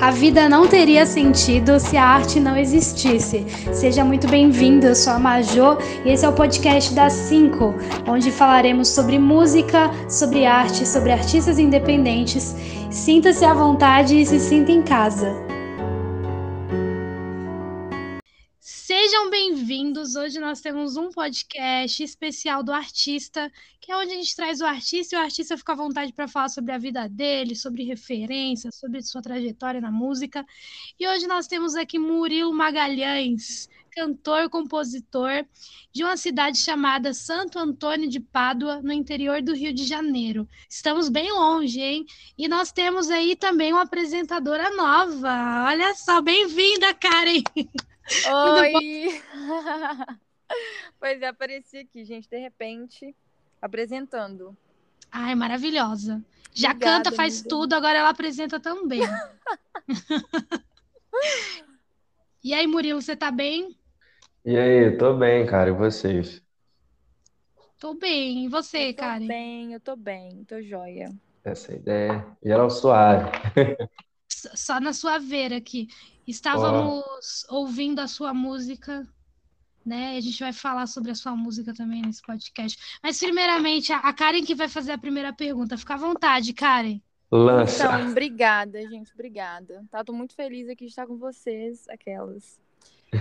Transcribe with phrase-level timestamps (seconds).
[0.00, 3.46] A vida não teria sentido se a arte não existisse.
[3.72, 7.74] Seja muito bem-vindo, eu sou a Majô e esse é o podcast das 5,
[8.06, 12.54] onde falaremos sobre música, sobre arte, sobre artistas independentes.
[12.90, 15.53] Sinta-se à vontade e se sinta em casa.
[19.04, 20.16] Sejam bem-vindos.
[20.16, 24.64] Hoje nós temos um podcast especial do artista, que é onde a gente traz o
[24.64, 28.76] artista e o artista fica à vontade para falar sobre a vida dele, sobre referências,
[28.76, 30.42] sobre sua trajetória na música.
[30.98, 35.44] E hoje nós temos aqui Murilo Magalhães, cantor, compositor
[35.92, 40.48] de uma cidade chamada Santo Antônio de Pádua, no interior do Rio de Janeiro.
[40.66, 42.06] Estamos bem longe, hein?
[42.38, 45.66] E nós temos aí também uma apresentadora nova.
[45.68, 47.42] Olha só, bem-vinda, Karen!
[48.26, 49.22] Oi!
[51.00, 53.14] pois é, apareci aqui, gente, de repente,
[53.60, 54.56] apresentando.
[55.10, 56.22] Ai, maravilhosa.
[56.52, 59.00] Já Obrigada, canta, faz tudo, agora ela apresenta também.
[62.42, 63.76] e aí, Murilo, você tá bem?
[64.44, 66.42] E aí, tô bem, cara, e vocês?
[67.78, 69.26] Tô bem, e você, eu tô Karen?
[69.26, 71.12] bem, eu tô bem, tô joia.
[71.44, 73.30] Essa é ideia, geral suave.
[74.54, 75.88] Só na sua vera aqui.
[76.26, 77.56] Estávamos oh.
[77.56, 79.06] ouvindo a sua música,
[79.84, 80.16] né?
[80.16, 82.78] A gente vai falar sobre a sua música também nesse podcast.
[83.02, 85.76] Mas, primeiramente, a Karen que vai fazer a primeira pergunta.
[85.76, 87.00] Fica à vontade, Karen.
[87.30, 87.84] Lança.
[87.84, 89.84] Então, obrigada, gente, obrigada.
[89.90, 92.60] Tá, tô muito feliz aqui de estar com vocês, aquelas.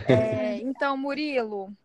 [0.08, 1.76] É, então, Murilo,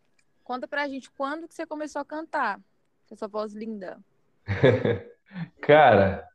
[0.44, 2.60] conta pra gente quando que você começou a cantar,
[3.08, 3.98] com essa voz linda.
[5.62, 6.28] Cara,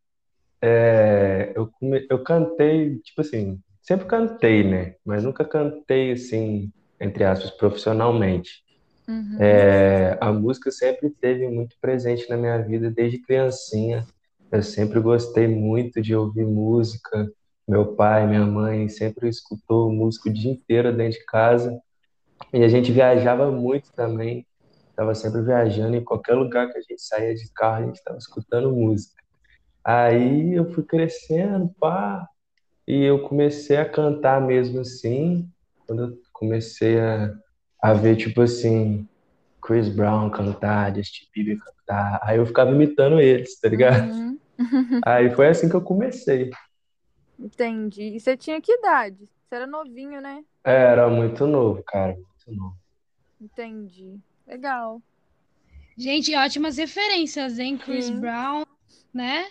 [0.63, 1.69] é, eu,
[2.09, 4.95] eu cantei, tipo assim, Sempre cantei, né?
[5.05, 8.63] Mas nunca cantei assim, entre aspas, profissionalmente.
[9.05, 9.37] Uhum.
[9.37, 14.07] É, a música sempre esteve muito presente na minha vida desde criancinha.
[14.49, 17.29] Eu sempre gostei muito de ouvir música.
[17.67, 21.77] Meu pai, minha mãe sempre escutou música o dia inteiro dentro de casa.
[22.53, 24.47] E a gente viajava muito também.
[24.89, 28.17] Estava sempre viajando em qualquer lugar que a gente saía de carro, a gente estava
[28.17, 29.21] escutando música.
[29.83, 32.27] Aí eu fui crescendo, pá,
[32.87, 35.49] e eu comecei a cantar mesmo assim,
[35.85, 37.33] quando eu comecei a,
[37.81, 39.07] a ver, tipo assim,
[39.61, 42.19] Chris Brown cantar, Justin Bieber cantar.
[42.23, 44.11] Aí eu ficava imitando eles, tá ligado?
[44.11, 44.39] Uhum.
[45.05, 46.51] Aí foi assim que eu comecei.
[47.39, 48.15] Entendi.
[48.15, 49.17] E você tinha que idade?
[49.47, 50.43] Você era novinho, né?
[50.63, 52.77] É, era muito novo, cara, muito novo.
[53.41, 54.19] Entendi.
[54.47, 55.01] Legal.
[55.97, 57.77] Gente, ótimas referências, hein?
[57.77, 58.19] Chris Sim.
[58.19, 58.63] Brown,
[59.13, 59.45] né?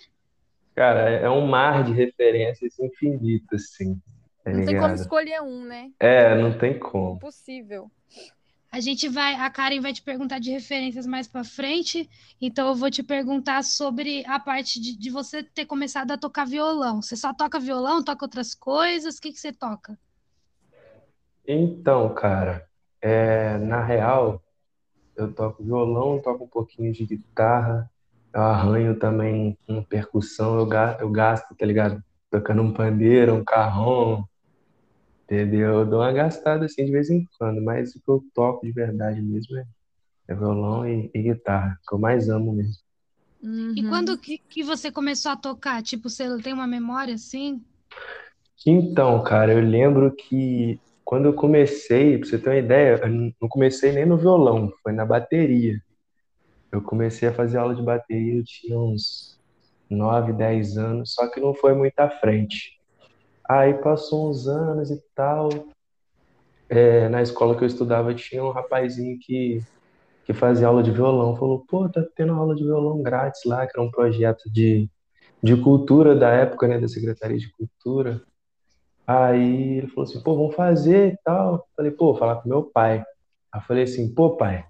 [0.75, 4.01] Cara, é um mar de referências infinito, assim.
[4.43, 5.91] Tá não tem como escolher um, né?
[6.01, 7.17] É, não tem como.
[7.17, 7.91] Impossível.
[8.71, 12.09] A gente vai, a Karen vai te perguntar de referências mais para frente,
[12.41, 16.47] então eu vou te perguntar sobre a parte de, de, você ter começado a tocar
[16.47, 17.03] violão.
[17.03, 19.19] Você só toca violão, toca outras coisas?
[19.19, 19.99] O que, que você toca?
[21.47, 22.67] Então, cara,
[23.03, 24.43] é, na real,
[25.17, 27.92] eu toco violão, toco um pouquinho de guitarra,
[28.35, 32.03] eu arranho também uma percussão, eu gasto, eu gasto, tá ligado?
[32.31, 34.25] Tocando um pandeiro, um carrom,
[35.25, 35.81] entendeu?
[35.81, 38.73] Eu dou uma gastada assim de vez em quando, mas o que eu toco de
[38.73, 39.65] verdade mesmo é,
[40.29, 42.83] é violão e, e, guitarra, que eu mais amo mesmo.
[43.43, 43.75] Uhum.
[43.77, 45.83] E quando que, que você começou a tocar?
[45.83, 47.63] Tipo, você tem uma memória assim?
[48.65, 53.49] Então, cara, eu lembro que quando eu comecei, pra você ter uma ideia, eu não
[53.49, 55.83] comecei nem no violão, foi na bateria.
[56.73, 59.39] Eu comecei a fazer aula de bateria, eu tinha uns
[59.91, 62.81] 9, 10 anos, só que não foi muito à frente.
[63.47, 65.51] Aí passou uns anos e tal.
[66.71, 69.63] É, na escola que eu estudava tinha um rapazinho que,
[70.25, 71.37] que fazia aula de violão.
[71.37, 74.89] Falou, pô, tá tendo aula de violão grátis lá, que era um projeto de,
[75.43, 78.23] de cultura da época, né, da Secretaria de Cultura.
[79.07, 81.69] Aí ele falou assim, pô, vamos fazer e tal.
[81.77, 83.05] Falei, pô, vou falar com meu pai.
[83.53, 84.65] Aí falei assim, pô, pai,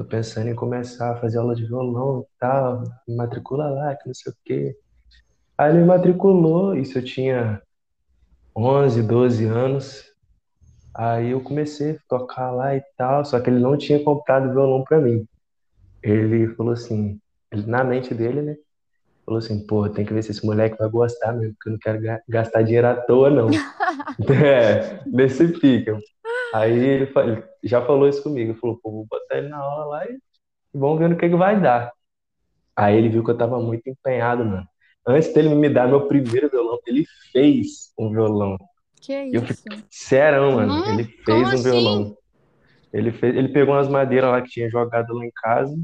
[0.00, 4.06] tô pensando em começar a fazer aula de violão e tal, me matricula lá, que
[4.06, 4.74] não sei o quê.
[5.58, 7.60] Aí ele me matriculou, isso eu tinha
[8.56, 10.04] 11, 12 anos.
[10.94, 14.82] Aí eu comecei a tocar lá e tal, só que ele não tinha comprado violão
[14.84, 15.26] para mim.
[16.02, 17.20] Ele falou assim,
[17.52, 18.56] ele, na mente dele, né?
[19.26, 21.78] Falou assim, pô, tem que ver se esse moleque vai gostar mesmo, porque eu não
[21.78, 23.50] quero gastar dinheiro à toa, não.
[24.32, 25.98] é, nesse pica.
[26.52, 27.12] Aí ele,
[27.62, 28.52] já falou isso comigo.
[28.52, 30.18] Ele falou, pô, vou botar ele na aula lá e
[30.72, 31.92] vamos ver no que, que vai dar.
[32.76, 34.66] Aí ele viu que eu tava muito empenhado, mano.
[35.06, 38.56] Antes dele me dar meu primeiro violão, ele fez um violão.
[39.00, 39.36] Que isso?
[39.36, 40.72] Eu fiquei, serão, mano.
[40.72, 41.62] Hum, ele fez um assim?
[41.62, 42.16] violão.
[42.92, 45.74] Ele, fez, ele pegou umas madeiras lá que tinha jogado lá em casa,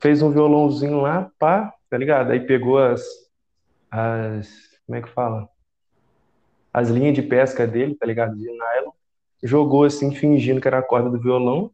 [0.00, 2.30] fez um violãozinho lá, pá, tá ligado?
[2.30, 3.02] Aí pegou as.
[3.90, 4.48] as
[4.86, 5.48] como é que fala?
[6.74, 8.36] as linhas de pesca dele, tá ligado?
[8.36, 8.90] De nylon,
[9.44, 11.70] jogou assim, fingindo que era a corda do violão,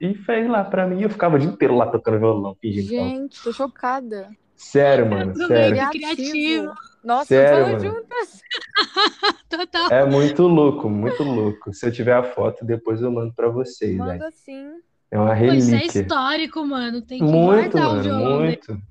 [0.00, 1.02] e fez lá pra mim.
[1.02, 2.86] Eu ficava o dia inteiro lá tocando violão, fingindo.
[2.88, 4.28] Gente, tô chocada.
[4.54, 5.88] Sério, mano, sério.
[5.90, 6.72] Criativo.
[7.02, 8.40] Nossa, Sério, juntas.
[9.48, 9.90] Total.
[9.90, 11.72] É muito louco, muito louco.
[11.72, 13.96] Se eu tiver a foto, depois eu mando pra vocês.
[13.96, 14.68] Manda sim.
[15.10, 16.00] É uma Pô, isso é relíquia.
[16.02, 17.00] histórico, mano.
[17.00, 18.44] Tem que Muito, guardar o mano, violão dele.
[18.44, 18.82] muito.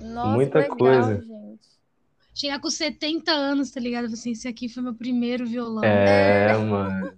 [0.00, 1.14] Nossa, Muita legal, coisa.
[1.20, 1.65] gente.
[2.36, 4.04] Chegar com 70 anos, tá ligado?
[4.04, 5.82] Assim, esse aqui foi meu primeiro violão.
[5.82, 7.14] É, mano.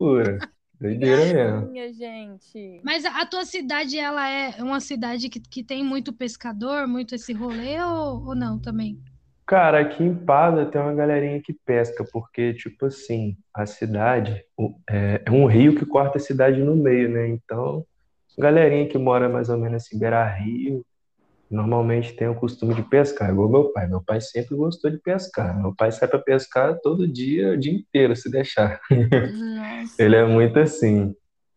[0.00, 0.38] Loucura.
[0.80, 1.70] Doideira mesmo.
[1.70, 2.80] Minha gente.
[2.82, 7.14] Mas a, a tua cidade, ela é uma cidade que, que tem muito pescador, muito
[7.14, 8.98] esse rolê, ou, ou não também?
[9.46, 14.44] Cara, aqui em Pada tem uma galerinha que pesca, porque, tipo assim, a cidade
[14.88, 17.28] é, é um rio que corta a cidade no meio, né?
[17.28, 17.84] Então,
[18.36, 20.84] galerinha que mora mais ou menos assim, beira-rio,
[21.50, 23.86] normalmente tem o costume de pescar, igual meu pai.
[23.88, 25.60] Meu pai sempre gostou de pescar.
[25.60, 28.80] Meu pai sai pra pescar todo dia, o dia inteiro, se deixar.
[28.90, 30.02] Nossa.
[30.02, 31.14] Ele é muito assim,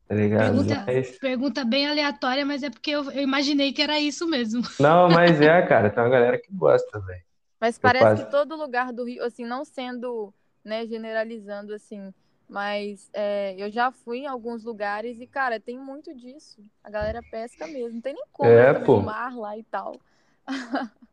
[0.07, 0.53] tá ligado?
[0.55, 4.63] Pergunta, Mas- pergunta bem aleatória, mas é porque eu, eu imaginei que era isso mesmo.
[4.79, 7.21] Não, mas é, cara, tem uma galera que gosta, velho.
[7.61, 10.33] Mas parece passo- que todo lugar do Rio, assim, não sendo,
[10.65, 12.11] né, generalizando, assim,
[12.53, 16.63] mas é, eu já fui em alguns lugares e, cara, tem muito disso.
[16.83, 17.95] A galera pesca mesmo.
[17.95, 19.01] Não tem nem como É, no pô.
[19.01, 19.99] mar lá e tal.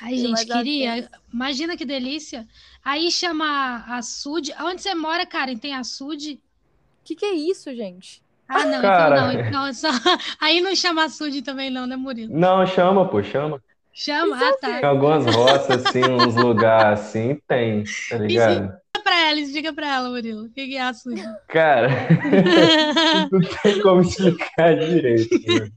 [0.00, 0.94] Ai, gente, queria.
[0.94, 2.46] assim- Imagina que delícia.
[2.84, 4.52] Aí chama açude.
[4.60, 5.56] Onde você mora, Karen?
[5.58, 6.34] Tem açude?
[6.34, 8.22] O que, que é isso, gente?
[8.48, 8.84] Ah, não, Cara.
[8.84, 9.32] então não.
[9.32, 9.88] Então, é só...
[10.40, 12.34] Aí não chama açude também, não, né, Murilo?
[12.34, 13.62] Não, chama, pô, chama.
[13.92, 14.36] Chama?
[14.36, 14.82] Isso é Ah, tá.
[14.82, 18.72] Tem algumas roças, assim, uns lugares assim, tem, tá ligado?
[19.06, 20.44] Explica pra ela, explica pra ela, Murilo.
[20.46, 21.22] O que que é açude?
[21.48, 21.88] Cara,
[23.30, 25.72] não tem como explicar direito, mano.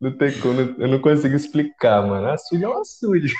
[0.00, 2.26] Não tem como, eu não consigo explicar, mano.
[2.28, 3.32] Açude é um açude.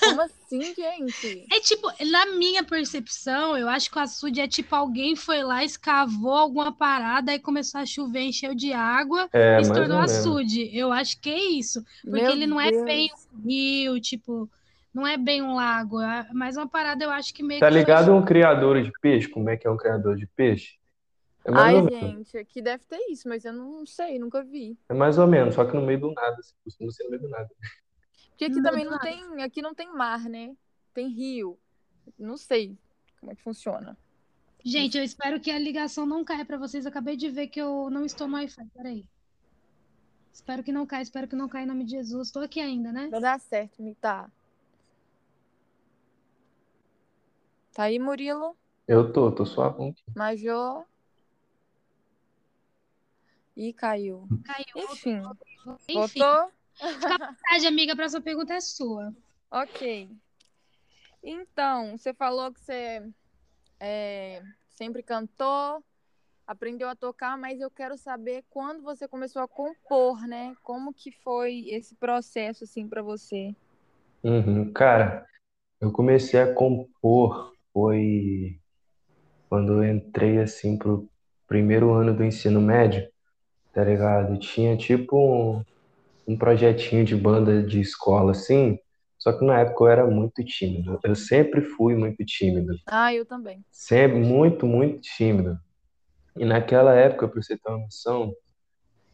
[0.00, 1.46] Como assim, gente?
[1.52, 5.62] É tipo, na minha percepção, eu acho que o açude é tipo alguém foi lá,
[5.62, 10.02] escavou alguma parada, aí começou a chover, encheu de água É, e se tornou ou
[10.06, 10.12] menos.
[10.18, 10.68] açude.
[10.76, 11.80] Eu acho que é isso.
[12.02, 12.84] Porque Meu ele não é Deus.
[12.84, 14.50] bem um rio, tipo,
[14.92, 16.00] não é bem um lago.
[16.00, 17.74] É mais uma parada, eu acho que meio Tá que.
[17.74, 19.28] ligado um criador de peixe?
[19.28, 20.76] Como é que é um criador de peixe?
[21.44, 24.76] É Ai, gente, aqui deve ter isso, mas eu não sei, nunca vi.
[24.88, 26.36] É mais ou menos, só que no meio do nada.
[26.38, 27.48] assim, Costuma ser no meio do nada.
[28.30, 29.02] Porque aqui Não, também não nada.
[29.04, 30.54] tem, aqui não tem mar, né?
[30.92, 31.58] Tem rio.
[32.18, 32.76] Não sei
[33.18, 33.96] como é que funciona.
[34.64, 36.84] Gente, eu espero que a ligação não caia pra vocês.
[36.84, 38.66] Eu acabei de ver que eu não estou no Wi-Fi.
[38.74, 39.04] Peraí.
[40.32, 42.28] Espero que não caia, espero que não caia em nome de Jesus.
[42.28, 43.08] Estou aqui ainda, né?
[43.10, 44.30] Vai dar certo, me tá.
[47.78, 48.56] Tá aí, Murilo?
[48.88, 49.94] Eu tô, tô suavão.
[50.16, 50.84] Major.
[53.56, 54.26] Ih, caiu.
[54.42, 54.84] Caiu.
[54.90, 55.22] Enfim,
[55.88, 56.52] Enfim, voltou?
[56.80, 59.14] vontade, amiga, a próxima pergunta é sua.
[59.48, 60.10] Ok.
[61.22, 63.08] Então, você falou que você
[63.78, 65.80] é, sempre cantou,
[66.48, 70.52] aprendeu a tocar, mas eu quero saber quando você começou a compor, né?
[70.64, 73.54] Como que foi esse processo, assim, pra você?
[74.24, 74.72] Uhum.
[74.72, 75.24] Cara,
[75.80, 78.58] eu comecei a compor foi
[79.48, 81.08] quando eu entrei assim pro
[81.46, 83.08] primeiro ano do ensino médio,
[83.72, 84.38] tá ligado?
[84.38, 85.62] Tinha tipo um,
[86.26, 88.78] um projetinho de banda de escola assim,
[89.18, 90.98] só que na época eu era muito tímido.
[91.02, 93.64] Eu sempre fui muito tímido, Ah, eu também.
[93.70, 95.58] sempre muito, muito tímido.
[96.36, 98.32] E naquela época, pra você ter uma noção,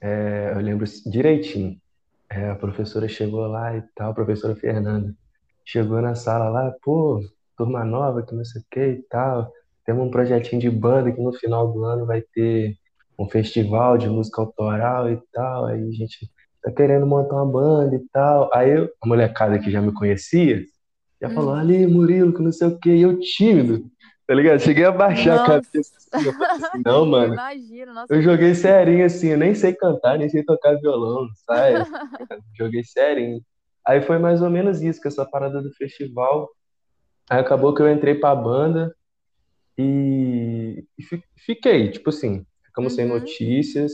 [0.01, 1.81] é, eu lembro direitinho.
[2.31, 5.15] É, a professora chegou lá e tal, a professora Fernanda.
[5.65, 7.21] Chegou na sala lá, pô,
[7.57, 9.51] turma nova, que não sei o que e tal.
[9.85, 12.75] Temos um projetinho de banda que no final do ano vai ter
[13.19, 15.67] um festival de música autoral e tal.
[15.67, 16.31] Aí a gente
[16.63, 18.51] tá querendo montar uma banda e tal.
[18.55, 20.65] Aí eu- a molecada que já me conhecia
[21.21, 21.59] já falou, Hum.
[21.59, 23.85] ali, Murilo, que não sei o que, e eu tímido,
[24.27, 24.61] tá ligado?
[24.61, 25.61] Cheguei a baixar a Nossa.
[25.63, 27.35] cabeça assim, eu falei assim, não, mano.
[27.35, 28.15] Imagina, nossa.
[28.15, 31.85] Eu joguei serinho assim, eu nem sei cantar, nem sei tocar violão, sabe?
[32.59, 33.41] Joguei serinho.
[33.87, 36.49] Aí foi mais ou menos isso, com essa parada do festival.
[37.31, 38.95] Aí acabou que eu entrei pra banda
[39.79, 43.19] e, e fi- fiquei, tipo assim, ficamos sem Uhum.
[43.19, 43.93] notícias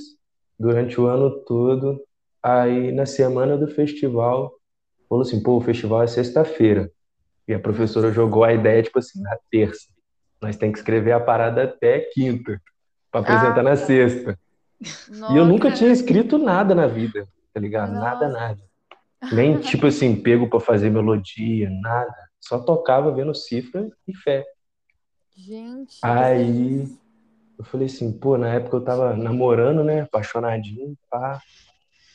[0.59, 2.01] durante o ano todo.
[2.43, 4.53] Aí na semana do festival,
[5.09, 6.91] falou assim, pô, o festival é sexta-feira.
[7.47, 9.89] E a professora jogou a ideia, tipo assim, na terça.
[10.41, 12.61] Nós tem que escrever a parada até quinta,
[13.11, 14.39] pra apresentar Ah, na sexta.
[14.81, 15.45] E eu Nossa.
[15.45, 17.93] nunca tinha escrito nada na vida, tá ligado?
[17.93, 18.41] Nada, Nossa.
[18.41, 18.61] nada.
[19.33, 22.15] Nem, tipo assim, pego pra fazer melodia, nada.
[22.41, 24.45] Só tocava vendo cifra e fé.
[25.37, 25.99] Gente.
[26.03, 26.89] Aí
[27.59, 30.03] eu falei assim, pô, na época eu tava namorando, né?
[30.03, 31.41] Apaixonadinho, pá.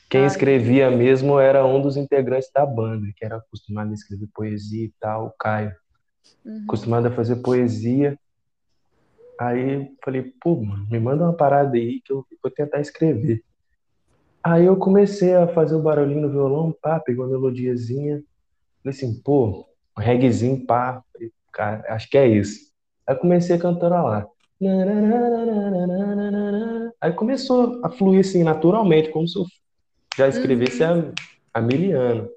[0.09, 4.27] Quem Ai, escrevia mesmo era um dos integrantes da banda, que era acostumado a escrever
[4.33, 5.75] poesia e tal, o Caio.
[6.45, 6.63] uhum.
[6.65, 8.17] acostumado a fazer poesia.
[9.39, 13.43] Aí falei, pô, mano, me manda uma parada aí que eu vou tentar escrever.
[14.43, 18.23] Aí eu comecei a fazer o barulhinho no violão, pá, pegou a melodiazinha.
[18.83, 19.67] Falei assim, pô,
[19.97, 21.01] um reggaezinho, pá.
[21.11, 22.71] Falei, cara, acho que é isso.
[23.07, 24.27] Aí comecei a cantar lá.
[27.01, 29.45] Aí começou a fluir assim, naturalmente, como se eu
[30.17, 31.11] já escrevesse uhum.
[31.53, 32.29] há, mil anos.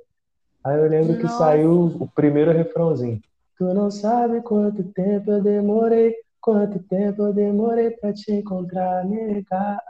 [0.65, 1.21] Aí eu lembro Nossa.
[1.21, 3.21] que saiu o primeiro refrãozinho.
[3.57, 9.81] Tu não sabe quanto tempo eu demorei, quanto tempo eu demorei pra te encontrar, nega.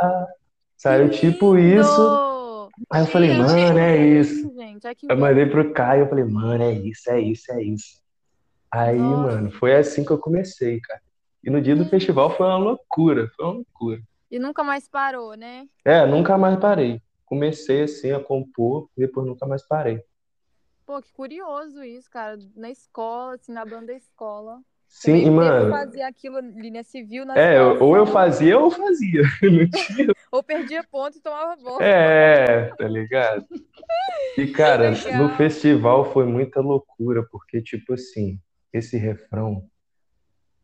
[0.77, 2.38] Saiu tipo isso.
[2.91, 4.53] Aí eu falei, mano, é isso.
[4.55, 8.03] Gente, eu mandei pro Caio, eu falei, mano, é isso, é isso, é isso.
[8.71, 9.23] Aí, Nossa.
[9.23, 11.01] mano, foi assim que eu comecei, cara.
[11.43, 11.89] E no dia do hum.
[11.89, 14.03] festival foi uma loucura, foi uma loucura.
[14.31, 15.67] E nunca mais parou, né?
[15.85, 17.01] É, nunca mais parei.
[17.25, 20.03] Comecei assim a compor, depois nunca mais parei.
[20.85, 22.39] Pô, que curioso isso, cara.
[22.57, 24.61] Na escola, assim, na banda da escola.
[24.89, 25.71] Sim, e, mano.
[25.71, 29.23] fazia aquilo linha civil na É, escola, ou eu fazia ou eu fazia.
[30.33, 31.85] ou perdia ponto e tomava bola.
[31.85, 33.47] É, tá ligado?
[34.37, 38.41] E, cara, no festival foi muita loucura, porque, tipo assim,
[38.73, 39.63] esse refrão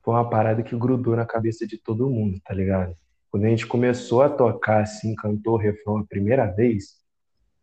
[0.03, 2.97] foi uma parada que grudou na cabeça de todo mundo, tá ligado?
[3.31, 6.99] Quando a gente começou a tocar assim, cantou o refrão a primeira vez,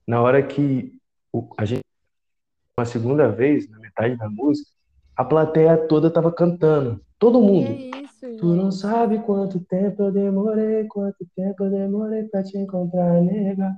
[0.07, 0.93] na hora que
[1.57, 1.81] a gente
[2.77, 4.71] uma segunda vez, na metade da música,
[5.15, 7.71] a plateia toda tava cantando, todo mundo.
[7.71, 13.21] Isso, tu não sabe quanto tempo eu demorei, quanto tempo eu demorei pra te encontrar,
[13.21, 13.71] nega.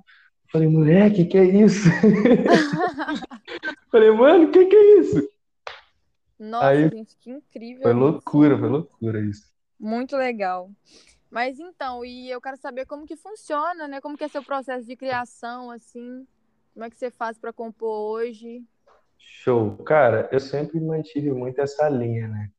[0.51, 1.89] Falei, moleque, que é isso?
[3.91, 5.27] Falei, mano, que que é isso?
[6.37, 7.83] Nossa, Aí, gente, que incrível.
[7.83, 9.51] Foi loucura, foi loucura isso.
[9.79, 10.69] Muito legal.
[11.29, 13.99] Mas então, e eu quero saber como que funciona, né?
[13.99, 16.27] Como que é seu processo de criação, assim?
[16.73, 18.63] Como é que você faz para compor hoje?
[19.25, 19.77] Show.
[19.77, 22.49] Cara, eu sempre mantive muito essa linha, né?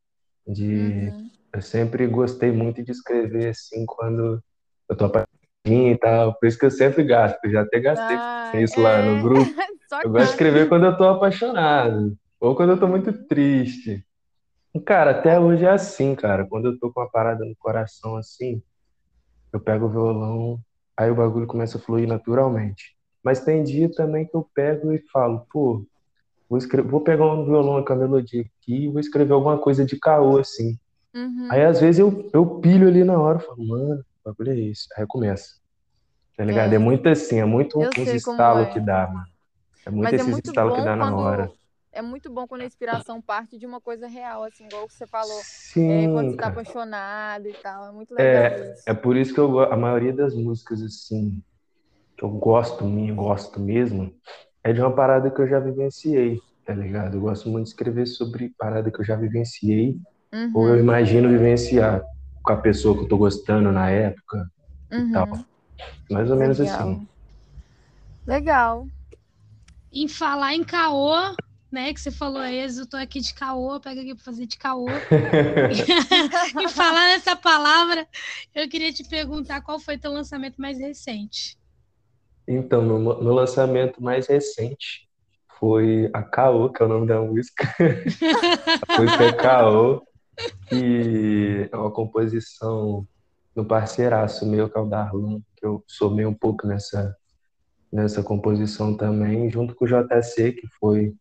[0.47, 1.09] De...
[1.09, 1.31] Uhum.
[1.55, 4.43] Eu sempre gostei muito de escrever, assim, quando
[4.89, 5.35] eu tô apaixonado
[5.67, 6.35] e tal.
[6.35, 7.39] Por isso que eu sempre gasto.
[7.45, 8.83] Eu já até gastei ah, isso é...
[8.83, 9.23] lá no é.
[9.23, 9.51] grupo.
[10.05, 12.17] eu gosto de escrever quando eu tô apaixonado.
[12.41, 14.05] Ou quando eu tô muito triste.
[14.85, 16.45] Cara, até hoje é assim, cara.
[16.45, 18.63] Quando eu tô com uma parada no coração assim,
[19.53, 20.61] eu pego o violão,
[20.97, 22.97] aí o bagulho começa a fluir naturalmente.
[23.23, 25.87] Mas tem dia também que eu pego e falo, pô,
[26.55, 29.85] vou, escrever, vou pegar um violão com a melodia aqui e vou escrever alguma coisa
[29.85, 30.79] de caô, assim.
[31.15, 31.49] Uhum.
[31.51, 34.89] Aí às vezes eu, eu pilho ali na hora, falo, mano, o bagulho é isso.
[34.97, 35.57] Aí começa.
[36.37, 36.73] Tá ligado?
[36.73, 38.71] É, é muito assim, é muito uns estalos é.
[38.71, 39.27] que dá, mano.
[39.87, 41.51] É muito Mas é esses é estalos que dá na hora
[41.95, 45.41] é muito bom quando a inspiração parte de uma coisa real, assim, igual você falou.
[45.45, 47.87] Sim, é, quando você tá apaixonado e tal.
[47.87, 48.83] É muito legal é, isso.
[48.85, 51.41] É por isso que eu a maioria das músicas, assim,
[52.17, 54.13] que eu gosto, eu gosto mesmo,
[54.65, 57.19] é de uma parada que eu já vivenciei, tá ligado?
[57.19, 59.99] Eu gosto muito de escrever sobre parada que eu já vivenciei,
[60.33, 60.51] uhum.
[60.55, 62.03] ou eu imagino vivenciar
[62.43, 64.51] com a pessoa que eu tô gostando na época
[64.91, 65.09] uhum.
[65.09, 65.39] e tal.
[66.11, 66.81] Mais ou menos legal.
[66.81, 67.09] assim.
[68.27, 68.89] Legal.
[69.93, 71.15] Em falar em caô,
[71.71, 71.93] né?
[71.93, 74.87] Que você falou aí, eu tô aqui de caô, pega aqui para fazer de caô.
[76.63, 78.09] e falar nessa palavra,
[78.55, 81.59] eu queria te perguntar qual foi teu lançamento mais recente.
[82.47, 85.09] Então, meu, meu lançamento mais recente
[85.59, 87.65] foi a Caô, que é o nome da música.
[88.89, 90.03] a música é Caô,
[90.69, 93.07] que é uma composição
[93.55, 97.17] do parceiraço meu, que é o Darlan, que eu somei um pouco nessa,
[97.91, 101.15] nessa composição também, junto com o JC, que foi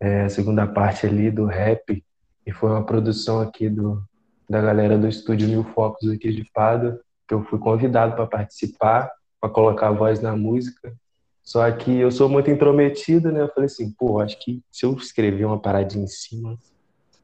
[0.00, 2.04] é, a segunda parte ali do rap,
[2.46, 4.02] e foi uma produção aqui do,
[4.48, 6.98] da galera do estúdio Mil Focos aqui de Pada,
[7.28, 10.94] que eu fui convidado para participar, para colocar a voz na música.
[11.42, 13.40] Só que eu sou muito intrometido, né?
[13.40, 16.58] Eu falei assim, pô, acho que se eu escrever uma paradinha em cima,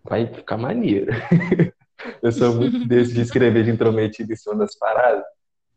[0.03, 1.13] vai ficar maneiro.
[2.23, 5.25] eu sou muito desse de escrever de intrometido em cima das paradas.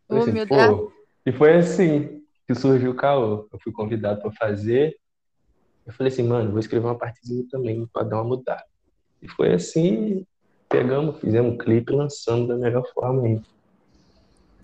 [0.10, 0.94] Oh, assim, pô,
[1.26, 3.50] e foi assim que surgiu o caô.
[3.52, 4.96] Eu fui convidado para fazer,
[5.86, 8.64] eu falei assim, mano, vou escrever uma partezinha também para dar uma mudada.
[9.22, 10.26] E foi assim,
[10.70, 13.42] pegamos, fizemos um clipe lançando da melhor forma aí.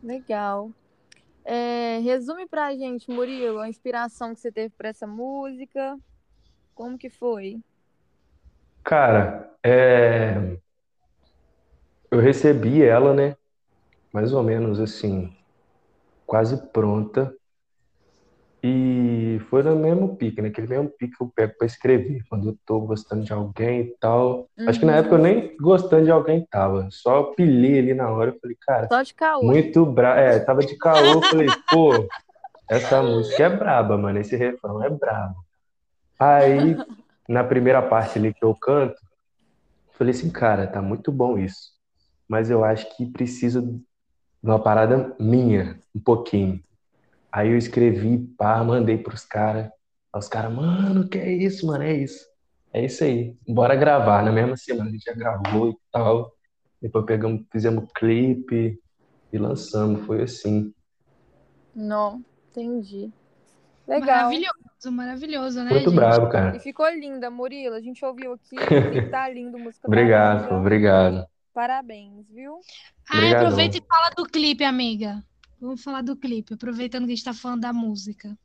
[0.01, 0.69] Legal.
[1.45, 5.97] É, resume pra gente, Murilo, a inspiração que você teve para essa música.
[6.75, 7.61] Como que foi?
[8.83, 10.57] Cara, é...
[12.11, 13.35] eu recebi ela, né?
[14.13, 15.35] Mais ou menos assim,
[16.25, 17.35] quase pronta.
[18.65, 22.57] E foi no mesmo pique, naquele mesmo pique que eu pego pra escrever, quando eu
[22.65, 24.47] tô gostando de alguém e tal.
[24.57, 24.69] Uhum.
[24.69, 28.31] Acho que na época eu nem gostando de alguém tava, só pilhei ali na hora,
[28.31, 29.43] eu falei, cara, só de caô.
[29.43, 32.07] muito brabo, é, tava de caô, eu falei, pô,
[32.69, 35.35] essa música é braba, mano, esse refrão é brabo.
[36.17, 36.77] Aí,
[37.27, 38.95] na primeira parte ali que eu canto,
[39.91, 41.73] falei assim, cara, tá muito bom isso.
[42.29, 43.77] Mas eu acho que precisa de
[44.41, 46.63] uma parada minha, um pouquinho.
[47.33, 49.65] Aí eu escrevi, pá, mandei pros caras.
[50.13, 51.83] Aí os caras, mano, que é isso, mano?
[51.83, 52.23] É isso.
[52.71, 53.35] É isso aí.
[53.47, 54.23] Bora gravar.
[54.23, 56.31] Na mesma semana a gente já gravou e tal.
[56.79, 58.79] Depois pegamos, fizemos clipe
[59.31, 60.05] e lançamos.
[60.05, 60.71] Foi assim.
[61.75, 63.11] Não, entendi.
[63.87, 64.25] Legal.
[64.25, 65.95] Maravilhoso, maravilhoso, né, Muito gente?
[65.95, 66.55] bravo, cara.
[66.55, 67.73] E ficou linda, Murilo.
[67.73, 71.25] A gente ouviu aqui, clipe tá lindo, música Obrigado, obrigado.
[71.51, 72.59] Parabéns, viu?
[73.09, 75.23] Ah, aproveita e fala do clipe, amiga.
[75.63, 78.37] Vamos falar do clipe, aproveitando que a gente tá falando da música.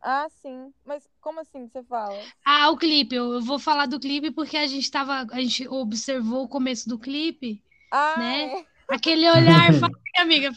[0.00, 0.72] Ah, sim.
[0.84, 2.22] Mas como assim que você fala?
[2.44, 5.66] Ah, o clipe, eu, eu vou falar do clipe porque a gente tava, a gente
[5.66, 7.60] observou o começo do clipe,
[7.90, 8.54] Ah, Né?
[8.54, 8.66] é.
[8.94, 10.52] aquele olhar, fala, amiga,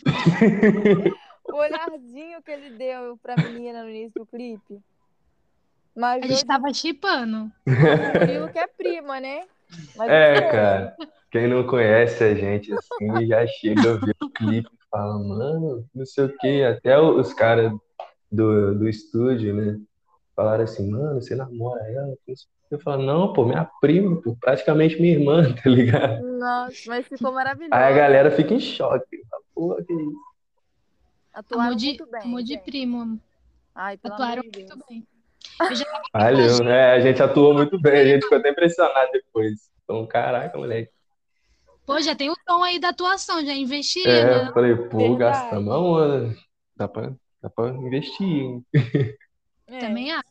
[1.51, 4.79] O olharzinho que ele deu pra menina no início do clipe.
[5.95, 7.51] Mas a gente tava chipando.
[7.65, 7.71] o
[8.13, 9.47] Murilo que é prima, né?
[9.95, 10.95] Mas É, cara.
[11.31, 16.05] Quem não conhece a gente assim, já chega a ver o clipe fala, mano, não
[16.05, 16.63] sei o quê.
[16.67, 17.71] Até os caras
[18.31, 19.79] do, do estúdio, né?
[20.35, 22.15] Falaram assim, mano, você namora ela?
[22.71, 26.21] Eu falo, não, pô, minha prima, pô, praticamente minha irmã, tá ligado?
[26.21, 27.73] Nossa, mas ficou maravilhoso.
[27.73, 29.21] Aí a galera fica em choque.
[29.53, 30.29] Pô, que isso?
[31.33, 32.63] Atuaram Amor de, muito bem, amor de gente.
[32.63, 33.19] primo.
[33.73, 34.69] Ai, pelo Atuaram amor de Deus.
[34.69, 35.07] muito bem.
[36.13, 36.91] Valeu, né?
[36.93, 39.69] A gente atuou muito bem, a gente ficou até impressionado depois.
[39.83, 40.91] Então, caraca, moleque.
[41.89, 44.49] Pô, já tem o tom aí da atuação, já investiria, É, né?
[44.49, 45.17] eu falei, pô, Verdade.
[45.17, 46.35] gastamos a onda.
[46.75, 48.65] Dá pra, dá pra investir, hein?
[49.65, 49.79] É.
[49.79, 50.23] Também acho,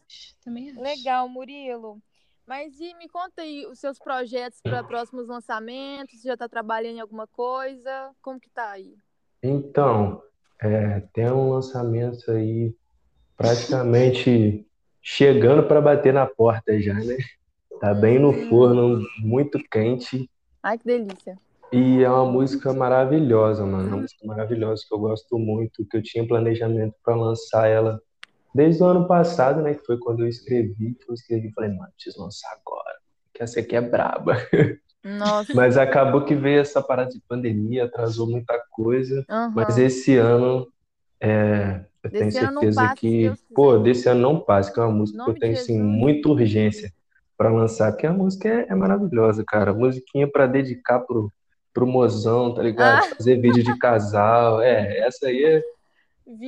[0.44, 0.80] também acho.
[0.80, 2.00] Legal, Murilo.
[2.46, 6.20] Mas e me conta aí os seus projetos para próximos lançamentos.
[6.20, 8.12] Você já está trabalhando em alguma coisa?
[8.22, 8.94] Como que tá aí?
[9.42, 10.22] Então,
[10.62, 12.72] é, tem um lançamento aí
[13.36, 14.64] praticamente
[15.02, 17.16] chegando para bater na porta já, né?
[17.80, 20.30] Tá bem no forno, muito quente.
[20.62, 21.38] Ai, que delícia.
[21.72, 23.88] E é uma música maravilhosa, mano.
[23.88, 28.00] Uma música maravilhosa que eu gosto muito, que eu tinha planejamento para lançar ela
[28.54, 29.74] desde o ano passado, né?
[29.74, 30.94] Que foi quando eu escrevi.
[30.94, 32.96] Que eu escrevi e falei, mano, preciso lançar agora.
[33.34, 34.36] Que essa aqui é braba.
[35.04, 35.52] Nossa.
[35.54, 39.24] Mas acabou que veio essa parada de pandemia, atrasou muita coisa.
[39.28, 39.52] Aham.
[39.54, 40.66] Mas esse ano,
[41.20, 44.82] é, eu tenho Desse não certeza passa, que, pô, desse ano não passa, que é
[44.82, 46.92] uma música que eu tenho, assim, muita urgência
[47.36, 49.72] para lançar, porque a música é, é maravilhosa, cara.
[49.72, 51.32] Musiquinha para dedicar pro,
[51.78, 53.04] pro mozão, tá ligado?
[53.04, 53.14] Ah.
[53.16, 55.62] Fazer vídeo de casal, é, essa aí é.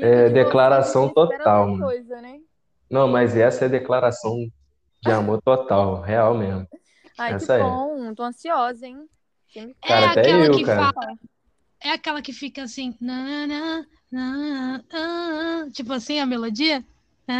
[0.03, 2.39] É, de declaração total, coisa, né?
[2.91, 4.47] Não, mas essa é declaração
[5.01, 6.69] de amor total, real mesmo.
[7.17, 7.65] Ai, Essa que é.
[7.65, 8.15] bom.
[8.15, 9.09] Tô ansiosa, hein?
[9.87, 10.93] Cara, é até aquela eu, que cara.
[10.93, 11.13] fala,
[11.83, 16.85] é aquela que fica assim, na, na, na, na, tipo assim a melodia.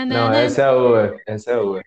[0.07, 1.85] Não, essa é a outra, essa é a outra.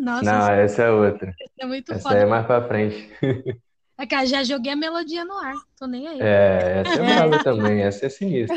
[0.00, 1.34] Nossa, Não, essa é a outra.
[1.40, 3.10] essa é muito Essa é mais pra frente.
[3.98, 6.20] É que eu já joguei a melodia no ar, tô nem aí.
[6.20, 8.56] É, essa é brava também, essa é sinistra.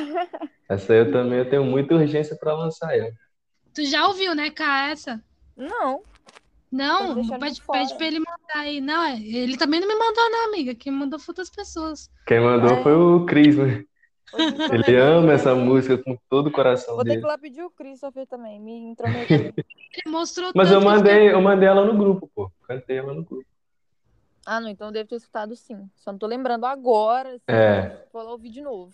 [0.68, 3.12] Essa eu também eu tenho muita urgência pra lançar ela.
[3.74, 5.24] Tu já ouviu, né, Cá, essa?
[5.56, 6.02] Não.
[6.72, 8.80] Não, pede, pede pra ele mandar aí.
[8.80, 10.76] Não, é, ele também não me mandou, não, amiga.
[10.76, 12.12] Quem mandou foi outras pessoas.
[12.28, 12.84] Quem mandou É.
[12.84, 13.84] foi o Cris, né?
[14.72, 17.28] Ele ama essa música com todo o coração Vou ter que dele.
[17.28, 19.54] lá pedir o Christopher também, me intrometer.
[19.58, 22.52] Ele mostrou Mas tanto eu que mandei, eu mandei ela no grupo, pô.
[22.68, 23.46] Cantei ela no grupo.
[24.50, 25.90] Ah, não, então eu devo ter escutado sim.
[25.96, 27.30] Só não tô lembrando agora.
[27.30, 28.08] Assim, É.
[28.12, 28.94] Vou lá ouvir de novo.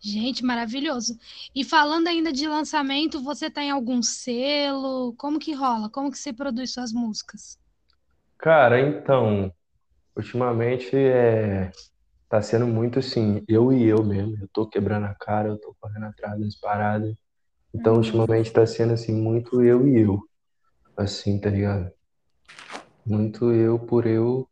[0.00, 1.16] Gente, maravilhoso.
[1.54, 5.14] E falando ainda de lançamento, você tem algum selo?
[5.16, 5.88] Como que rola?
[5.88, 7.56] Como que você produz suas músicas?
[8.38, 9.52] Cara, então,
[10.16, 11.70] ultimamente é,
[12.28, 14.36] tá sendo muito assim, eu e eu mesmo.
[14.40, 17.14] Eu tô quebrando a cara, eu tô correndo atrás das paradas.
[17.72, 17.98] Então, Uhum.
[18.00, 20.20] ultimamente tá sendo assim, muito eu e eu.
[20.96, 21.92] Assim, tá ligado?
[23.06, 24.48] Muito eu por eu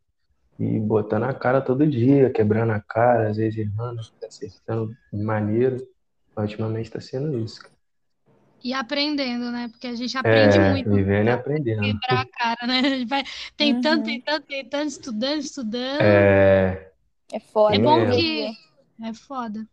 [0.61, 4.95] e botando a cara todo dia, quebrando a cara, às vezes errando, acertando.
[5.11, 5.81] Mas
[6.37, 7.61] ultimamente tá sendo isso.
[7.61, 7.75] cara.
[8.63, 9.67] E aprendendo, né?
[9.69, 11.99] Porque a gente aprende É, muito vivendo e aprendendo.
[11.99, 12.79] quebrar a cara, né?
[12.79, 13.23] A gente vai
[13.57, 14.03] tentando, Uhum.
[14.03, 16.37] tentando, tentando, estudando, estudando.
[16.45, 16.91] É,
[17.31, 17.75] É foda.
[17.75, 18.07] É bom mesmo.
[18.07, 18.51] que.
[19.03, 19.67] É foda.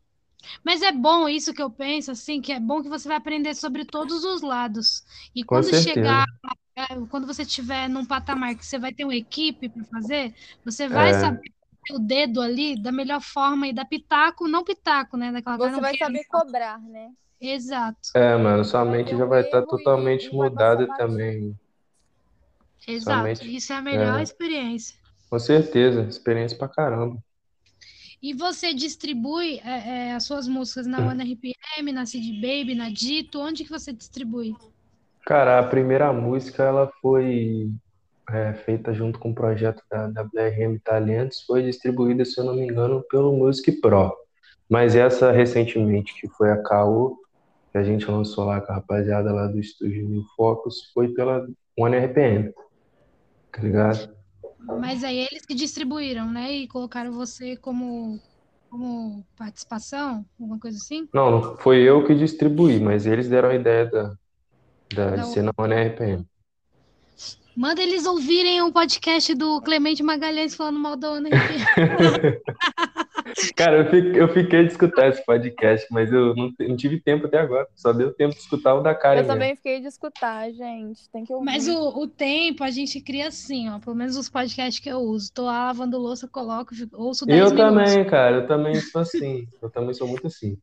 [0.65, 3.55] Mas é bom isso que eu penso, assim, que é bom que você vai aprender
[3.55, 5.05] sobre todos os lados.
[5.35, 6.13] E com quando certeza.
[6.13, 6.29] chegar, é,
[7.11, 11.11] quando você estiver num patamar que você vai ter uma equipe para fazer, você vai
[11.11, 11.21] É.
[11.21, 11.53] saber
[11.91, 15.33] o dedo ali da melhor forma e dar pitaco, não pitaco, né?
[15.33, 17.11] Daquela coisa, Você não vai saber cobrar, né?
[17.41, 21.57] Exato, É, mano, sua mente já vai estar e totalmente mudada também.
[22.87, 23.25] exato.
[23.25, 24.23] mente- Isso é a melhor é.
[24.23, 24.97] experiência.
[25.31, 27.23] Com certeza, experiência pra caramba.
[28.21, 32.91] E você distribui é, é, as suas músicas na One RPM, na CD Baby, na
[32.91, 33.39] Dito?
[33.41, 34.55] Onde que você distribui?
[35.29, 37.71] Cara, a primeira música, ela foi
[38.31, 42.63] é, feita junto com o projeto da WRM Talentos, foi distribuída, se eu não me
[42.63, 44.17] engano, pelo Music Pro.
[44.71, 47.19] Mas essa recentemente, que foi a KO,
[47.71, 51.47] que a gente lançou lá com a rapaziada lá do estúdio New Focus, foi pela
[51.79, 52.51] One RPM,
[53.53, 54.17] tá ligado?
[54.81, 56.51] Mas aí eles que distribuíram, né?
[56.53, 58.19] E colocaram você como,
[58.71, 61.07] como participação, alguma coisa assim?
[61.13, 64.17] Não, não foi eu que distribuí, mas eles deram a ideia da,
[64.95, 66.27] da, na One RPM.
[67.57, 71.29] Manda eles ouvirem um podcast do Clemente Magalhães falando mal da Ana.
[73.57, 77.27] Cara, eu fiquei, eu fiquei de escutar esse podcast, mas eu não, não tive tempo
[77.27, 77.67] até agora.
[77.75, 79.33] Só deu tempo de escutar o da Karen Eu mesmo.
[79.35, 81.11] também fiquei de escutar, gente.
[81.11, 81.45] Tem que ouvir.
[81.47, 83.81] Mas o, o tempo a gente cria assim, ó.
[83.81, 85.33] Pelo menos os podcasts que eu uso.
[85.33, 87.65] Tô lá lavando louça, coloco, ouço 10 Eu minutos.
[87.91, 89.49] também, cara, eu também sou assim.
[89.61, 90.57] Eu também sou muito assim.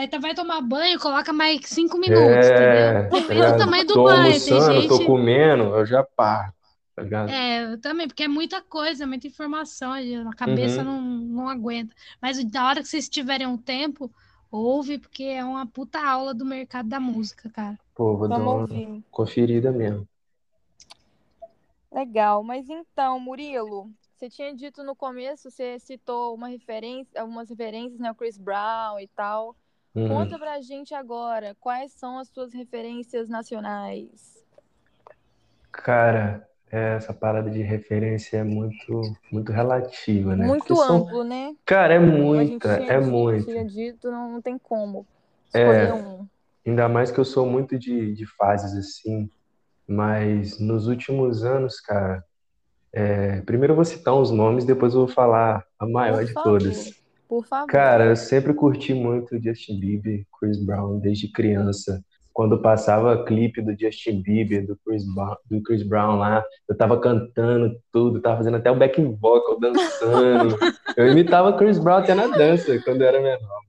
[0.00, 3.10] Aí tu vai tomar banho, coloca mais 5 minutos, É, entendeu?
[3.10, 3.58] tá Depende do ligado?
[3.58, 4.40] tamanho do Tô banho.
[4.42, 5.06] Tem almoçando, tô gente.
[5.06, 6.52] comendo, eu já paro,
[6.96, 7.30] tá ligado?
[7.32, 10.84] É, eu também, porque é muita coisa, muita informação, a cabeça Uhum.
[10.84, 11.94] não, não aguenta.
[12.20, 14.10] Mas da hora que vocês tiverem um tempo,
[14.50, 17.78] ouve, porque é uma puta aula do mercado da música, cara.
[17.94, 19.04] Pô, vou dar Vamos uma ouvir.
[19.12, 20.08] conferida mesmo.
[21.92, 22.42] Legal.
[22.42, 28.10] Mas então, Murilo, você tinha dito no começo, você citou uma referência, algumas referências, né?
[28.10, 29.56] O Chris Brown e tal.
[29.94, 30.08] Uhum.
[30.08, 34.38] Conta pra gente agora, quais são as suas referências nacionais?
[35.72, 40.46] Cara, essa parada de referência é muito, muito relativa, né?
[40.46, 41.54] Muito Porque são- amplo, né?
[41.64, 43.50] Cara, é muita, tinha, é muita.
[43.50, 45.06] tinha dito, não, não tem como
[45.54, 45.84] É.
[45.86, 46.26] escolher um.
[46.66, 49.30] Ainda mais que eu sou muito de, de fases assim,
[49.88, 52.24] mas nos últimos anos, cara,
[52.92, 56.32] é, primeiro eu vou citar uns nomes, depois eu vou falar a maior Por de
[56.34, 56.60] favor.
[56.60, 56.99] todas.
[57.30, 57.66] Por favor.
[57.68, 62.02] Cara, eu sempre curti muito o Justin Bieber, Chris Brown, desde criança.
[62.32, 67.00] Quando passava clipe do Justin Bieber, do Chris Brown, do Chris Brown lá, eu tava
[67.00, 70.56] cantando tudo, tava fazendo até o backing vocal, dançando.
[70.96, 73.60] Eu imitava Chris Brown até na dança, quando eu era menor.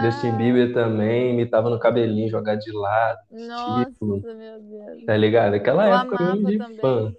[0.00, 5.04] Justin Ah, Bieber também, imitava no cabelinho, jogar de lado, Nossa, tipo, meu Deus.
[5.06, 5.54] tá ligado?
[5.54, 6.80] Aquela Eu época de também.
[6.80, 7.12] fã.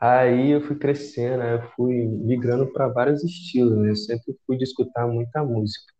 [0.00, 3.90] Aí eu fui crescendo, eu fui migrando para vários estilos, né?
[3.90, 5.92] Eu sempre fui de escutar muita música.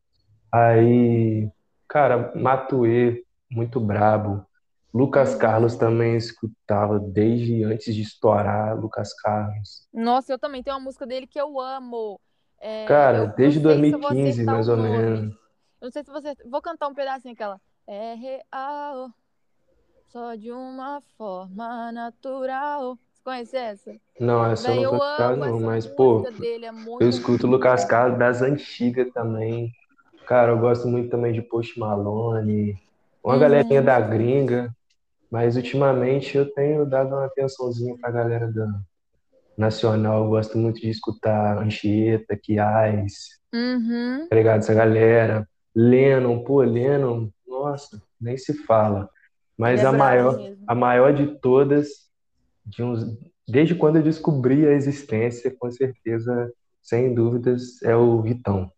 [0.53, 1.49] Aí,
[1.89, 4.47] cara, Matuê, muito brabo.
[4.95, 5.35] Lucas.
[5.35, 9.87] Carlos também escutava desde antes de estourar, Lucas Carlos.
[9.93, 12.21] Nossa, eu também tenho uma música dele que eu amo.
[12.61, 15.35] É, Cara, eu desde sei se eu vou 2015, acertar mais ou menos.
[15.81, 16.35] Eu não sei se você.
[16.47, 17.61] Vou cantar um pedacinho aquela.
[17.87, 19.11] É real,
[20.09, 22.99] só de uma forma natural.
[23.29, 23.95] Conhece essa?
[24.19, 27.85] Não, essa eu não eu ligado, amo não, mas, pô, é eu escuto o Lucas.
[27.85, 29.71] Carlos das antigas também.
[30.27, 32.75] Cara, eu gosto muito também de Post Malone,
[33.23, 33.87] uma galerinha Uhum.
[33.87, 34.75] da gringa,
[35.31, 38.67] mas ultimamente eu tenho dado uma atençãozinha pra galera da
[39.59, 40.25] nacional.
[40.25, 44.27] Eu gosto muito de escutar Anchieta, Kiais, Uhum.
[44.31, 44.61] tá ligado?
[44.61, 45.47] Essa galera.
[45.75, 49.11] Lennon, pô, Lennon, nossa, nem se fala.
[49.59, 50.65] Mas é a maior, mesmo.
[50.67, 52.08] a maior de todas,
[52.69, 53.05] de uns,
[53.47, 56.53] desde quando eu descobri a existência, com certeza,
[56.83, 58.71] sem dúvidas, é o Vitão.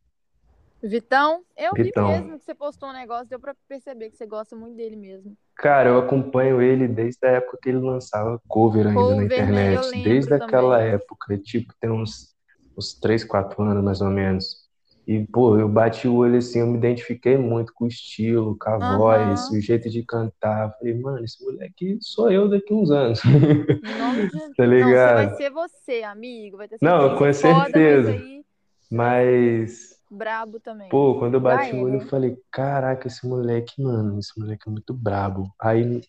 [0.83, 2.09] Vitão, eu vi Vitão.
[2.09, 5.37] mesmo que você postou um negócio, deu pra perceber que você gosta muito dele mesmo.
[5.55, 9.66] Cara, eu acompanho ele desde a época que ele lançava cover ainda na Cover, né?
[9.68, 9.90] Eu internet.
[9.90, 10.92] lembro Desde aquela também.
[10.94, 12.35] época, tipo, tem uns,
[12.79, 14.59] uns 3, 4 anos mais ou menos.
[15.10, 18.70] E, pô, eu bati o olho assim, eu me identifiquei muito com o estilo, com
[18.70, 18.96] a Aham.
[18.96, 20.72] voz, o jeito de cantar.
[20.78, 23.20] Falei, mano, esse moleque sou eu daqui uns anos.
[23.20, 23.28] De...
[24.56, 25.16] Tá Não, você ligado?
[25.16, 26.58] vai ser você, amigo.
[26.58, 28.12] Vai ter Não, com Foda, certeza.
[28.12, 28.44] aí,
[28.88, 30.88] Mas, brabo também.
[30.88, 34.70] pô, quando eu bati o olho, eu falei, caraca, esse moleque, mano, esse moleque é
[34.70, 35.52] muito brabo.
[35.60, 36.00] Aí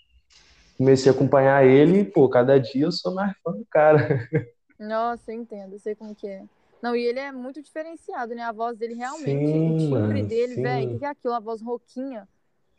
[0.78, 3.98] comecei a acompanhar ele e, pô, cada dia eu sou mais fã do cara.
[4.80, 6.44] Nossa, eu entendo, eu sei como que é.
[6.82, 8.42] Não, e ele é muito diferenciado, né?
[8.44, 11.34] A voz dele realmente, Sim, o timbre mano, dele, velho, o que que é aquilo?
[11.34, 12.28] A voz rouquinha.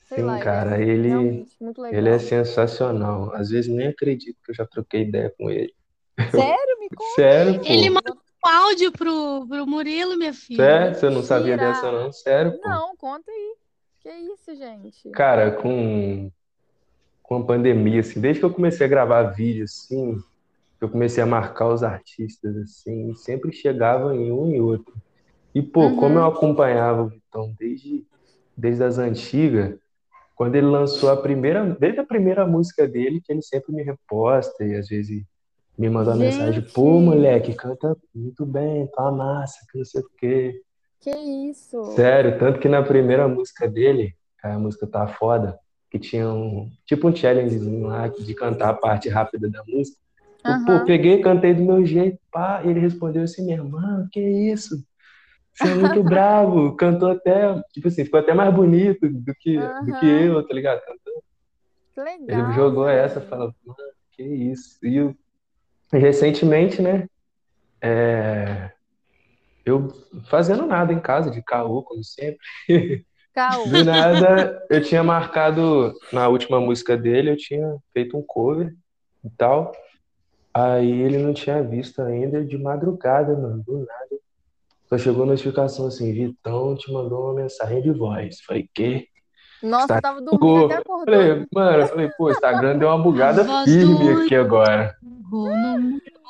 [0.08, 1.98] Sei Sim, lá, ele cara, é ele, muito legal.
[1.98, 3.32] ele é sensacional.
[3.34, 5.72] Às vezes nem acredito que eu já troquei ideia com ele.
[6.30, 6.80] Sério?
[6.80, 7.14] Me conta.
[7.14, 7.94] Sério, Ele pô.
[7.94, 10.64] mandou um áudio pro, pro Murilo, minha filha.
[10.64, 10.94] Sério?
[10.96, 11.72] Você não sabia Mentira.
[11.72, 12.12] dessa, não?
[12.12, 12.68] Sério, pô.
[12.68, 13.54] Não, conta aí.
[14.00, 15.10] Que isso, gente?
[15.10, 16.30] Cara, com,
[17.22, 20.20] com a pandemia, assim, desde que eu comecei a gravar vídeo, assim,
[20.82, 24.92] eu comecei a marcar os artistas, assim, sempre chegava em um e outro.
[25.54, 25.96] E, pô, Uhum.
[25.96, 28.04] como eu acompanhava o Vitão desde,
[28.56, 29.78] desde as antigas,
[30.34, 34.64] quando ele lançou a primeira, desde a primeira música dele, que ele sempre me reposta
[34.64, 35.22] e às vezes
[35.78, 40.10] me manda uma mensagem, pô, moleque, canta muito bem, tá massa, que não sei o
[40.18, 40.60] quê.
[41.00, 41.80] Que isso?
[41.94, 45.56] Sério, tanto que na primeira música dele, a música tá foda,
[45.90, 50.02] que tinha um, tipo um challengezinho lá de cantar a parte rápida da música.
[50.44, 50.64] Uhum.
[50.64, 54.84] Pô, peguei, cantei do meu jeito, pá, e ele respondeu assim, minha irmã, que isso?
[55.54, 59.84] Você é muito bravo, cantou até, tipo assim, ficou até mais bonito do que, uhum.
[59.86, 60.80] do que eu, tá ligado?
[61.94, 62.40] Que legal.
[62.44, 63.78] Ele jogou essa, falou, mano,
[64.12, 64.78] que isso.
[64.84, 65.14] E, eu,
[65.92, 67.06] recentemente, né,
[67.80, 68.72] é,
[69.64, 69.88] eu
[70.28, 72.38] fazendo nada em casa, de caô, como sempre.
[73.34, 73.66] Caô.
[73.66, 78.74] Do nada, eu tinha marcado, na última música dele, eu tinha feito um cover
[79.24, 79.72] e tal.
[80.54, 84.22] Aí ele não tinha visto ainda de madrugada, mano, do nada.
[84.86, 88.40] Só chegou a notificação assim, Vitão te mandou uma mensagem de voz.
[88.42, 89.08] Falei, quê?
[89.62, 91.06] Nossa, eu tava dormindo até acordou.
[91.06, 94.94] Falei, mano, eu falei, pô, o Instagram deu uma bugada firme aqui agora.
[95.30, 95.48] No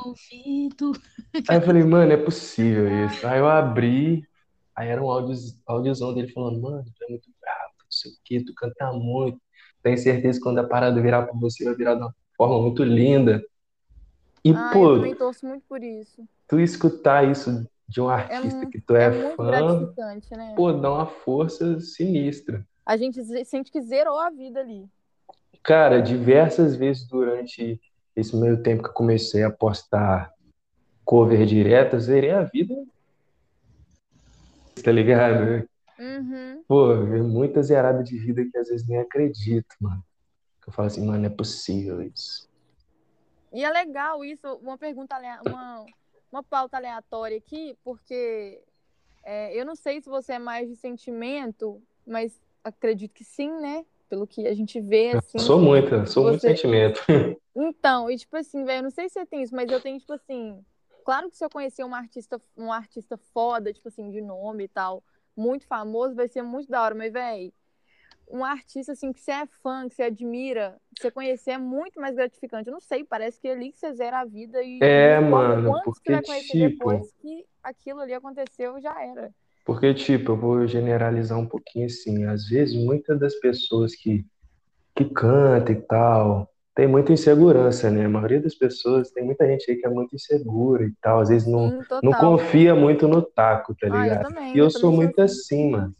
[0.04, 0.92] ouvido.
[1.48, 3.26] Aí eu falei, mano, é possível isso.
[3.26, 4.22] Aí eu abri,
[4.76, 5.34] aí era um áudio,
[5.66, 9.40] áudiozão dele falando, mano, tu é muito bravo, não sei o quê, tu canta muito.
[9.82, 12.84] Tenho certeza que quando a parada virar pra você, vai virar de uma forma muito
[12.84, 13.42] linda.
[14.44, 16.26] E, ah, pô, eu também torço muito por isso.
[16.48, 20.54] Tu escutar isso de um artista é, que tu é, é fã, né?
[20.56, 22.66] pô, dá uma força sinistra.
[22.84, 24.88] A gente sente que zerou a vida ali.
[25.62, 27.80] Cara, diversas vezes durante
[28.16, 30.32] esse meio tempo que eu comecei a postar
[31.04, 32.74] cover direto, zerei a vida.
[34.82, 35.68] Tá ligado?
[35.98, 36.64] Uhum.
[36.66, 40.02] Pô, muita zerada de vida que às vezes nem acredito, mano.
[40.66, 42.48] Eu falo assim, mano, não é possível isso.
[43.52, 45.84] E é legal isso, uma pergunta, uma,
[46.30, 48.62] uma pauta aleatória aqui, porque
[49.22, 53.84] é, eu não sei se você é mais de sentimento, mas acredito que sim, né?
[54.08, 55.38] Pelo que a gente vê, assim.
[55.38, 56.30] sou muito, sou você...
[56.30, 57.00] muito sentimento.
[57.54, 59.98] Então, e tipo assim, velho, eu não sei se você tem isso, mas eu tenho,
[59.98, 60.64] tipo assim.
[61.04, 64.68] Claro que se eu conhecer uma artista, um artista foda, tipo assim, de nome e
[64.68, 65.04] tal,
[65.36, 67.52] muito famoso, vai ser muito da hora, mas, velho,
[68.32, 72.16] um artista assim que você é fã, que você admira, você conhecer é muito mais
[72.16, 72.68] gratificante.
[72.68, 75.78] Eu não sei, parece que é ali que você zera a vida e é, mano,
[75.84, 79.30] porque você vai conhecer tipo, depois que aquilo ali aconteceu já era.
[79.66, 84.24] Porque tipo, eu vou generalizar um pouquinho assim, às vezes muitas das pessoas que
[84.94, 88.04] que canta e tal, tem muita insegurança, né?
[88.04, 91.28] A maioria das pessoas, tem muita gente aí que é muito insegura e tal, às
[91.28, 94.10] vezes não, não confia muito no taco, tá ligado?
[94.10, 95.40] Ah, eu também, e eu, eu sou muito assim.
[95.40, 95.96] assim, mano.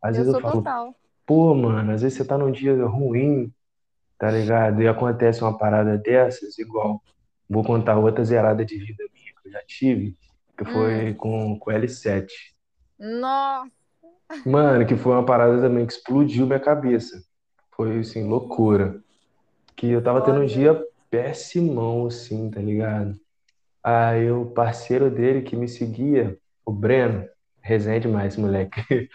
[0.00, 0.94] Às eu vezes eu falo, total.
[1.26, 3.52] Pô, mano, às vezes você tá num dia ruim,
[4.18, 4.80] tá ligado?
[4.80, 7.02] E acontece uma parada dessas, igual,
[7.48, 10.16] vou contar outra zerada de vida minha que eu já tive,
[10.56, 11.14] que foi hum.
[11.14, 12.28] com, com L7.
[12.98, 13.70] Nossa!
[14.44, 17.22] Mano, que foi uma parada também que explodiu minha cabeça.
[17.76, 19.00] Foi, assim, loucura.
[19.76, 23.14] Que eu tava tendo um dia péssimão, assim, tá ligado?
[23.82, 27.28] Aí o parceiro dele que me seguia, o Breno,
[27.60, 28.80] resenha demais, moleque.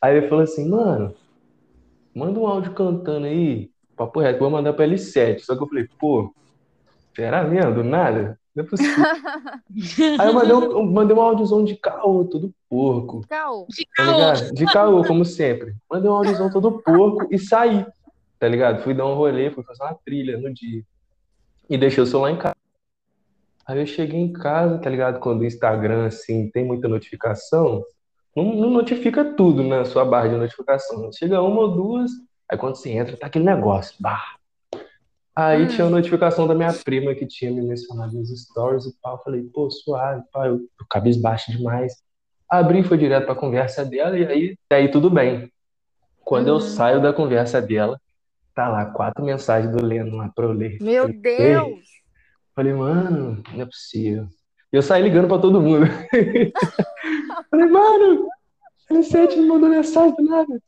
[0.00, 1.14] Aí ele falou assim, mano,
[2.14, 5.40] manda um áudio cantando aí, papo reto, vou mandar pra L7.
[5.40, 6.34] Só que eu falei, pô,
[7.14, 7.74] será mesmo?
[7.74, 8.38] Do nada?
[8.54, 9.04] Não é possível.
[10.20, 13.22] Aí eu mandei um, mandei um áudiozão de caô, todo porco.
[13.28, 13.66] Caô.
[13.68, 14.12] De Tá caô.
[14.12, 14.54] ligado?
[14.54, 15.74] De caô, como sempre.
[15.90, 17.84] Mandei um áudiozão todo porco e saí,
[18.38, 18.80] tá ligado?
[18.82, 20.84] Fui dar um rolê, fui fazer uma trilha no dia.
[21.68, 22.54] E deixei o celular em casa.
[23.66, 25.18] Aí eu cheguei em casa, tá ligado?
[25.18, 27.82] Quando o Instagram, assim, tem muita notificação,
[28.34, 31.10] não, não notifica tudo na sua barra de notificação.
[31.12, 32.10] Chega uma ou duas,
[32.50, 34.22] aí quando você entra, tá aquele negócio, bah.
[35.36, 35.66] Aí Hum.
[35.68, 39.14] tinha a notificação da minha prima que tinha me mencionado nos stories e pau.
[39.16, 41.92] Eu falei, pô, suave, pá, eu tô cabisbaixo demais.
[42.48, 45.50] Abri, foi direto pra conversa dela e aí, tudo bem.
[46.24, 46.60] Quando eu Uhum.
[46.60, 48.00] saio da conversa dela,
[48.54, 50.78] tá lá, quatro mensagens do Leno lá pra eu ler.
[50.80, 51.84] Meu Falei, Deus!
[52.54, 54.28] Falei, mano, não é possível.
[54.72, 55.86] E eu saí ligando pra todo mundo.
[57.54, 58.28] Falei, mano,
[58.90, 60.60] L7 me mandou mensagem do nada.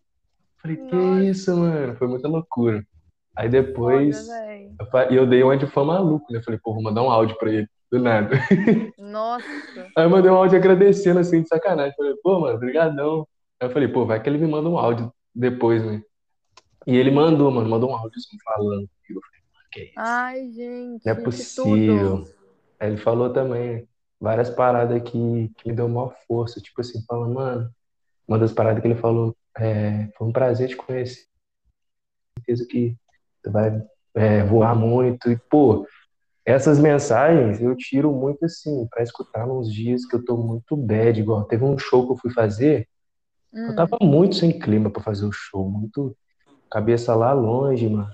[0.63, 1.25] Falei, que Nossa.
[1.25, 1.97] isso, mano?
[1.97, 2.87] Foi muita loucura.
[3.37, 4.71] Aí depois, Foda, véi.
[5.11, 6.41] eu, eu dei uma de fã maluco, né?
[6.45, 8.31] Falei, pô, vou mandar um áudio pra ele, do nada.
[8.97, 9.45] Nossa.
[9.97, 11.93] Aí eu mandei um áudio agradecendo, assim, de sacanagem.
[11.97, 13.27] Falei, pô, mano, brigadão.
[13.61, 16.01] Aí eu falei, pô, vai que ele me manda um áudio depois, né?
[16.87, 18.89] E ele mandou, mano, mandou um áudio assim, falando.
[19.11, 19.93] E eu falei, mano, que isso?
[19.97, 21.05] Ai, gente.
[21.05, 22.19] Não é possível.
[22.19, 22.31] tudo.
[22.79, 23.89] Aí ele falou também
[24.21, 26.61] várias paradas que, que me deu maior força.
[26.61, 27.71] Tipo assim, falando, mano,
[28.27, 31.27] uma das paradas que ele falou, é, foi um prazer te conhecer.
[32.39, 32.97] Certeza que
[33.43, 33.83] você vai
[34.15, 35.31] é, voar muito.
[35.31, 35.87] E, pô,
[36.45, 41.21] essas mensagens eu tiro muito assim, pra escutar nos dias que eu tô muito bad.
[41.21, 42.89] Igual teve um show que eu fui fazer,
[43.53, 43.75] eu Hum.
[43.75, 46.17] tava muito sem clima pra fazer o show, muito
[46.71, 48.11] cabeça lá longe, mano.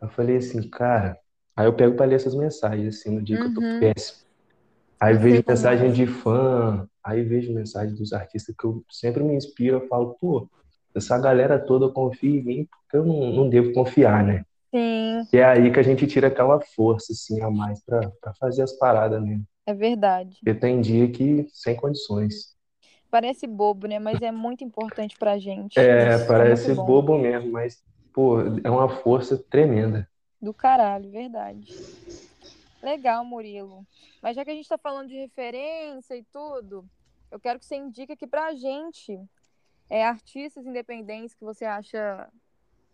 [0.00, 1.18] Eu falei assim, cara.
[1.56, 3.78] Aí eu pego pra ler essas mensagens, assim, no dia que eu tô Uhum.
[3.80, 4.25] péssimo.
[5.00, 5.46] Aí Eu sei vejo é.
[5.46, 10.14] mensagem de fã, aí vejo mensagem dos artistas que eu sempre me inspiro, eu falo,
[10.20, 10.48] pô,
[10.94, 14.44] essa galera toda confia em mim, porque eu não, não devo confiar, né?
[14.72, 18.34] Sim, E é aí que a gente tira aquela força, assim, a mais pra, pra
[18.34, 19.44] fazer as paradas mesmo.
[19.64, 20.44] é verdade.
[20.44, 22.56] Porque tem dia que sem condições.
[23.10, 23.98] Parece bobo, né?
[23.98, 25.90] Mas é muito importante pra gente.
[25.90, 26.84] É, Isso parece muito bom.
[26.86, 27.82] bobo mesmo, mas,
[28.12, 30.08] pô, é uma força tremenda.
[30.40, 31.68] Do caralho, verdade.
[32.86, 33.84] Legal, Murilo.
[34.22, 36.88] Mas já que a gente tá falando de referência e tudo,
[37.32, 39.20] eu quero que você indique aqui pra gente
[39.90, 42.28] é, artistas independentes que você acha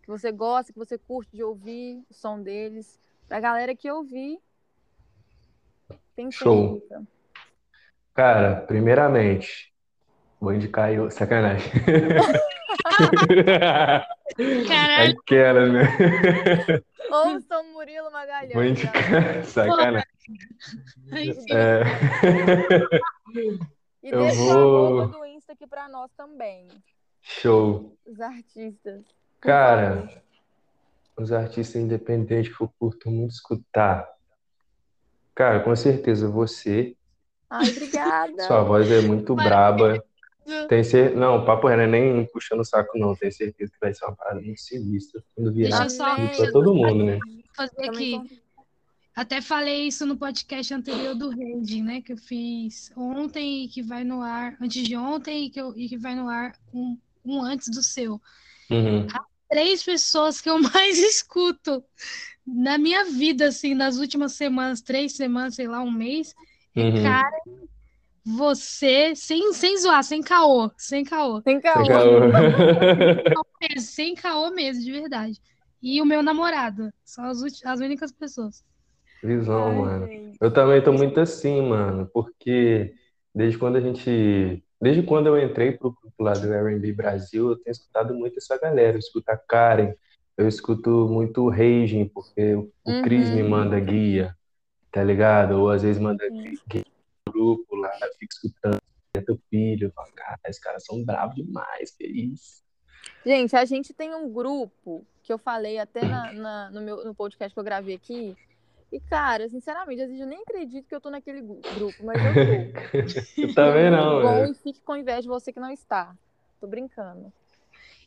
[0.02, 4.40] que você gosta, que você curte de ouvir o som deles, pra galera que ouvir.
[6.16, 6.80] Tem Show.
[6.80, 7.02] dica.
[8.14, 9.74] Cara, primeiramente,
[10.40, 11.10] vou indicar eu.
[11.10, 11.70] Sacanagem.
[14.68, 15.82] Caralho, Aquela, né?
[17.10, 18.54] Ouçam Murilo Magalhães.
[18.54, 18.94] Vou indicar.
[19.44, 21.36] Sim.
[21.52, 21.82] É.
[24.02, 24.54] E Eu deixa vou-
[24.96, 26.68] o arroba do Insta aqui pra nós também.
[27.20, 27.96] Show.
[28.06, 29.02] Os artistas.
[29.40, 30.08] Cara,
[31.16, 34.08] os artistas independentes que eu curto muito escutar.
[35.34, 36.96] Cara, com certeza você.
[37.48, 38.42] Ai, obrigada.
[38.44, 40.02] Sua voz é muito braba.
[40.68, 41.14] Tem cer...
[41.16, 43.14] Não, papo reto, é nem puxando o saco, não.
[43.14, 45.70] Tenho certeza que vai ser uma parada muito sinistra quando vier.
[45.70, 47.18] Deixa só- pra todo mundo, né?
[47.56, 48.20] fazer aqui.
[49.14, 52.00] Até falei isso no podcast anterior do Raging, né?
[52.00, 55.76] Que eu fiz ontem e que vai no ar, antes de ontem e que, eu,
[55.76, 58.20] e que vai no ar um, um antes do seu.
[58.70, 59.06] Uhum.
[59.50, 61.84] Três pessoas que eu mais escuto
[62.46, 66.34] na minha vida, assim, nas últimas semanas, três semanas, sei lá, um mês.
[66.74, 67.02] É Uhum.
[67.02, 67.66] Karen,
[68.24, 71.42] você, sem, sem zoar, sem caô, sem caô.
[71.42, 71.88] Tem caô.
[71.88, 72.32] Legal.
[73.60, 75.40] mesmo, Sem caô mesmo, de verdade.
[75.82, 76.92] E o meu namorado.
[77.04, 78.64] São as, as únicas pessoas.
[79.22, 80.10] Visão, Ai, mano.
[80.10, 80.40] gente.
[80.40, 82.94] Eu também tô muito assim, mano, porque
[83.34, 87.56] desde quando a gente, desde quando eu entrei pro grupo lá do R&B Brasil, eu
[87.56, 89.94] tenho escutado muito essa galera, eu escuto a Karen,
[90.36, 93.48] eu escuto muito o Raging, porque o o Cris me Uhum.
[93.48, 94.36] manda guia,
[94.92, 95.52] tá ligado?
[95.60, 96.82] Ou às vezes manda guia
[97.32, 98.80] grupo lá, eu fico escutando,
[99.14, 102.62] é teu filho, eu falo, cara, esses caras são bravos demais, que isso.
[103.24, 107.14] Gente, a gente tem um grupo que eu falei até na, na- no, meu, no
[107.14, 108.36] podcast que eu gravei aqui.
[108.90, 112.32] E, cara, sinceramente, às vezes eu nem acredito que eu tô naquele grupo, mas eu
[112.34, 113.40] tô.
[113.42, 116.14] Eu também É não, e fique com inveja de você que não está.
[116.60, 117.32] Tô brincando.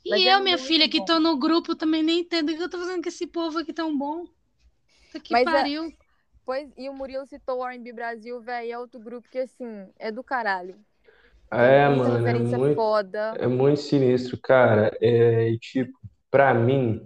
[0.06, 1.06] E Mas é eu, minha muito filha, que bom.
[1.06, 3.74] tô no grupo, também nem entendo o que eu tô fazendo com esse povo aqui
[3.74, 4.26] tão bom.
[5.24, 5.92] Que Mas é- pariu.
[6.46, 10.12] Pois, e o Murilo citou o R&B Brasil, velho, é outro grupo que, assim, é
[10.12, 10.76] do caralho.
[11.52, 13.34] É, Muita mano, é muito, foda.
[13.40, 14.96] é muito sinistro, cara.
[15.02, 15.98] É, tipo,
[16.30, 17.02] pra mim,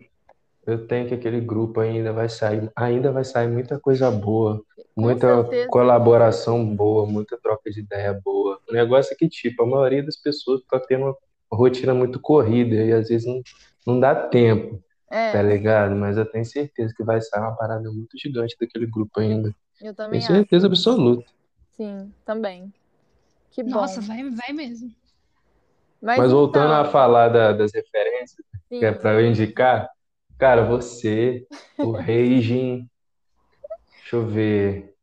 [0.65, 4.62] eu tenho que aquele grupo ainda vai sair, ainda vai sair muita coisa boa,
[4.95, 5.69] Com muita certeza.
[5.69, 8.60] colaboração boa, muita troca de ideia boa.
[8.69, 11.15] O negócio é que, tipo, a maioria das pessoas tá tendo uma
[11.52, 13.41] rotina muito corrida e às vezes não,
[13.88, 15.95] não dá tempo, É, tá ligado?
[15.95, 19.56] Mas eu tenho certeza que vai sair uma parada muito gigante daquele grupo ainda.
[19.82, 20.67] eu também Tenho certeza acho.
[20.67, 21.32] absoluta.
[21.72, 22.74] Sim, também.
[23.52, 23.72] Que bom.
[23.72, 24.93] Nossa, vai, vai mesmo.
[26.15, 29.89] Mas voltando a então, falar da- das referências, sim, que é pra eu indicar,
[30.38, 31.45] cara, você,
[31.82, 32.89] o Reijin,
[34.02, 34.95] deixa eu ver.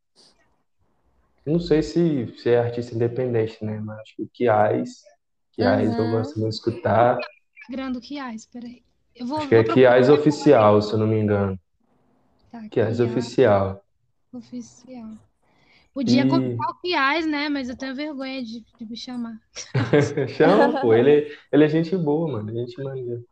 [1.47, 3.81] Não sei se, se é artista independente, né?
[3.81, 5.03] Mas acho que o Kiais,
[5.53, 6.11] Kiais eu Uhum.
[6.11, 7.19] gosto muito de escutar.
[7.69, 8.85] Grande Kiais, peraí.
[9.19, 11.59] Eu vou, Acho que é Kiais oficial, se eu não me engano.
[12.51, 13.83] Tá, Kiais oficial.
[14.33, 15.19] oficial.
[15.95, 17.49] Podia E- colocar o Kiais, né?
[17.49, 19.41] Mas eu tenho vergonha de, de me chamar.
[20.29, 23.23] Chama, pô, ele, ele é gente boa, mano, gente maneira.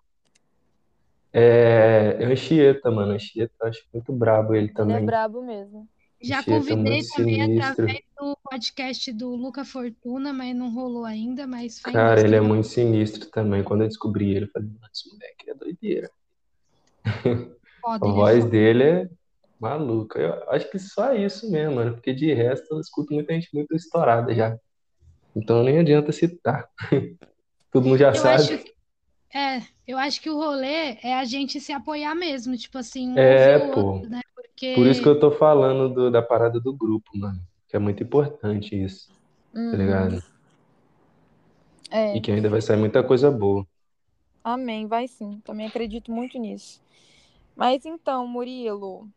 [1.33, 5.01] É, é o Anchieta, mano, Anchieta, eu acho muito brabo ele Ele é também.
[5.01, 5.89] brabo mesmo.
[6.29, 7.71] Já é convidei também sinistro.
[7.73, 12.67] através do podcast do Luca Fortuna, mas não rolou ainda, mas Cara, ele é muito
[12.67, 13.63] sinistro também.
[13.63, 16.11] Quando eu descobri ele, eu falei, esse moleque é doideira.
[17.81, 18.51] foda, A é voz foda.
[18.51, 19.09] dele é
[19.61, 20.19] maluca.
[20.21, 23.75] Eu acho que só isso mesmo, mano, porque de resto eu escuto muita gente muito
[23.75, 24.57] estourada já.
[25.37, 26.69] Então nem adianta citar.
[27.73, 28.59] Todo mundo já Eu sabe.
[28.59, 28.75] que,
[29.37, 33.19] é, eu acho que o rolê é a gente se apoiar mesmo, tipo assim, um
[33.19, 33.81] É, pô.
[33.81, 34.21] outro, né?
[34.55, 37.41] Porque Por isso que eu tô falando do- da parada do grupo, mano.
[37.69, 39.09] Que é muito importante isso,
[39.53, 39.77] tá Uhum.
[39.77, 40.23] ligado?
[41.91, 43.67] É, E que ainda vai sair muita coisa boa.
[44.43, 45.41] amém, vai sim.
[45.45, 46.81] Também acredito muito nisso.
[47.57, 49.09] Mas então, Murilo,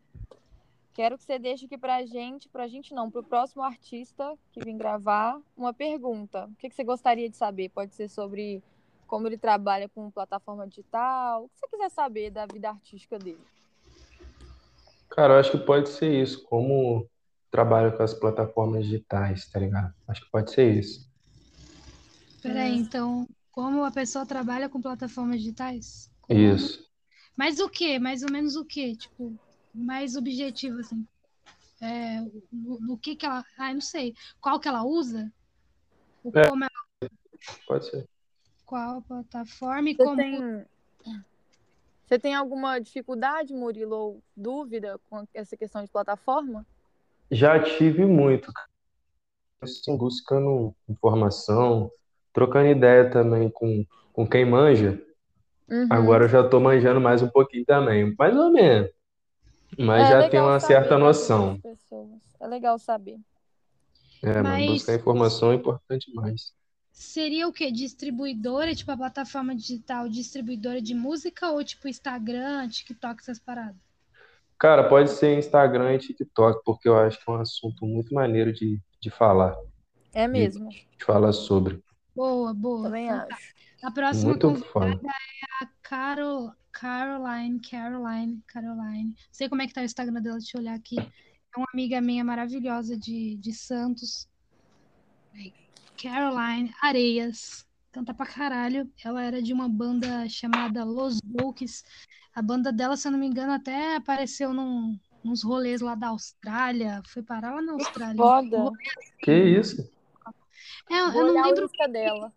[0.93, 4.77] quero que você deixe aqui pra gente, pra gente não, pro próximo artista que vem
[4.77, 6.45] gravar, uma pergunta.
[6.51, 7.69] O que que você gostaria de saber?
[7.69, 8.61] Pode ser sobre
[9.05, 13.39] como ele trabalha com plataforma digital, o que você quiser saber da vida artística dele.
[15.18, 16.43] Cara, eu acho que pode ser isso.
[16.43, 17.09] Como
[17.49, 19.91] trabalho com as plataformas digitais, tá ligado?
[20.07, 21.09] Acho que pode ser isso.
[22.39, 26.11] Peraí, então, como a pessoa trabalha com plataformas digitais?
[26.22, 26.86] Como- Isso.
[27.36, 27.97] Mas o quê?
[27.97, 28.95] Mais ou menos o quê?
[28.95, 29.36] Tipo,
[29.74, 31.03] mais objetivo, assim.
[31.82, 33.43] É, no, no que que ela...
[33.57, 34.13] Ah, não sei.
[34.39, 35.34] Qual que ela usa?
[36.24, 36.47] O É.
[36.47, 37.09] como ela...
[37.65, 38.07] Pode ser.
[38.68, 40.15] Qual plataforma e Você como...
[40.15, 40.65] tem...
[42.07, 46.65] Você tem alguma dificuldade, Murilo, ou dúvida com essa questão de plataforma?
[47.29, 48.49] Já tive muito,
[49.61, 51.91] assim, buscando informação,
[52.31, 55.03] trocando ideia também com, com quem manja.
[55.69, 55.87] Uhum.
[55.89, 58.89] Agora eu já tô manjando mais um pouquinho também, mais ou menos.
[59.77, 61.59] Mas É já tenho uma certa noção.
[62.39, 63.19] É legal saber.
[64.23, 66.53] É, Mas- buscar informação é importante mais.
[66.99, 67.71] Seria o quê?
[67.71, 73.75] Distribuidora, tipo a plataforma digital, distribuidora de música ou tipo Instagram, TikTok, essas paradas?
[74.57, 78.51] Cara, pode ser Instagram e TikTok, porque eu acho que é um assunto muito maneiro
[78.51, 79.55] de, de falar,
[80.11, 80.69] É mesmo.
[80.69, 81.83] de falar sobre.
[82.15, 82.85] Boa, boa.
[82.85, 83.35] Também Então tá.
[83.35, 83.53] acho.
[83.83, 84.99] A próxima Muito convidada foda.
[85.05, 89.09] é a Carol, Caroline, Caroline, Caroline.
[89.09, 90.97] Não sei como é que tá o Instagram dela, deixa eu olhar aqui.
[90.99, 94.27] É uma amiga minha maravilhosa de, de Santos.
[95.35, 95.53] Aí,
[96.01, 97.65] Caroline Areias.
[97.91, 98.89] Canta pra caralho.
[99.03, 101.83] Ela era de uma banda chamada Los Volks.
[102.35, 106.09] A banda dela, se eu não me engano, até apareceu num, nos rolês lá da
[106.09, 107.01] Austrália.
[107.07, 108.15] Foi parar lá na Austrália.
[108.17, 108.71] Foda.
[109.19, 109.89] Que isso?
[110.89, 112.33] É, eu não olhar o lembro Insta dela.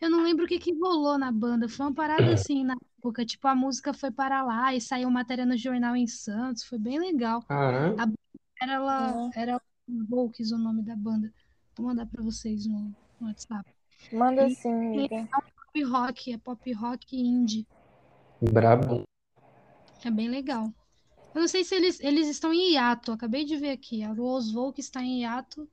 [0.00, 1.68] Eu não lembro o que que rolou na banda.
[1.68, 3.24] Foi uma parada assim na época.
[3.24, 6.64] Tipo, a música foi para lá e saiu matéria no jornal em Santos.
[6.64, 7.42] Foi bem legal.
[7.42, 8.12] Caramba.
[8.60, 9.30] Era ela, Uhum.
[9.34, 9.62] era
[10.08, 11.32] Volks o nome da banda.
[11.76, 13.70] Vou mandar pra vocês no, no WhatsApp.
[14.12, 15.28] Manda sim, amiga.
[15.30, 17.66] Pop rock, é pop rock indie.
[18.40, 19.02] Brabo.
[20.04, 20.72] É bem legal.
[21.34, 23.12] Eu não sei se eles, eles estão em hiato.
[23.12, 24.02] Acabei de ver aqui.
[24.02, 25.68] A Rose Volk está em hiato.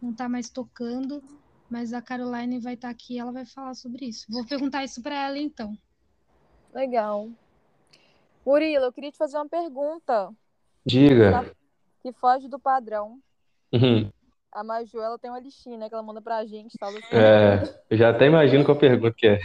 [0.00, 1.22] Não tá mais tocando.
[1.70, 4.26] Mas a Caroline vai estar aqui e ela vai falar sobre isso.
[4.28, 5.76] Vou perguntar isso pra ela então.
[6.74, 7.30] Legal.
[8.44, 10.32] Murilo, eu queria te fazer uma pergunta
[10.84, 11.56] Diga.
[12.02, 13.20] que foge do padrão.
[13.72, 14.10] Uhum.
[14.56, 16.88] A Maju, ela tem uma listinha, né, que ela manda pra gente, tal.
[16.88, 17.00] assim.
[17.12, 19.38] É, eu já até imagino qual pergunta que é.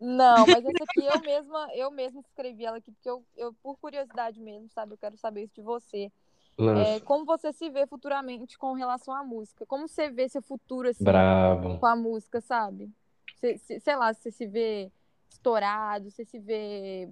[0.00, 3.78] Não, mas essa aqui eu mesma, eu mesma escrevi ela aqui, porque eu, eu, por
[3.78, 4.94] curiosidade mesmo, sabe?
[4.94, 6.10] Eu quero saber isso de você.
[6.58, 9.64] É, como você se vê futuramente com relação à música?
[9.66, 11.78] Como você vê seu futuro, assim, Bravo.
[11.78, 12.90] com a música, sabe?
[13.36, 14.90] Sei lá, se você se vê
[15.30, 17.08] estourado, se você se vê...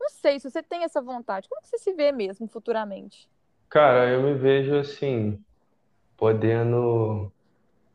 [0.00, 3.28] Não sei, se você tem essa vontade, como você se vê mesmo futuramente?
[3.68, 5.38] Cara, eu me vejo assim,
[6.22, 7.32] podendo.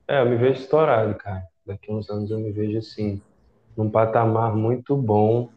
[0.08, 1.44] É, eu me vejo estourado, cara.
[1.66, 3.24] Daqui a uns anos eu me vejo assim,
[3.78, 5.50] num patamar muito bom,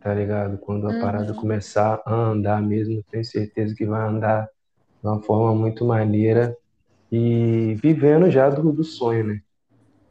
[0.00, 0.58] tá ligado?
[0.58, 0.98] Quando a Uhum.
[1.00, 4.46] parada começar a andar mesmo, tenho certeza que vai andar
[5.02, 6.56] de uma forma muito maneira
[7.12, 9.40] e vivendo já do, do sonho, né?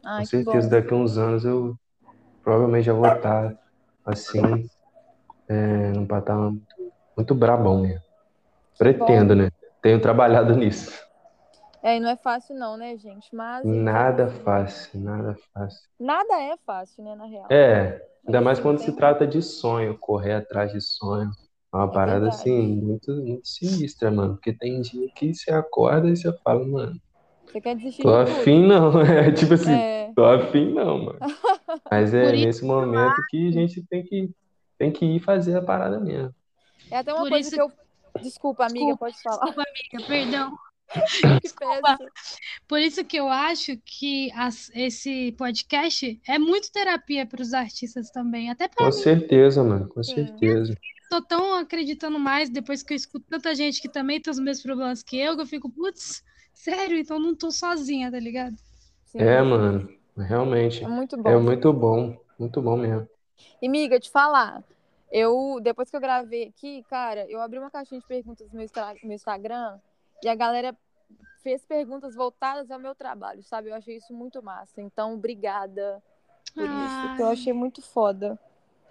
[0.03, 1.75] Ai, Com certeza daqui a uns anos eu
[2.43, 3.55] provavelmente já vou estar
[4.05, 4.69] assim,
[5.49, 6.75] é, num patamar muito,
[7.17, 8.01] muito brabão mesmo.
[8.77, 9.49] Pretendo, né?
[9.81, 10.91] Tenho trabalhado nisso.
[11.87, 13.33] É, e não é fácil não, né, gente?
[13.33, 13.65] Mas...
[13.65, 15.87] Nada fácil, nada fácil.
[15.97, 17.47] Nada é fácil, né, na real.
[17.49, 21.29] É, ainda mais Assim, quando se trata de sonho, correr atrás de sonho.
[21.73, 22.35] É uma parada verdade.
[22.41, 24.33] assim, muito, muito sinistra, mano.
[24.33, 26.99] Porque tem dia que você acorda e você fala, mano,
[27.45, 28.39] Você quer desistir tô de tudo.
[28.41, 28.91] afim não.
[29.07, 31.19] É tipo assim, É, tô afim não, mano.
[31.89, 34.29] Mas é isso nesse momento que a gente tem que,
[34.77, 36.35] tem que ir fazer a parada mesmo.
[36.91, 37.71] é até uma Por coisa isso- que eu...
[38.21, 39.45] Desculpa, amiga, Desculpa, pode falar.
[39.45, 39.63] Desculpa,
[39.93, 40.57] amiga, perdão.
[42.67, 48.09] Por isso que eu acho que as- esse podcast é muito terapia para os artistas
[48.11, 48.49] também.
[48.49, 50.13] Até para Com certeza, mano, com Sim.
[50.13, 50.73] certeza.
[51.09, 54.63] tô tão acreditando mais depois que eu escuto tanta gente que também tem os mesmos
[54.63, 56.23] problemas que eu, que eu fico, putz,
[56.53, 58.55] sério, então não tô sozinha, tá ligado?
[59.05, 60.83] Sim, É, mano, realmente.
[60.83, 61.37] é muito É bom.
[61.37, 63.07] muito bom, muito bom mesmo.
[63.61, 64.63] E, miga, te falar,
[65.11, 69.15] eu, depois que eu gravei aqui, cara, eu abri uma caixinha de perguntas no meu
[69.15, 69.79] Instagram
[70.23, 70.75] e a galera
[71.43, 73.69] fez perguntas voltadas ao meu trabalho, sabe?
[73.69, 74.81] Eu achei isso muito massa.
[74.81, 76.03] Então, obrigada
[76.55, 77.33] por isso, que eu Ai.
[77.33, 78.39] achei muito foda.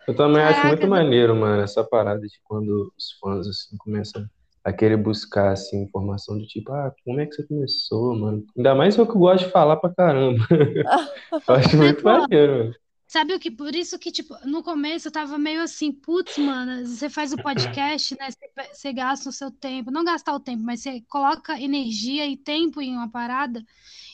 [0.07, 3.77] Eu também acho Caraca, muito não- maneiro, mano, essa parada de quando os fãs, assim,
[3.79, 4.25] começam
[4.65, 8.45] a querer buscar, assim, informação do tipo, ah, como é que você começou, mano?
[8.57, 10.45] Ainda mais eu que gosto de falar pra caramba.
[11.49, 12.75] Eu acho muito pô, maneiro, mano.
[13.07, 13.51] Sabe o que?
[13.51, 17.39] Por isso que, tipo, no começo eu tava meio assim, putz, mano, você faz o
[17.39, 18.29] podcast, né?
[18.73, 22.81] Você, gasta o seu tempo, não gastar o tempo, mas você coloca energia e tempo
[22.81, 23.65] em uma parada.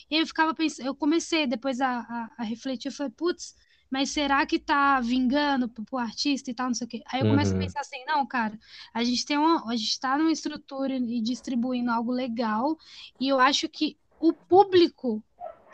[0.09, 3.55] E eu ficava pensando, eu comecei depois a, a, a refletir, eu falei, putz,
[3.89, 7.03] mas será que tá vingando pro, pro artista e tal, não sei o quê?
[7.11, 7.57] Aí eu começo a Uhum.
[7.57, 8.59] pensar assim, não, cara,
[8.93, 12.77] a gente tem uma, a gente tá numa estrutura e distribuindo algo legal,
[13.19, 15.23] e eu acho que o público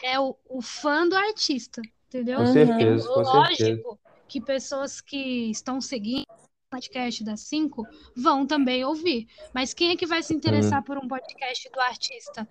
[0.02, 2.38] é o, o fã do artista, entendeu?
[2.40, 2.54] Com Uhum.
[2.54, 3.34] certeza, com certeza.
[3.38, 6.26] Lógico que pessoas que estão seguindo
[6.72, 7.84] podcast das cinco
[8.16, 9.28] vão também ouvir.
[9.54, 12.48] Mas quem é que vai se interessar por um podcast do artista?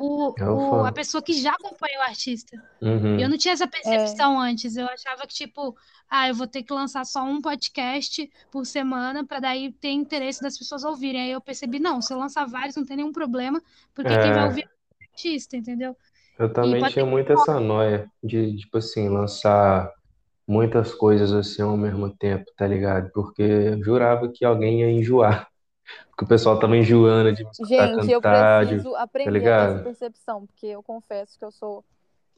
[0.00, 2.56] O, É o o- a pessoa que já acompanha o artista.
[2.80, 3.18] Uhum.
[3.18, 4.76] Eu não tinha essa percepção antes.
[4.76, 5.76] Eu achava que, tipo,
[6.08, 10.40] ah, eu vou ter que lançar só um podcast por semana para daí ter interesse
[10.40, 11.20] das pessoas ouvirem.
[11.22, 13.60] Aí eu percebi, não, se eu lançar vários, não tem nenhum problema,
[13.92, 14.46] porque quem vai É.
[14.46, 15.96] ouvir é o artista, entendeu?
[16.38, 19.92] Eu também pode tinha muito essa noia de, tipo assim, lançar
[20.46, 23.10] muitas coisas assim ao mesmo tempo, tá ligado?
[23.12, 25.48] Porque eu jurava que alguém ia enjoar.
[26.10, 29.32] Porque o pessoal tava enjoando de me escutar Gente, eu cantar, de- preciso aprender a
[29.32, 29.74] ter ligado?
[29.74, 31.84] essa percepção, porque eu confesso que eu sou,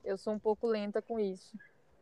[0.05, 1.51] eu sou um pouco lenta com isso.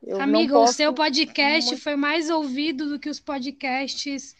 [0.02, 4.36] Eu não Amigo, posso o seu podcast muito- foi mais ouvido do que os podcasts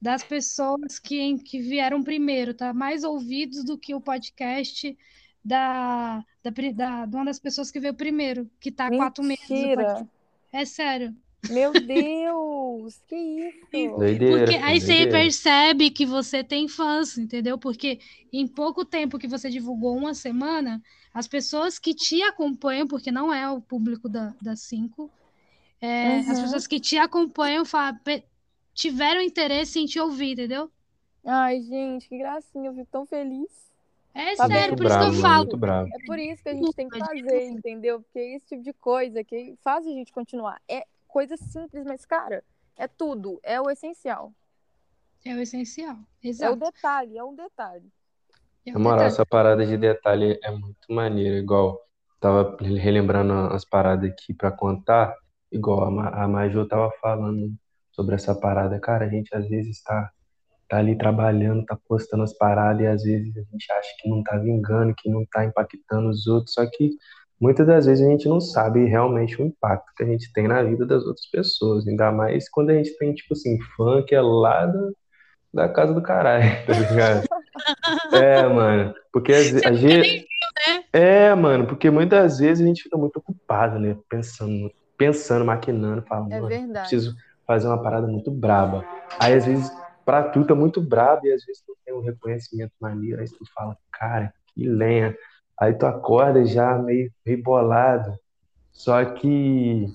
[0.00, 2.72] das pessoas que, que vieram primeiro, tá?
[2.72, 4.96] Mais ouvidos do que o podcast
[5.44, 10.04] da, da, da- de uma das pessoas que veio primeiro, que tá há quatro meses.
[10.52, 11.14] É sério.
[11.48, 13.88] Meu Deus, que isso?
[13.96, 15.06] Doideira, Porque aí você doideira.
[15.06, 17.58] percebe que você tem fãs, entendeu?
[17.58, 17.98] Porque
[18.32, 20.82] em pouco tempo que você divulgou uma semana,
[21.12, 25.12] as pessoas que te acompanham, porque não é o público da, das cinco,
[25.80, 26.40] é, as Uhum.
[26.40, 28.24] pessoas que te acompanham fa- pe-
[28.74, 30.72] tiveram interesse em te ouvir, entendeu?
[31.26, 33.71] Ai, gente, que gracinha, eu fico tão feliz.
[34.14, 35.38] É Tá sério, por isso que bravo, eu falo.
[35.44, 35.90] muito bravo.
[35.94, 38.00] É por isso que a gente tem que fazer, entendeu?
[38.02, 40.60] Porque é esse tipo de coisa que faz a gente continuar.
[40.68, 42.44] É coisa simples, mas, cara,
[42.76, 43.40] é tudo.
[43.42, 44.32] É o essencial.
[45.24, 45.96] É o essencial.
[45.96, 46.56] É o Exato.
[46.56, 47.90] detalhe, é um detalhe.
[48.66, 51.80] É Na moral, essa parada de detalhe é muito maneira, igual
[52.20, 55.14] tava relembrando as paradas aqui pra contar,
[55.50, 57.52] igual a, Ma- a Maju tava falando
[57.92, 58.78] sobre essa parada.
[58.80, 60.10] Cara, a gente às vezes tá,
[60.72, 64.22] tá ali trabalhando, tá postando as paradas e às vezes a gente acha que não
[64.22, 66.92] tá vingando, que não tá impactando os outros, só que
[67.38, 70.62] muitas das vezes a gente não sabe realmente o impacto que a gente tem na
[70.62, 74.22] vida das outras pessoas, ainda mais quando a gente tem, tipo assim, fã que é
[74.22, 74.90] lá da,
[75.52, 77.28] da casa do caralho, tá ligado?
[78.14, 80.26] É, mano, porque às a gente.
[80.90, 83.94] É, mano, porque muitas vezes a gente fica muito ocupado, né?
[84.08, 87.14] Pensando, pensando, maquinando, falando, É preciso
[87.46, 88.86] fazer uma parada muito braba.
[89.18, 89.70] Aí, às vezes,
[90.04, 93.44] pra tu tá muito brabo e às vezes tu tem um reconhecimento maneiro, aí tu
[93.54, 95.16] fala, cara, que lenha.
[95.58, 98.16] Aí tu acorda já meio, meio bolado.
[98.72, 99.86] Só que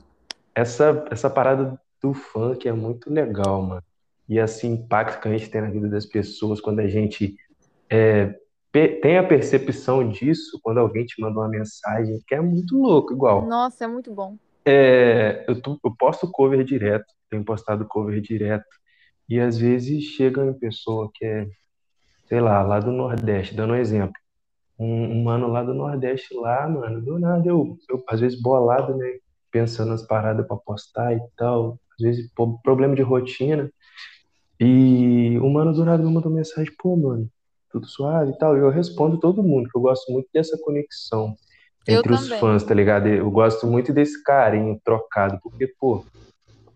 [0.56, 3.84] essa, essa parada do funk é muito legal, mano.
[4.30, 7.36] E esse impacto que a gente tem na vida das pessoas quando a gente
[7.90, 8.36] é,
[8.72, 13.48] tem a percepção disso, quando alguém te manda uma mensagem, que é muito louco, igual.
[13.48, 14.38] Nossa, é muito bom.
[14.66, 18.66] É, eu, tô- eu posto cover direto, tenho postado cover direto,
[19.30, 21.48] e às vezes chega uma pessoa que é,
[22.28, 24.16] sei lá, lá do Nordeste, dando um exemplo.
[24.80, 28.96] Um, um mano lá do Nordeste, lá, mano, do nada eu, eu às vezes bolado,
[28.96, 29.18] né,
[29.52, 32.32] pensando nas paradas pra postar e tal, às vezes
[32.64, 33.72] problema de rotina,
[34.60, 37.30] e o mano do nada me mandou mensagem, pô, mano,
[37.72, 41.36] tudo suave e tal, e eu respondo todo mundo, que eu gosto muito dessa conexão
[41.88, 42.40] Eu entre os também.
[42.40, 43.08] fãs, tá ligado?
[43.08, 46.06] Eu gosto muito desse carinho trocado, porque, pô,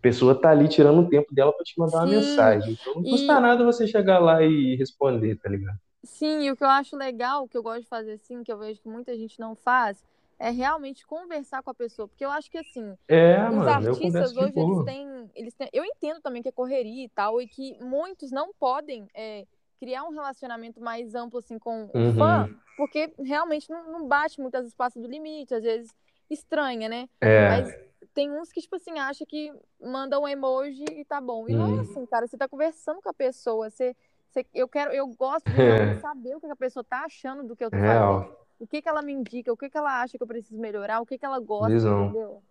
[0.02, 2.74] pessoa tá ali tirando um tempo dela pra te mandar uma Sim, mensagem.
[2.74, 5.78] Então não e- custa nada você chegar lá e responder, tá ligado?
[6.04, 8.52] Sim, e o que eu acho legal, o que eu gosto de fazer assim, que
[8.52, 10.04] eu vejo que muita gente não faz,
[10.39, 12.08] é realmente conversar com a pessoa.
[12.08, 15.70] Porque eu acho que assim, É, os mano, artistas hoje, eles têm, eles têm.
[15.72, 19.45] Eu entendo também que é correria e tal, e que muitos não podem é,
[19.80, 22.14] criar um relacionamento mais amplo assim com o Uhum.
[22.18, 25.93] fã, porque realmente não, não bate muitas vezes passa do limite, às vezes
[26.30, 27.08] estranha, né?
[27.22, 27.68] É, Mas
[28.14, 31.47] tem uns que, tipo assim, acha que manda um emoji e tá bom.
[31.47, 31.82] E não é Hum.
[31.82, 32.28] assim, cara.
[32.28, 33.70] Você tá conversando com a pessoa.
[33.70, 33.95] Você,
[34.30, 35.53] você- eu quero, eu gosto de
[35.97, 35.99] É.
[35.99, 38.22] saber o que a pessoa tá achando do que eu tô real.
[38.24, 38.38] fazendo.
[38.59, 41.01] O que que ela me indica, o que que ela acha que eu preciso melhorar,
[41.01, 42.05] o que que ela gosta, Visão.
[42.05, 42.43] entendeu?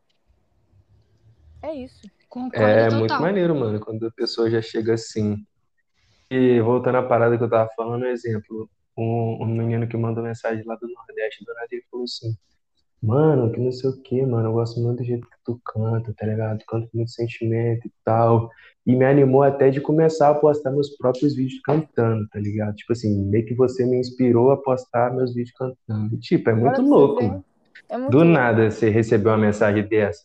[1.62, 2.00] É isso.
[2.28, 2.98] Concordo É total.
[2.98, 5.36] muito maneiro, mano, quando a pessoa já chega assim.
[6.30, 10.22] E voltando à parada que eu tava falando, um exemplo, um, um menino que mandou
[10.22, 12.32] mensagem lá do Nordeste, do nada, ele falou assim,
[13.02, 16.12] mano, que não sei o que, mano, eu gosto muito do jeito que tu canta,
[16.16, 16.58] tá ligado?
[16.58, 18.50] Tu canta com muito sentimento e tal.
[18.86, 22.74] E me animou até de começar a postar meus próprios vídeos cantando, tá ligado?
[22.76, 26.14] Tipo assim, meio que você me inspirou a postar meus vídeos cantando.
[26.14, 27.44] E, tipo, é muito Agora você louco, mano.
[27.88, 28.32] É muito Do louco.
[28.32, 30.24] nada você recebeu uma mensagem dessa.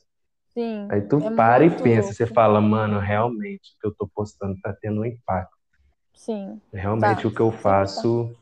[0.54, 0.88] Sim.
[0.90, 2.34] Aí tu É para e pensa, você louco.
[2.36, 5.56] fala, mano, realmente o que eu tô postando tá tendo um impacto.
[6.14, 6.62] Sim.
[6.72, 7.28] Realmente Tá.
[7.28, 7.62] o que eu Sim, tá.
[7.62, 8.36] faço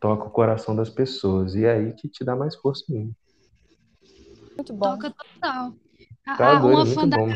[0.00, 1.54] toca o coração das pessoas.
[1.54, 3.12] E é aí que te dá mais força ainda.
[4.56, 4.90] Muito bom.
[4.98, 5.72] Toca total.
[6.24, 7.28] Tá a- doido, uma é fã da bom.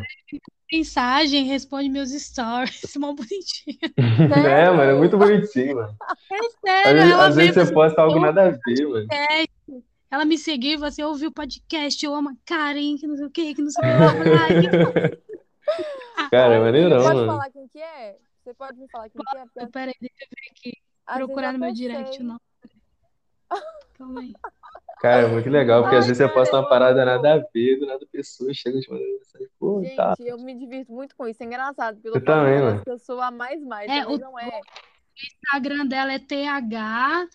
[0.73, 2.81] mensagem responde meus stories.
[2.97, 3.79] Mó bonitinho.
[4.49, 5.97] É, mano, é muito bonitinho, mano.
[6.01, 6.19] Às
[6.61, 9.07] Sério, vezes, ela às vezes você posta algo nada a ver, mano.
[10.11, 13.07] Ela me seguiu e falou assim: eu ouvi o podcast, eu amo a Karen, que
[13.07, 14.03] não sei o que, que não sei o que.
[14.03, 14.49] Eu falei, "Ai,
[16.25, 17.27] que Cara, é maneirão, Pode mano.
[17.33, 18.17] falar quem que é?
[18.43, 19.45] Você pode me falar quem que é?
[19.53, 20.73] Porque Peraí, deixa eu ver aqui.
[21.07, 22.41] às Procurar no meu direct, não.
[23.99, 24.33] Calma aí.
[25.01, 27.79] Cara, é muito legal, porque às Ai, vezes você posta uma parada nada a ver,
[27.79, 30.15] do nada a pessoa chega te mandando mensagem, pô, tá.
[30.19, 31.43] Gente, eu me divirto muito com isso.
[31.43, 32.79] É engraçado, porque eu também, mano.
[32.79, 34.61] as pessoas a mais mais, É, o- não é.
[35.17, 37.29] Instagram dela é TH,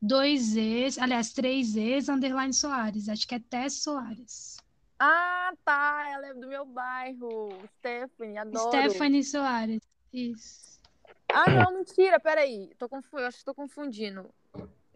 [0.00, 3.08] dois Es, aliás, três Es, underline Soares.
[3.08, 4.56] Acho que é Tess Soares.
[4.98, 6.08] Ah, tá.
[6.12, 7.48] Ela é do meu bairro.
[7.78, 8.90] Stephanie, adoro.
[8.90, 9.80] Stephanie Soares.
[10.12, 10.80] Isso.
[11.32, 12.70] Ah, não, mentira, peraí.
[12.78, 13.18] Tô confu...
[13.18, 14.28] Eu acho que tô confundindo.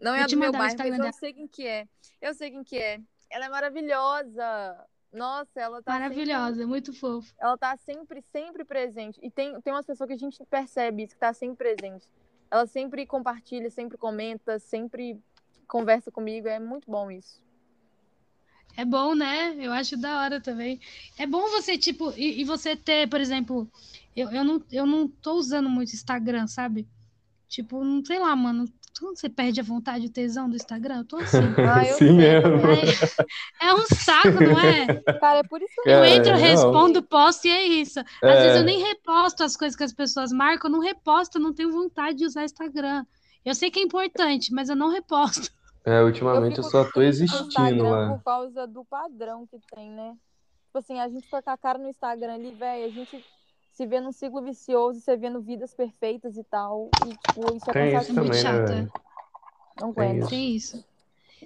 [0.03, 1.87] Não é a do meu bairro, mas eu sei quem que é.
[2.21, 2.99] Eu sei quem que é.
[3.29, 4.85] Ela é maravilhosa.
[5.11, 7.33] Nossa, ela tá sempre- Maravilhosa, muito fofa.
[7.39, 9.19] ela tá sempre, sempre presente.
[9.21, 12.05] E tem, tem umas pessoas que a gente percebe isso, que tá sempre presente.
[12.49, 15.19] Ela sempre compartilha, sempre comenta, sempre
[15.67, 16.47] conversa comigo.
[16.47, 17.41] É muito bom isso.
[18.75, 19.55] É bom, né?
[19.59, 20.79] Eu acho da hora também.
[21.17, 23.69] É bom você, tipo, e, e você ter, por exemplo,
[24.15, 26.87] eu, eu, não, eu não tô usando muito Instagram, sabe?
[27.47, 28.65] Tipo, não sei lá, mano.
[29.09, 31.37] Você perde a vontade e o tesão do Instagram, eu tô assim.
[31.57, 32.79] Ah, eu Sim também.
[33.61, 35.01] É, é um saco, não é?
[35.19, 36.39] Cara, é por isso que Eu entro, não.
[36.39, 37.99] respondo, posto e é isso.
[37.99, 38.41] Às É.
[38.43, 41.53] vezes eu nem reposto as coisas que as pessoas marcam, eu não reposto, eu não
[41.53, 43.05] tenho vontade de usar Instagram.
[43.45, 45.51] Eu sei que é importante, mas eu não reposto.
[45.85, 48.07] É, ultimamente eu fico só tô existindo Instagram lá.
[48.15, 50.13] por causa do padrão que tem, né?
[50.67, 53.23] Tipo assim, a gente fica com a cara no Instagram ali, velho, a gente
[53.73, 56.91] se vê num ciclo vicioso, você vendo vidas perfeitas e tal.
[57.03, 58.19] E, tipo, isso é Tem isso cansativo.
[58.25, 58.91] muito também, né?
[59.81, 60.21] Não Tem aguento.
[60.21, 60.29] isso.
[60.29, 60.85] Tem isso.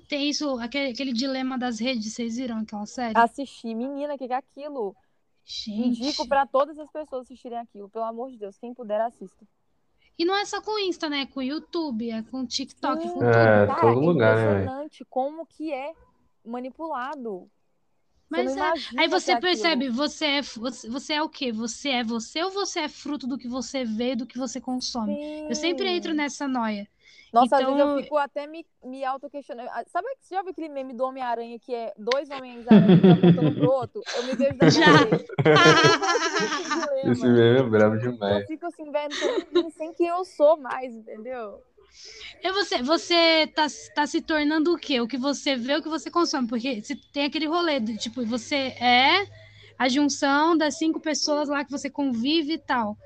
[0.10, 3.18] Tem isso, aquele, aquele dilema das redes, vocês viram aquela série?
[3.18, 4.96] Assistir, menina, o que que é aquilo?
[5.44, 6.02] Gente.
[6.02, 8.58] Indico pra todas as pessoas assistirem aquilo, pelo amor de Deus.
[8.58, 9.48] Quem puder, assista.
[10.20, 11.22] E não é só com Insta, né?
[11.22, 13.80] É com YouTube, é com TikTok, Sim, com É, tudo.
[13.82, 14.56] todo lugar, né, velho?
[14.64, 15.94] impressionante como que é
[16.46, 17.50] manipulado.
[18.34, 19.40] Você Mas não é, aí que é você aquilo.
[19.40, 21.52] percebe, você é, você, você é o quê?
[21.52, 25.20] Você é você ou você é fruto do que você vê, do que você consome?
[25.48, 26.18] Eu sempre entro Sim.
[26.18, 26.88] nessa noia.
[27.32, 29.70] Nossa, às Então, vezes eu fico até me, me auto-questionando.
[29.72, 33.70] Ah, Sabe, você já viu aquele meme do Homem-Aranha que é dois Homens-Aranha apontando pro
[33.70, 34.02] outro?
[34.14, 35.08] Eu me vejo daquele Já.
[37.04, 38.46] Eu Esse meme é brabo Eu demais.
[38.46, 39.14] fico assim, velho,
[39.52, 41.62] nem sem quem eu sou mais, entendeu?
[42.44, 45.02] E você, você tá, tá se tornando o quê?
[45.02, 46.48] O que você vê, o que você consome.
[46.48, 49.28] Porque se tem aquele rolê, de, tipo, você é
[49.78, 52.98] a junção das cinco pessoas lá que você convive e tal.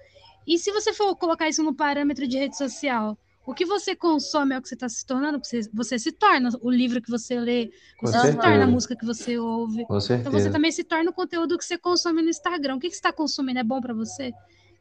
[0.45, 4.53] E se você for colocar isso no parâmetro de rede social, o que você consome
[4.55, 5.39] é o que você está se tornando?
[5.43, 8.95] Você, você se torna o livro que você lê, Com você se torna a música
[8.95, 9.85] que você ouve.
[9.85, 12.75] Com Então você também se torna o conteúdo que você consome no Instagram.
[12.75, 13.59] O que, que você está consumindo?
[13.59, 14.31] É bom para você?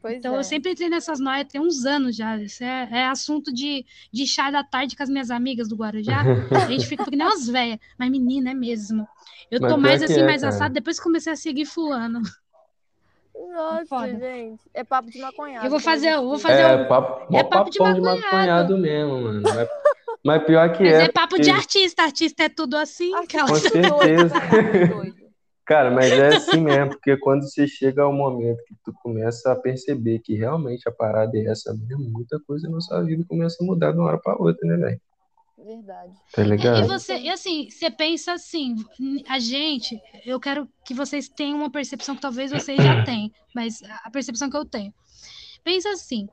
[0.02, 0.38] Pois Então, é.
[0.38, 2.36] eu sempre entrei nessas noias tem uns anos já.
[2.38, 6.22] Isso é, é assunto de, de chá da tarde com as minhas amigas do Guarujá.
[6.50, 7.78] A gente fica que nem umas velhas.
[7.98, 9.06] Mas, menina, é mesmo.
[9.50, 10.54] Eu Mas tô mais assim, é, mais cara.
[10.54, 12.22] assado depois que comecei a seguir fulano.
[13.52, 14.18] Nossa, Foda.
[14.18, 14.60] gente.
[14.72, 15.66] É papo de maconhado.
[15.66, 18.22] Eu vou fazer- eu vou fazer É, um- papo, é papo de papão de maconhado.
[18.32, 19.42] maconhado mesmo, mano.
[19.42, 19.68] Mas,
[20.24, 21.02] mas pior que Mas é.
[21.04, 22.02] é papo de artista.
[22.02, 23.12] Artista é tudo assim.
[23.14, 23.52] Ah, aquela- Com
[23.98, 25.19] doido, certeza.
[25.70, 29.54] Cara, mas é assim mesmo, porque quando você chega ao momento que tu começa a
[29.54, 33.64] perceber que realmente a parada é essa mesmo, muita coisa na sua vida começa a
[33.64, 35.00] mudar de uma hora pra outra, né, velho?
[35.56, 36.12] Verdade.
[36.32, 36.88] Tá É, e ligado?
[36.88, 38.74] você, e assim, você pensa assim,
[39.28, 39.96] a gente,
[40.26, 44.50] eu quero que vocês tenham uma percepção que talvez vocês já tenham, mas a percepção
[44.50, 44.92] que eu tenho.
[45.62, 46.26] Pensa assim,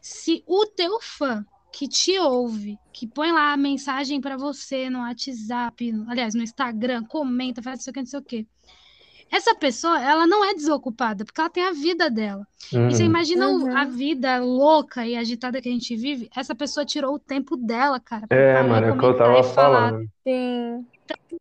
[0.00, 5.00] se o teu fã que te ouve, que põe lá a mensagem pra você no
[5.00, 8.53] WhatsApp, aliás, no Instagram, comenta, faz não sei o que, não sei o que.
[9.30, 12.46] Essa pessoa, ela não é desocupada, porque ela tem a vida dela.
[12.72, 13.08] E você Uhum.
[13.10, 13.76] imagina o- Uhum.
[13.76, 16.30] a vida louca e agitada que a gente vive?
[16.34, 20.06] Essa pessoa tirou o tempo dela, cara, É, mano, é o que eu tava falando.
[20.26, 20.86] Sim.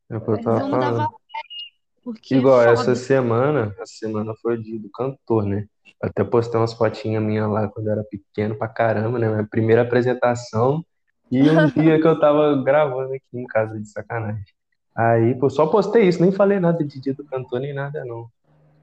[0.10, 1.10] É o que eu tava falando.
[2.04, 2.96] porque Igual é essa foda.
[2.96, 5.66] semana, essa semana foi o dia do cantor, né?
[6.02, 9.30] Até postei umas fotinhas minhas lá quando eu era pequeno pra caramba, né?
[9.30, 10.84] Minha primeira apresentação
[11.32, 14.44] e um dia que eu tava gravando aqui em casa de sacanagem.
[14.96, 18.30] Aí, pô, só postei isso, nem falei nada de dia do cantor nem nada, não.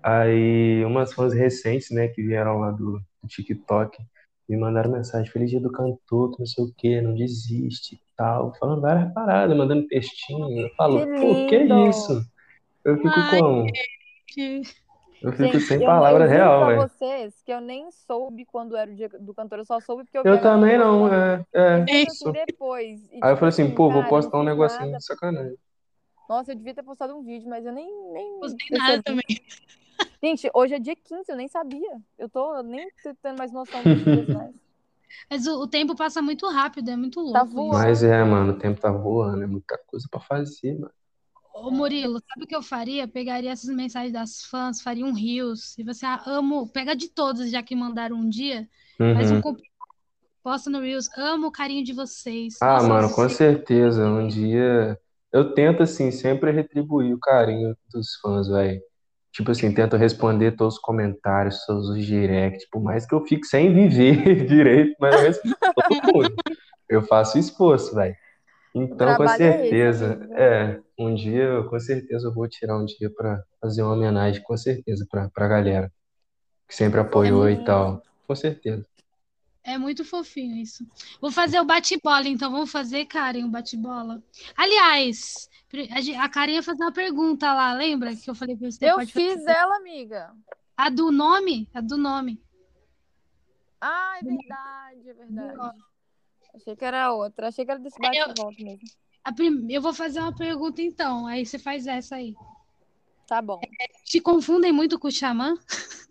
[0.03, 3.99] Aí, umas fãs recentes, né, que vieram lá do, do TikTok,
[4.49, 8.01] me mandaram mensagem, feliz dia do cantor, que não sei o quê, não desiste e
[8.17, 10.63] tal, falando várias paradas, mandando textinho.
[10.67, 11.91] Eu falo, Que pô, que lindo!
[11.91, 12.13] isso?
[12.85, 13.67] Eu fico Ai, como?
[14.29, 14.63] Que-
[15.23, 16.89] Eu fico Gente, sem eu, eu palavras juro real, pra velho.
[16.89, 20.19] vocês que eu nem soube quando era o dia do cantor, eu só soube porque
[20.19, 22.29] eu Eu também não, é, é, mesmo isso.
[22.29, 23.09] assim, depois.
[23.13, 24.99] E, Aí eu tipo falei assim, assim, pô, vou cara, eu postar um negocinho nada.
[24.99, 25.57] de sacanagem.
[26.31, 29.25] Nossa, eu devia ter postado um vídeo, mas eu nem, nem Postei nada também.
[30.23, 32.01] Gente, hoje é dia 15, eu nem sabia.
[32.17, 32.89] Eu tô nem
[33.21, 34.55] tendo mais noção dos dias mais.
[35.29, 37.57] Mas o, o tempo passa muito rápido, é muito Tá louco isso.
[37.57, 37.73] voando.
[37.73, 40.93] Mas é, mano, o tempo tá voando, é muita coisa pra fazer, mano.
[41.53, 43.09] Ô, Murilo, sabe o que eu faria?
[43.09, 45.77] Pegaria essas mensagens das fãs, faria um rios.
[45.77, 49.57] E você, ah, amo, pega de todos, já que mandaram um dia, Faz um Uhum.
[50.45, 51.09] posta no Reels.
[51.19, 52.57] Amo o carinho de vocês.
[52.63, 54.07] Ah, Nossa, mano, com certeza.
[54.07, 54.97] Um dia
[55.33, 58.81] eu tento, assim, sempre retribuir o carinho dos fãs, velho.
[59.33, 63.47] Tipo assim, tento responder todos os comentários, todos os directs, por mais que eu fique
[63.47, 66.37] sem viver direito, mas eu respondo todo mundo.
[66.89, 68.15] Eu faço esforço, velho.
[68.75, 70.35] Então, com é certeza, amigo.
[70.35, 74.43] é, um dia, eu- com certeza, eu vou tirar um dia pra fazer uma homenagem,
[74.43, 75.93] com certeza, pra, pra galera
[76.69, 77.65] que sempre apoiou e Fofinho.
[77.67, 78.03] tal.
[78.27, 78.87] Com certeza.
[79.71, 80.87] É muito fofinho isso.
[81.21, 82.51] Vou fazer o bate-bola, então.
[82.51, 84.23] Vamos fazer, Karen, o bate-bola.
[84.57, 85.49] Aliás,
[86.19, 88.15] a Karen ia fazer uma pergunta lá, lembra?
[88.17, 89.51] Que eu falei pra você, Eu fiz fazer.
[89.51, 90.35] ela, amiga.
[90.77, 91.69] A do nome?
[91.75, 92.43] A do nome.
[93.81, 95.79] Ah, é verdade, é verdade.
[96.55, 97.49] Achei que era outra.
[97.49, 98.81] Achei que era desse bate-volta mesmo.
[99.23, 101.27] A prim- Eu vou fazer uma pergunta, então.
[101.27, 102.35] Aí você faz essa aí.
[103.27, 103.61] Tá bom.
[104.05, 105.55] Te confundem muito com o xamã?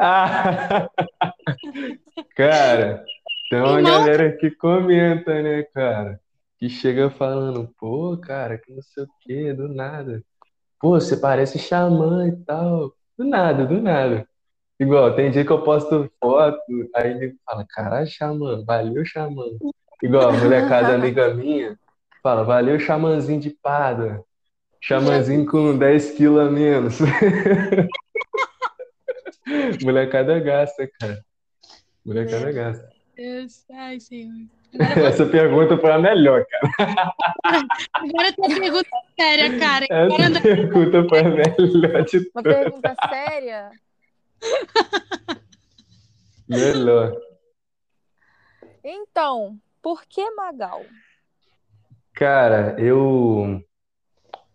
[0.00, 0.88] Ah,
[2.36, 3.04] Cara,
[3.50, 4.00] tem uma Irmão.
[4.00, 6.20] galera que comenta, né, cara?
[6.58, 10.22] Que chega falando, pô, cara, que não sei o quê, do nada.
[10.80, 12.92] Pô, você parece xamã e tal.
[13.16, 14.26] Do nada, do nada.
[14.78, 16.60] Igual, tem dia que eu posto foto,
[16.94, 19.44] aí ele fala, caralho, xamã, valeu, xamã.
[20.02, 21.76] Igual, a molecada amiga minha
[22.22, 24.24] fala, valeu, xamãzinho de Pádua.
[24.80, 26.98] Xamãzinho com 10 quilos a menos.
[29.82, 31.24] Molecada gasta, cara.
[32.04, 32.88] Molecada gasta.
[33.16, 34.46] Deus, ai, senhor.
[35.06, 37.12] Essa pergunta foi a melhor, cara.
[37.94, 39.86] Agora tem uma pergunta séria, cara.
[39.90, 43.70] Essa pergunta foi a melhor de Uma pergunta séria.
[46.48, 47.16] Melhor.
[48.82, 50.82] Então, por que Magal?
[52.14, 53.62] Cara, eu.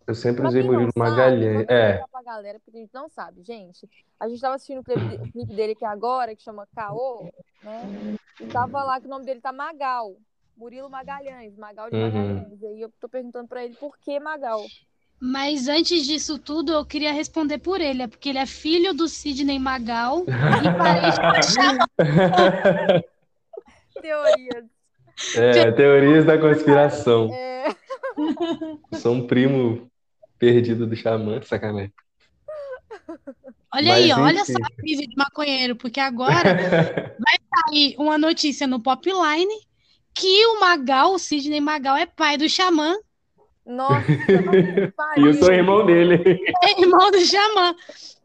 [0.05, 1.65] Eu sempre usei Murilo Magalhães.
[1.69, 2.03] É.
[2.11, 3.87] pra galera, porque a gente não sabe, gente.
[4.19, 7.29] A gente tava assistindo o clipe, de- o clipe dele aqui agora, que chama Caô,
[7.63, 8.15] né?
[8.41, 10.15] E tava lá que o nome dele tá Magal.
[10.57, 12.03] Murilo Magalhães, Magal de Uhum.
[12.11, 12.61] Magalhães.
[12.61, 14.61] E aí eu tô perguntando pra ele por que Magal.
[15.19, 18.03] Mas antes disso tudo, eu queria responder por ele.
[18.03, 21.17] É porque ele é filho do Sidney Magal e parente.
[24.01, 24.65] Teorias.
[25.37, 27.31] É, teorias da conspiração.
[27.33, 27.67] É,
[28.97, 29.89] Sou um primo
[30.43, 31.93] perdido do xamã, sacanagem.
[33.73, 34.53] Olha Mas, aí, ó, olha enfim.
[34.53, 36.55] só a brisa de maconheiro, porque agora
[37.49, 39.53] tá aí uma notícia no Popline
[40.13, 42.95] que o Magal, o Sidney Magal, é pai do Xamã,
[43.65, 44.07] nossa,
[45.17, 46.23] E eu sou irmão dele.
[46.63, 47.75] é irmão do Xamã.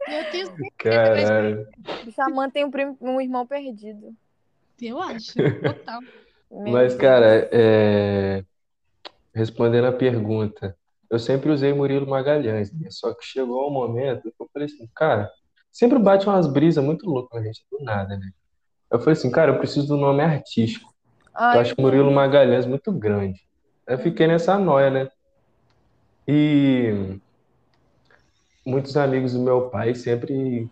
[0.08, 1.68] Eu tenho certeza.
[2.06, 4.16] O Xamã tem um, primo- um irmão perdido.
[4.80, 6.02] eu acho, total.
[6.64, 8.44] Mas, cara, é,
[9.34, 10.76] respondendo a pergunta,
[11.10, 12.88] eu sempre usei Murilo Magalhães, né?
[12.90, 15.30] Só que chegou um momento que eu falei assim, cara,
[15.72, 18.30] sempre bate umas brisas muito loucas na gente, do nada, né?
[18.90, 20.92] Eu falei assim, cara, eu preciso do nome artístico.
[21.34, 23.40] Ai, Eu acho Murilo Magalhães muito grande.
[23.86, 25.08] Aí eu fiquei nessa noia, né?
[26.26, 27.18] E
[28.66, 30.68] muitos amigos do meu pai sempre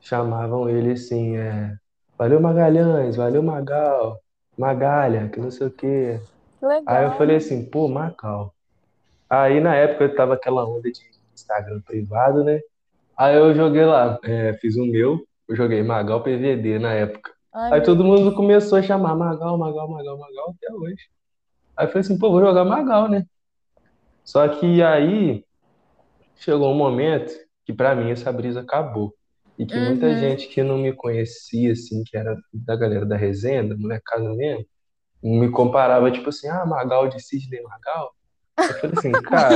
[0.00, 1.74] chamavam ele assim, é,
[2.18, 4.20] valeu Magalhães, valeu Magal,
[4.56, 6.20] Magalha, que não sei o quê.
[6.58, 6.84] que legal.
[6.86, 8.54] Aí eu falei assim, pô, Magal.
[9.30, 11.00] Aí na época eu tava aquela onda de
[11.34, 12.60] Instagram privado, né?
[13.16, 17.32] Aí eu joguei lá, é, fiz o meu, eu joguei Magal PVD na época.
[17.52, 21.08] Ai, Aí todo mundo começou a chamar Magal, Magal, Magal, Magal até hoje.
[21.76, 23.24] Aí eu falei assim, pô, vou jogar Magal, né?
[24.24, 25.44] Só que aí
[26.36, 27.32] chegou um momento
[27.64, 29.14] que pra mim essa brisa acabou.
[29.58, 30.16] E que muita Uhum.
[30.16, 34.64] gente que não me conhecia, assim, que era da galera da resenha, da molecada mesmo,
[35.22, 38.14] me comparava, tipo assim, ah, Magal de Sidney Magal.
[38.58, 39.54] Eu falei assim, cara.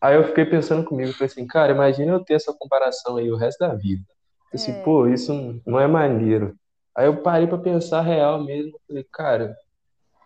[0.00, 3.36] Aí eu fiquei pensando comigo, falei assim, cara, imagina eu ter essa comparação aí o
[3.36, 4.02] resto da vida.
[4.50, 4.82] Falei assim, É.
[4.82, 6.56] pô, isso não é maneiro.
[6.96, 9.56] Aí eu parei pra pensar real mesmo, falei, cara,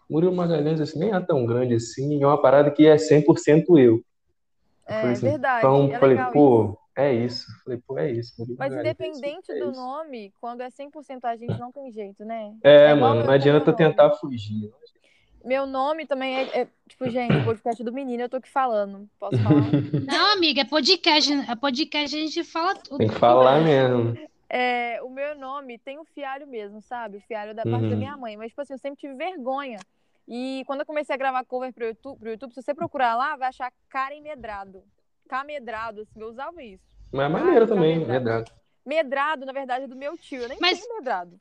[0.08, 3.96] Murilo Magalhães assim, nem é tão grande assim, é uma parada que é 100% eu.
[3.96, 4.04] Eu
[4.86, 5.58] É falei assim, verdade.
[5.58, 6.32] então, é falei, legal isso.
[6.34, 7.46] pô, é isso.
[7.64, 8.32] Falei, pô, é isso.
[8.38, 12.24] Murilo Mas Magalhães, independente é do nome, quando é 100% a gente não tem jeito,
[12.24, 12.54] né?
[12.62, 14.70] É, igual mano, não adianta tentar fugir.
[15.46, 19.08] Meu nome também é, é- tipo, gente, podcast do menino, eu tô aqui falando.
[19.18, 19.62] Posso falar?
[20.06, 21.32] Não, amiga, é podcast.
[21.32, 22.98] É podcast, a gente fala tudo.
[22.98, 24.18] Tem que falar mesmo.
[24.50, 27.18] É, o meu nome tem o fialho mesmo, sabe?
[27.18, 27.96] O fialho da parte da Uhum.
[27.96, 28.36] minha mãe.
[28.36, 29.78] Mas, tipo assim, eu sempre tive vergonha.
[30.26, 33.36] E quando eu comecei a gravar cover pro YouTube, pro YouTube, se você procurar lá,
[33.36, 34.82] vai achar Karen Medrado.
[35.28, 36.82] Camedrado, assim, eu usava isso.
[37.12, 38.12] Mas é maneiro Ah, também, medrado.
[38.24, 38.50] medrado.
[38.84, 40.42] Medrado, na verdade, é do meu tio.
[40.42, 41.38] Eu nem Mas- tenho medrado.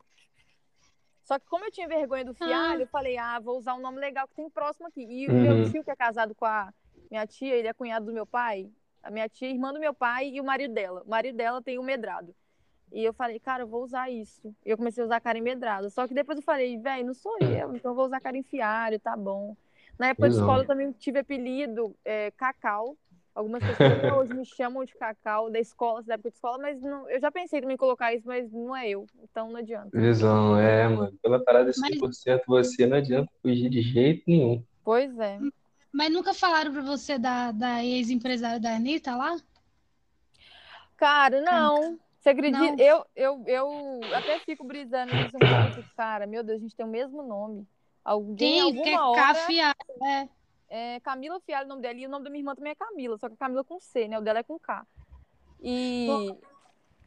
[1.25, 2.83] Só que como eu tinha vergonha do fialho, Ah.
[2.83, 5.01] eu falei, ah, vou usar um nome legal que tem próximo aqui.
[5.01, 5.41] E o Uhum.
[5.41, 6.71] meu tio, que é casado com a
[7.09, 8.69] minha tia, ele é cunhado do meu pai.
[9.01, 11.01] A minha tia é irmã do meu pai e o marido dela.
[11.05, 12.33] O marido dela tem o medrado.
[12.91, 14.55] E eu falei, cara, eu vou usar isso.
[14.63, 15.89] E eu comecei a usar Karen Medrado.
[15.89, 18.99] Só que depois eu falei, velho, não sou eu, então eu vou usar Karen Fiário,
[18.99, 19.57] tá bom.
[19.97, 22.95] Na época de escola eu também tive apelido é, Cacau.
[23.35, 26.81] Algumas pessoas até hoje me chamam de Cacau da escola, da época de escola, mas
[26.81, 29.05] não, eu já pensei em colocar isso, mas não é eu.
[29.21, 29.89] Então não adianta.
[29.93, 31.19] Visão, é, mano.
[31.21, 34.63] Pela parada de Mas- 100% você não adianta fugir de jeito nenhum.
[34.85, 35.37] Pois é.
[35.91, 39.35] Mas nunca falaram pra você da, da ex-empresária da Anitta lá?
[40.95, 41.99] Cara, não.
[42.17, 42.63] Você acredita?
[42.63, 42.79] Não.
[42.79, 45.83] Eu, eu, eu até fico brisando nisso um.
[45.97, 47.67] Cara, meu Deus, a gente tem o mesmo nome.
[48.03, 49.37] Alguém, Tem, que é alguma hora.
[50.05, 50.29] É.
[50.69, 53.17] É Camila Fialho o nome dela, e o nome da minha irmã também é Camila,
[53.17, 54.17] só que a Camila com C, né?
[54.17, 54.85] O dela é com K.
[55.61, 56.07] E,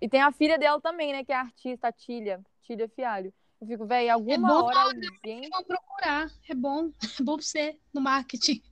[0.00, 1.24] e tem a filha dela também, né?
[1.24, 3.32] Que é a artista, a Tília, Tília Fialho.
[3.61, 5.48] Eu fico, velho, alguma bom hora alguém.
[5.50, 6.30] Vão procurar.
[6.48, 6.90] É bom.
[7.18, 8.62] É bom você no marketing.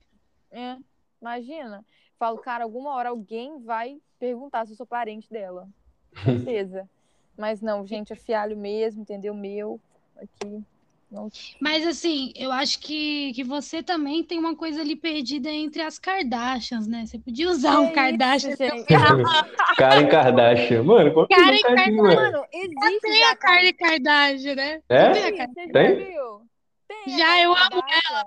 [0.49, 0.77] É,
[1.21, 1.85] imagina.
[2.17, 5.67] Falo, cara, alguma hora alguém vai perguntar se eu sou parente dela.
[6.23, 6.89] Certeza.
[7.37, 9.33] Mas não, gente, é Fialho mesmo, entendeu?
[9.33, 9.79] Meu,
[10.15, 10.63] aqui.
[11.09, 11.29] Não...
[11.61, 15.97] Mas assim, eu acho que, que você também tem uma coisa ali perdida entre as
[15.97, 17.05] Kardashians, né?
[17.05, 18.49] Você podia usar um Que Kardashian.
[18.51, 18.85] isso, gente?
[19.77, 20.83] Karen Kardashian.
[20.83, 22.15] Mano, qual que é Karen o Kardashian, mano?
[22.15, 24.81] Mano, existe Tem já, a Kylie Kardashian, né?
[24.89, 25.11] É?
[25.11, 25.95] Tem já Tem?
[26.87, 28.23] Tem Já, eu amo Kardashian.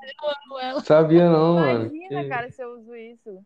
[0.49, 0.81] com ela.
[0.81, 1.87] Sabia não, mano.
[1.95, 3.45] Imagina, Que- cara, se eu uso isso.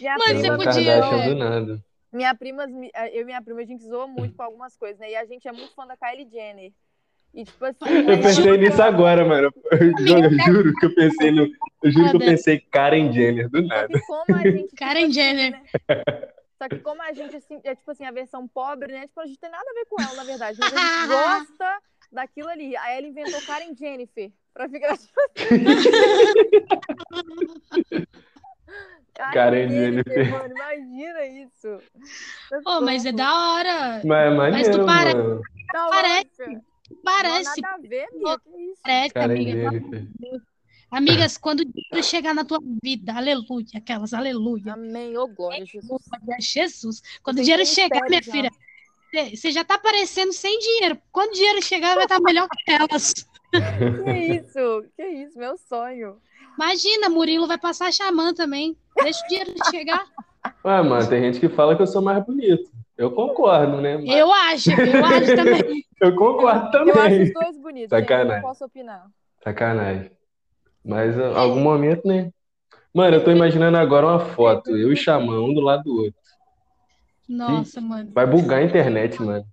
[0.00, 1.28] Minha Mano, você podia, Kardashian né?
[1.28, 1.84] do nada.
[2.12, 2.64] minha prima,
[3.12, 5.10] eu e minha prima, a gente zoa muito com algumas coisas, né?
[5.10, 6.72] E a gente é muito fã da Kylie Jenner.
[7.36, 9.52] E tipo assim, Eu pensei nisso agora, mano.
[9.70, 9.78] Eu,
[10.24, 11.46] eu juro que eu pensei no.
[11.82, 14.00] Eu juro que eu pensei Karen Jenner, do nada.
[14.06, 14.72] como a gente.
[14.74, 15.50] Karen Jenner.
[15.52, 15.62] né?
[16.56, 19.06] Só que como a gente, assim, é tipo assim, a versão pobre, né?
[19.06, 20.58] Tipo, a gente tem nada a ver com ela, na verdade.
[20.58, 21.08] Mas a gente
[21.52, 21.78] gosta
[22.10, 22.74] daquilo ali.
[22.78, 24.30] Aí ela inventou Karen Jennifer.
[24.54, 25.64] Pra ficar tipo assim.
[29.34, 30.30] Karen Jennifer.
[30.30, 31.78] Mano, imagina isso.
[32.64, 34.00] Pô, mas é da hora.
[34.04, 35.42] Mas é maneiro, tu para- mano.
[35.90, 36.60] Parece.
[37.06, 38.38] Parece, Não, nada a ver, amiga.
[38.40, 38.80] Que isso?
[38.82, 40.06] parece, Karen amiga.
[40.90, 44.72] Amigas, quando o dinheiro chegar na tua vida, aleluia, aquelas, aleluia.
[44.72, 45.86] Amém, ô glória, Jesus.
[45.88, 47.02] Glória a Jesus.
[47.22, 48.32] Quando o dinheiro chegar, minha já.
[48.32, 48.50] filha,
[49.10, 50.98] você- você já tá aparecendo sem dinheiro.
[51.12, 53.14] Quando o dinheiro chegar, vai estar melhor que elas.
[53.52, 54.84] Que isso?
[54.96, 55.38] Que isso?
[55.38, 56.20] Meu sonho.
[56.56, 58.76] Imagina, Murilo vai passar xamã também.
[59.00, 60.04] Deixa o dinheiro chegar.
[60.64, 62.68] Ué, mano, tem gente que fala que eu sou mais bonito.
[62.96, 63.98] Eu concordo, né?
[63.98, 65.84] Mas Eu acho, eu acho também.
[66.00, 67.22] Eu concordo Eu acho também.
[67.22, 67.92] os dois bonitos, gente.
[67.92, 68.42] Eu Sacanagem.
[68.42, 69.06] não posso opinar.
[69.42, 70.10] Sacanagem.
[70.84, 72.30] Mas em algum momento, né?
[72.92, 76.20] Mano, eu tô imaginando agora uma foto, eu e Xamã, um do lado do outro.
[77.28, 78.10] Nossa, mano.
[78.12, 79.44] Vai bugar a internet, mano.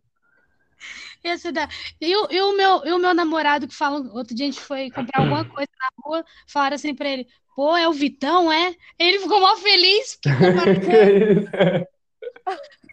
[1.23, 1.67] Esse da...
[1.99, 4.61] e, o, e, o meu, e o meu namorado que fala, outro dia a gente
[4.61, 8.75] foi comprar alguma coisa na rua, falaram assim pra ele, pô, é o Vitão, é?
[8.99, 11.49] Ele ficou mó feliz, porque compraram Que isso?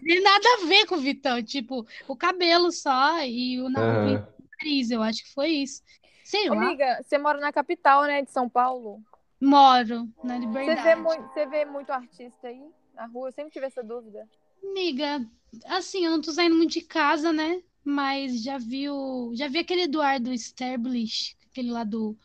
[0.03, 5.03] Tem nada a ver com o Vitão, tipo, o cabelo só e o, nariz, eu
[5.03, 5.83] acho que foi isso.
[6.25, 9.03] Sei lá, Amiga, você mora na capital, né, de São Paulo?
[9.41, 11.01] moro na Você vê, Liberdade.
[11.01, 12.63] muito, você vê muito artista aí
[12.95, 13.29] na rua?
[13.29, 14.29] Eu sempre tive essa dúvida.
[14.63, 15.27] Amiga,
[15.65, 17.63] assim, eu não tô saindo muito de casa, né?
[17.83, 22.17] Mas já vi o, já vi aquele Eduardo Sterblich, aquele lá do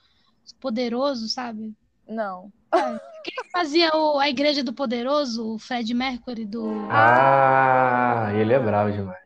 [0.59, 1.73] Poderoso, sabe?
[2.07, 2.51] Não.
[3.25, 6.87] Que fazia o- a Igreja do Poderoso, o Fred Mercury do.
[6.91, 9.25] Ah, ele é bravo demais.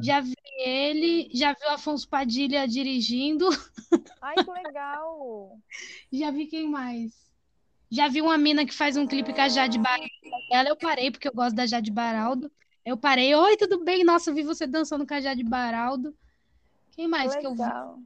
[0.00, 3.48] Já vi ele, já vi o Afonso Padilha dirigindo.
[4.20, 5.58] Ai, que legal.
[6.12, 7.12] Já vi quem mais?
[7.90, 10.08] Já vi uma mina que faz um clipe com a Jade Baraldo.
[10.52, 12.50] Ela eu parei, porque eu gosto da Jade Baraldo.
[12.86, 14.04] Eu parei, oi, tudo bem?
[14.04, 16.14] Nossa, eu vi você dançando com a Jade Baraldo.
[16.94, 17.60] Quem mais que eu vi?
[17.62, 17.98] legal.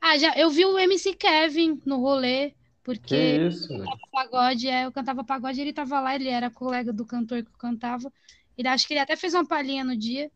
[0.00, 3.90] Ah, já, eu vi o MC Kevin no rolê, porque isso, mano.
[4.12, 7.58] pagode, é, eu cantava pagode, ele tava lá, ele era colega do cantor que eu
[7.58, 8.12] cantava.
[8.56, 10.30] Ele acho que ele até fez uma palhinha no dia.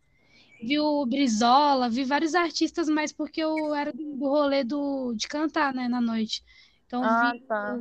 [0.63, 5.75] Vi o Brizola, vi vários artistas, mas porque eu era do, rolê do, de cantar,
[5.75, 6.43] né, na noite.
[6.87, 7.81] Então Ah, vi tá.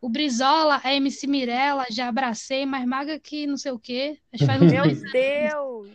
[0.00, 4.18] o Brizola, a MC Mirella, já abracei, mais magra que não sei o quê.
[4.32, 5.88] Acho que faz Meu Deus.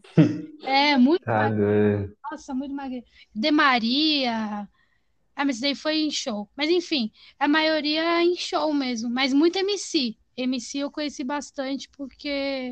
[0.64, 1.58] É, muito Tá magra.
[1.58, 2.18] doido.
[2.32, 3.04] Nossa, muito magra.
[3.34, 4.70] De Maria.
[5.36, 6.50] Ah, mas isso daí foi em show.
[6.56, 9.10] Mas enfim, a maioria é em show mesmo.
[9.10, 10.18] Mas muito MC.
[10.38, 12.28] MC eu conheci bastante porque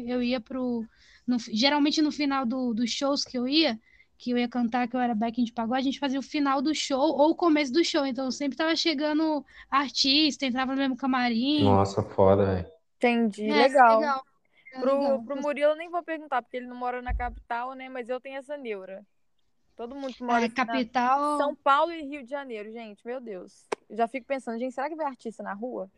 [0.07, 0.87] eu ia pro.
[1.27, 3.79] no- geralmente no final do, dos shows que eu ia,
[4.17, 6.61] que eu ia cantar, que eu era backing de pagode, a gente fazia o final
[6.61, 8.05] do show ou o começo do show.
[8.05, 11.65] Então sempre tava chegando artista, entrava no mesmo camarim.
[11.65, 12.71] Nossa, foda, velho.
[12.97, 13.51] Entendi.
[13.51, 13.97] É, legal.
[13.97, 14.23] legal.
[14.79, 15.23] Pro, legal.
[15.25, 17.89] pro Murilo eu nem vou perguntar, porque ele não mora na capital, né?
[17.89, 19.05] Mas eu tenho essa neura.
[19.75, 21.37] Todo mundo que mora É, capital.
[21.37, 23.65] São Paulo e Rio de Janeiro, gente, meu Deus.
[23.89, 25.89] Eu já fico pensando, gente, será que vai artista na rua?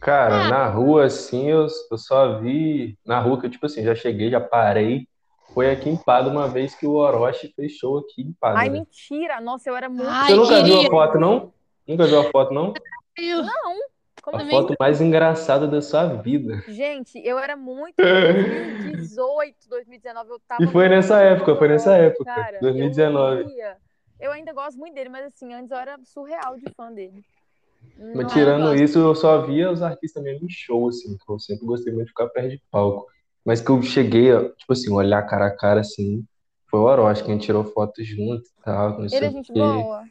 [0.00, 0.48] Cara, Ah.
[0.48, 2.96] na rua, assim, eu, eu só vi.
[3.04, 5.06] Na rua que eu, tipo assim, já cheguei, já parei.
[5.54, 8.58] foi aqui em Pada uma vez que o Orochi fez show aqui em Pada.
[8.60, 8.78] Ai, né?
[8.78, 9.38] mentira!
[9.40, 10.08] Nossa, eu era muito.
[10.08, 11.52] Ai, Você nunca viu a foto, não?
[11.86, 12.72] Nunca viu a foto, não?
[13.18, 13.76] Eu- Não!
[14.22, 16.62] Como A foto mais engraçada da sua vida.
[16.68, 17.96] Gente, eu era muito.
[17.96, 20.62] 2018, 2019, eu tava.
[20.62, 22.60] E foi nessa época, foi nessa época, cara.
[22.60, 23.42] 2019.
[23.42, 23.74] Eu,
[24.20, 27.24] eu ainda gosto muito dele, mas assim, antes eu era surreal de fã dele.
[28.14, 31.66] Mas tirando isso, eu só via os artistas mesmo em show, assim, que eu sempre
[31.66, 33.06] gostei muito de ficar perto de palco.
[33.44, 36.24] Mas que eu cheguei, a, tipo assim, olhar cara a cara, assim,
[36.70, 39.30] foi o Orochi, que a gente tirou foto junto e tal, não sei Ele é
[39.30, 40.04] gente boa.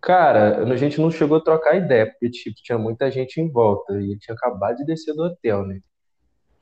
[0.00, 3.92] Cara, a gente não chegou a trocar ideia, porque, tipo, tinha muita gente em volta,
[3.94, 5.80] e ele tinha acabado de descer do hotel, né?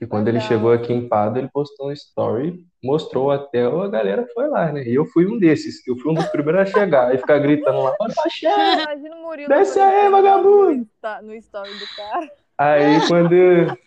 [0.00, 3.88] E quando ele chegou aqui em Pada, ele postou um story, mostrou o hotel, a
[3.88, 4.84] galera foi lá, né?
[4.84, 7.80] E eu fui um desses, eu fui um dos primeiros a chegar, e ficar gritando
[7.80, 8.46] lá, Orochi!
[8.46, 10.86] Imagina o Murilo Desce aí, vagabundo!
[11.22, 12.30] No story do cara.
[12.56, 13.78] Aí quando,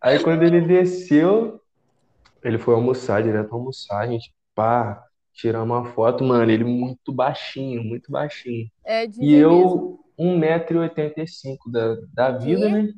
[0.00, 1.60] aí quando ele desceu,
[2.42, 5.04] ele foi almoçar, direto almoçar, a gente, pá,
[5.38, 8.68] tirar uma foto, mano, ele muito baixinho, muito baixinho.
[8.84, 12.68] É, E eu, 1,85m da, da vida, Quê?
[12.68, 12.92] né?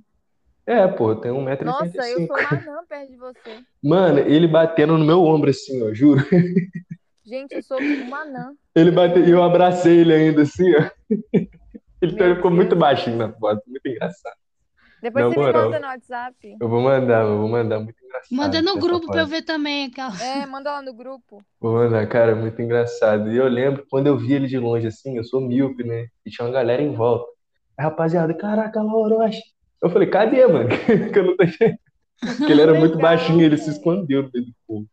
[0.66, 2.26] É, pô, eu tenho Nossa, eu 1,85m.
[2.26, 3.64] sou uma anã perto de você.
[3.82, 6.22] Mano, ele batendo no meu ombro assim, ó, juro.
[7.24, 8.55] Gente, eu sou uma anã.
[8.74, 10.91] Ele bateu e eu abracei ele ainda assim, ó.
[12.03, 14.36] Ele Meu ficou muito baixinho na foto, muito engraçado.
[15.01, 15.70] Depois Na você me moral.
[15.70, 16.57] manda no WhatsApp.
[16.61, 17.99] Eu vou mandar, eu vou mandar, muito
[18.30, 19.86] Manda no grupo pra eu ver também.
[19.86, 20.22] Aquela...
[20.22, 21.42] É, manda lá no grupo.
[21.60, 23.30] Vou mandar, cara, muito engraçado.
[23.30, 26.08] E eu lembro, quando eu vi ele de longe assim, eu sou míope, né?
[26.24, 27.26] E tinha uma galera em volta.
[27.78, 29.42] Aí, rapaziada, caraca, lá o Orochi.
[29.82, 30.68] Eu falei, cadê, mano?
[31.12, 31.44] Que eu não tô.
[32.36, 33.76] Porque ele era muito baixinho, ele se cara.
[33.76, 34.86] escondeu no meio do povo.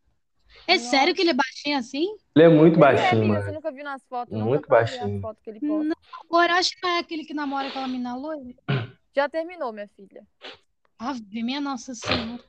[0.66, 2.08] É sério que ele é baixinho assim?
[2.36, 3.54] Ele é muito Ele é, baixinho, você mano.
[3.54, 4.38] nunca viu nas fotos?
[4.38, 5.22] Muito baixinho.
[5.62, 5.92] Não.
[6.30, 8.56] O Orochi não é aquele que namora aquela mina loira?
[9.16, 10.24] Já terminou, minha filha.
[11.00, 12.44] Ave, minha Nossa Senhora.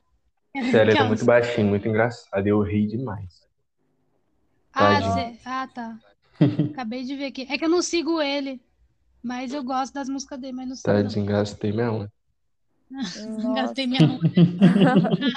[0.71, 2.45] Sério, ele é muito baixinho, muito engraçado.
[2.45, 3.47] Eu ri demais.
[4.73, 5.97] Ah, cê- ah, tá.
[6.71, 7.47] Acabei de ver aqui.
[7.49, 8.61] É que eu não sigo ele,
[9.21, 11.03] mas eu gosto das músicas dele, mas não sigo não.
[11.03, 12.09] Tadinho, gastei mesmo.
[12.89, 13.53] Nossa.
[13.53, 14.29] Gastei minha onda.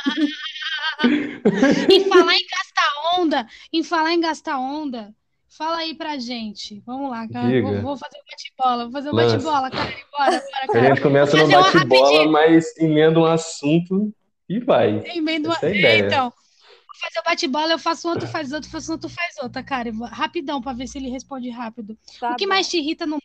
[1.91, 5.15] Em falar em gastar onda, em falar em gastar onda,
[5.49, 6.81] fala aí pra gente.
[6.87, 7.61] Vamos lá, cara.
[7.63, 9.37] Vou, vou fazer o bate-bola, vou fazer o Lança.
[9.37, 9.91] bate-bola, cara.
[10.13, 10.89] Bora, bora, A cara.
[10.89, 14.13] gente começa no bate-bola, mas emenda um assunto
[14.49, 15.03] e vai.
[15.17, 15.99] Emenda uma- é.
[15.99, 19.37] Então, vou fazer o bate-bola, eu faço um, tu faz outro, faço um, tu faz
[19.43, 19.91] outra, cara.
[20.11, 21.97] Rapidão, pra ver se ele responde rápido.
[22.21, 22.51] Tá o que bom.
[22.51, 23.19] mais te irrita no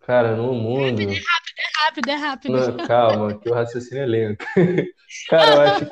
[0.00, 1.02] Cara, no mundo.
[1.82, 2.08] rápido?
[2.08, 2.52] É rápido.
[2.52, 4.44] Não, calma, que o raciocínio é lento.
[5.28, 5.90] Cara, eu acho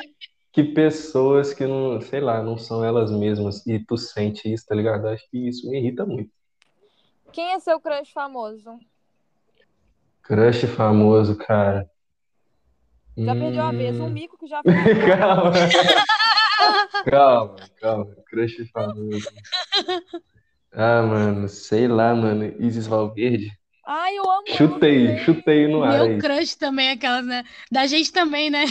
[0.51, 4.75] que pessoas que não, sei lá, não são elas mesmas e tu sente isso, tá
[4.75, 5.07] ligado?
[5.07, 6.31] Eu acho que isso me irrita muito.
[7.33, 8.79] Quem é seu crush famoso?
[10.23, 11.89] Crush famoso, cara.
[13.19, 13.99] Já perdeu a vez.
[13.99, 14.63] Um Hum, mico que já.
[15.07, 15.53] Calma.
[17.05, 18.17] Calma, calma.
[18.29, 19.27] Crush famoso.
[20.73, 22.45] Ah, mano, sei lá, mano.
[22.61, 23.51] Isis Valverde.
[23.87, 26.19] Ai, eu amo Chutei, chutei no ar Meu aí.
[26.19, 27.43] crush também, aquelas, né?
[27.73, 28.65] Da gente também, né?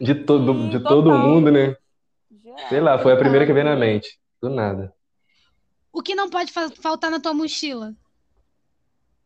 [0.00, 1.18] De todo, de todo total.
[1.18, 1.76] mundo, né?
[2.42, 2.68] Geral.
[2.68, 4.18] Sei lá, foi a primeira que veio na mente.
[4.40, 4.92] Do nada.
[5.92, 7.94] O que não pode fa- faltar na tua mochila?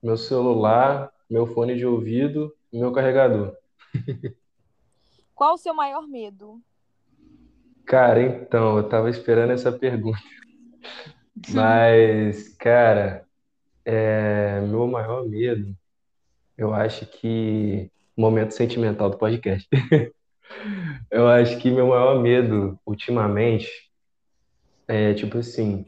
[0.02, 3.54] Meu celular, meu fone de ouvido e meu carregador.
[5.40, 6.60] Qual o seu maior medo?
[7.86, 10.20] Cara, então, eu tava esperando essa pergunta.
[11.48, 13.26] Mas, cara,
[13.82, 15.74] é, meu maior medo,
[16.58, 17.90] eu acho que.
[18.14, 19.66] Momento sentimental do podcast.
[21.10, 23.70] Eu acho que meu maior medo, ultimamente,
[24.86, 25.86] é, tipo assim,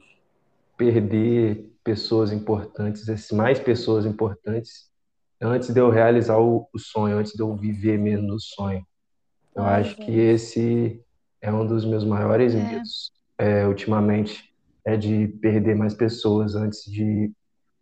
[0.79, 4.89] perder pessoas importantes, mais pessoas importantes,
[5.39, 8.87] antes de eu realizar o, o sonho, antes de eu viver mesmo no sonho.
[9.55, 11.01] Eu acho que esse
[11.41, 12.59] é um dos meus maiores É.
[12.59, 14.53] medos, é, ultimamente,
[14.85, 17.31] é de perder mais pessoas antes de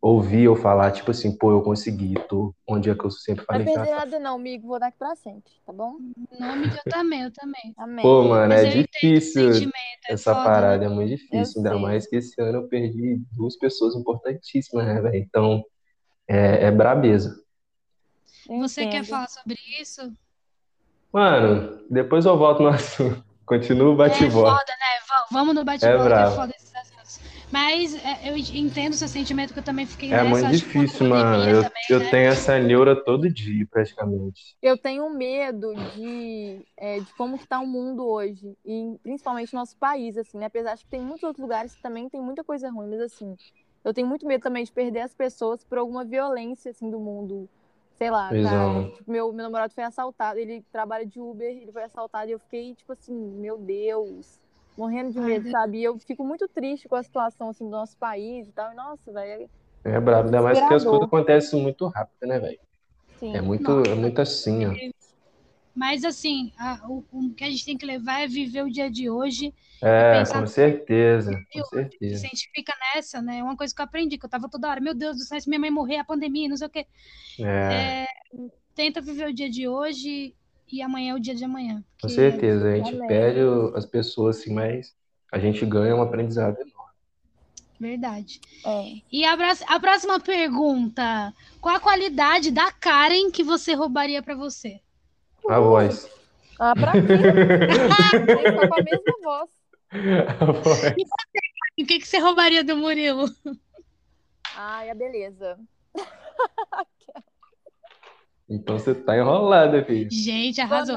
[0.03, 3.47] ouvir eu falar, tipo assim, pô, eu consegui, tô onde é que eu sempre Não
[3.47, 4.67] vai falei eu perder nada não, amigo.
[4.67, 5.97] Vou dar aqui pra sempre, tá bom?
[6.39, 7.75] Nome de eu também, eu também.
[7.77, 8.03] Amém.
[8.03, 9.71] Pô, mano, Mas é eu difícil
[10.09, 10.87] é essa foda, parada, né?
[10.87, 11.81] é muito difícil, ainda sei.
[11.81, 15.17] mais que esse ano eu perdi duas pessoas importantíssimas, né, velho?
[15.17, 15.63] Então,
[16.27, 17.37] é, é brabeza.
[18.49, 20.13] Eu Você quer falar sobre isso?
[21.13, 23.23] Mano, depois eu volto no assunto.
[23.47, 24.53] Continua o É bate-bola.
[24.53, 25.01] foda, né?
[25.09, 26.37] Va- Vamos no bate-bola, que é bravo.
[26.37, 27.21] foda esses assuntos.
[27.53, 31.09] Mas é, eu entendo o seu sentimento, que eu também fiquei É nessa, muito difícil,
[31.09, 31.45] mano.
[31.49, 32.11] Eu, também, eu né?
[32.11, 34.57] tenho essa neura todo dia, praticamente.
[34.63, 40.17] Eu tenho medo de, é, de como está o mundo hoje, e principalmente nosso país,
[40.19, 40.47] assim, né?
[40.47, 43.39] Apesar de que tem muitos outros lugares que também tem muita coisa ruim, mas assim,
[43.83, 47.49] eu tenho muito medo também de perder as pessoas por alguma violência, assim, do mundo.
[48.01, 48.89] Sei lá, cara.
[48.93, 52.39] Tipo, meu, meu namorado foi assaltado, ele trabalha de Uber, ele foi assaltado e eu
[52.41, 54.41] fiquei, tipo assim, meu Deus.
[54.77, 55.57] Morrendo de Ai, medo, Deus.
[55.57, 55.79] sabe?
[55.81, 58.73] E eu fico muito triste com a situação assim do nosso país e tal.
[58.73, 59.51] E, nossa, velho,
[59.85, 62.59] É brabo, ainda mais que as coisas acontecem muito rápido, né, velho?
[63.19, 63.35] sim.
[63.35, 64.79] É muito, é muito assim, ó.
[65.75, 68.91] Mas assim, a- o, o que a gente tem que levar é viver o dia
[68.91, 69.55] de hoje.
[69.83, 72.19] É, pensar com certeza, com certeza.
[72.19, 73.39] Se a gente fica nessa, né?
[73.39, 75.41] É uma coisa que eu aprendi, que eu tava toda hora, meu Deus do céu,
[75.41, 76.87] se minha mãe morrer, a pandemia, não sei o quê.
[77.41, 78.07] É,
[78.75, 80.35] Tenta viver o dia de hoje
[80.71, 81.83] e amanhã é o dia de amanhã.
[82.01, 82.69] com certeza.
[82.69, 83.09] A gente Amém.
[83.09, 83.41] perde
[83.77, 84.95] as pessoas, assim, mas
[85.33, 86.91] a gente ganha um aprendizado enorme.
[87.79, 88.41] Verdade.
[88.65, 89.01] É.
[89.11, 89.37] E a,
[89.69, 94.81] a próxima pergunta: qual a qualidade da Karen que você roubaria pra você?
[95.49, 96.09] A voz.
[96.59, 97.01] Ah, pra quê?
[97.01, 99.51] Que ficar com a mesma voz.
[100.41, 100.95] A voz.
[101.79, 103.25] E o que, que você roubaria do Murilo?
[104.57, 105.59] Ai, a beleza.
[108.53, 110.09] Então você tá enrolada, filho.
[110.11, 110.97] Gente, arrasou.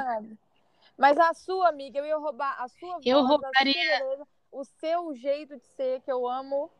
[0.97, 5.13] Mas a sua, amiga, eu ia roubar a sua voz, Eu roubaria- beleza, o seu
[5.15, 6.71] jeito de ser, que eu amo.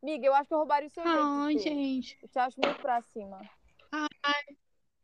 [0.00, 1.68] Amiga, eu acho que eu roubaria o seu jeito Ai, de ser.
[1.68, 2.18] gente.
[2.22, 3.40] Eu te acho muito pra cima.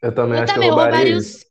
[0.02, 1.46] Eu também Eu acho que também eu roubaria os.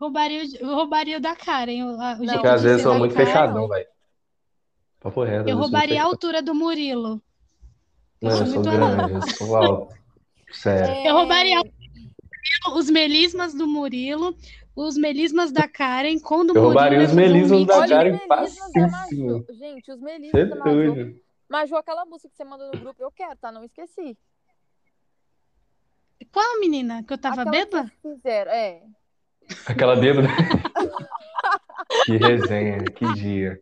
[0.00, 1.84] Roubaria, o- eu roubaria o da Karen.
[1.84, 3.26] O, o Porque às vezes ser sou muito Karen.
[3.26, 3.86] fechadão, velho.
[5.00, 5.48] Papo reto.
[5.48, 7.22] Eu roubaria a altura do Murilo.
[8.20, 9.94] Eu Não, sou eu sou muito grande, eu sou alto.
[10.52, 10.94] Sério.
[10.94, 11.60] É, Eu roubaria
[12.74, 14.34] os melismas do Murilo,
[14.74, 16.68] os melismas da Karen, com o do Eu Murilo.
[16.68, 19.44] roubaria ia os melismas da Karen facíssimo.
[19.50, 21.20] Gente, os melismas é da Maju.
[21.48, 23.50] Maju, aquela música que você mandou no grupo, eu quero, tá?
[23.50, 24.16] Não esqueci.
[26.32, 27.02] Qual menina?
[27.02, 27.90] Que eu tava Aquela bêbada?
[27.90, 28.82] que fizeram, é.
[29.66, 30.28] Aquela bêbada.
[32.04, 33.60] Que resenha, que dia.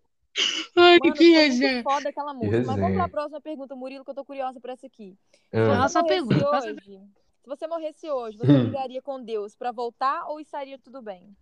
[0.76, 1.82] Ai, Mano, que resenha.
[1.82, 2.62] foda aquela música.
[2.66, 5.16] Mas vamos pra próxima pergunta, Murilo, que eu tô curiosa por essa aqui.
[5.50, 7.00] Se Ah, Nossa, você morresse pergunta, hoje,
[7.42, 8.64] se você morresse hoje, você Hum.
[8.66, 11.34] ligaria com Deus pra voltar ou estaria tudo bem?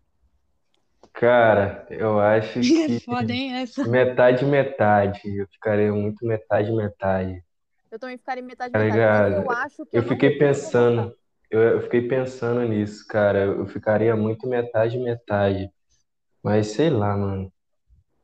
[1.13, 3.85] Cara, eu acho que Foda, hein, essa?
[3.87, 5.37] metade, metade.
[5.37, 7.43] Eu ficaria muito metade, metade.
[7.91, 11.15] Eu também ficaria metade Tá metade, eu acho que Eu não fiquei pensando,
[11.51, 13.45] eu, eu fiquei pensando nisso, cara.
[13.45, 15.71] Eu ficaria muito metade, metade.
[16.43, 17.53] Mas sei lá, mano.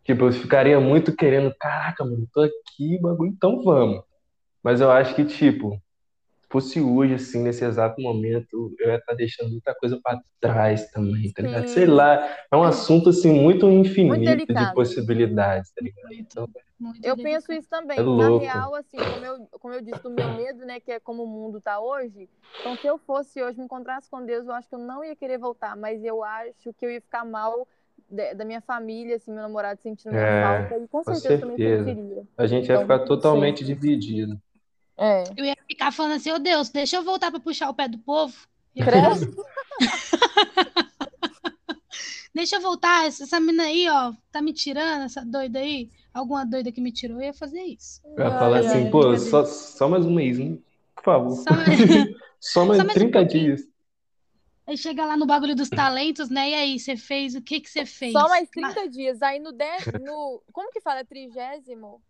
[0.05, 4.03] Tipo, eu ficaria muito querendo, caraca, mano, tô aqui, bagulho, então vamos.
[4.63, 5.75] Mas eu acho que, tipo,
[6.41, 10.91] se fosse hoje, assim, nesse exato momento, eu ia estar deixando muita coisa pra trás
[10.91, 11.69] também, tá ligado?
[11.69, 11.75] Sim.
[11.75, 14.75] Sei lá, é um assunto, assim, muito infinito de delicado.
[14.75, 16.09] possibilidades, tá ligado?
[16.09, 16.51] Muito,
[16.83, 18.01] muito Eu penso isso também.
[18.01, 21.01] É Na real, assim, como eu, como eu disse do meu medo, né, que é
[21.01, 22.29] como o mundo tá hoje.
[22.61, 25.17] Então, se eu fosse hoje, me encontrasse com Deus, eu acho que eu não ia
[25.17, 27.67] querer voltar, mas eu acho que eu ia ficar mal
[28.09, 31.35] de- da minha família, assim, meu namorado sentindo minha É, falta, e com com certeza
[31.37, 31.59] eu também certeza.
[31.59, 32.27] sentiria.
[32.37, 33.65] A gente ia Então, ficar não totalmente sei.
[33.65, 34.41] dividido.
[34.97, 35.25] É.
[35.37, 37.99] Eu ia ficar falando assim, ô Deus, deixa eu voltar pra puxar o pé do
[37.99, 38.35] povo.
[38.83, 39.37] Credo.
[42.35, 45.91] Deixa eu voltar, essa, essa mina aí, ó, tá me tirando, essa doida aí.
[46.15, 48.01] Alguma doida que me tirou, eu ia fazer isso.
[48.05, 50.59] Eu ia falar Ai, assim, ai, pô, só, só mais um mês, né?
[50.95, 51.37] Por favor.
[51.37, 51.69] Só mais-
[52.41, 53.45] Só mais Só mais um 30 pouquinho.
[53.57, 53.69] dias.
[54.67, 56.51] Aí chega lá no bagulho dos talentos, né?
[56.51, 58.13] E aí, você fez, o que que você fez?
[58.13, 59.23] Só mais 30 dias.
[59.23, 61.05] Aí no, dé- no como que fala?
[61.05, 62.03] Trigésimo?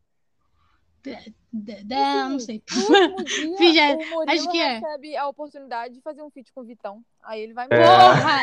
[1.02, 2.62] De- de- não sei.
[3.26, 4.78] Dia, Vigé- o Murilo acho que é.
[4.78, 7.04] recebe a oportunidade de fazer um feat com o Vitão.
[7.24, 7.82] Aí ele vai É.
[7.82, 8.42] Porra!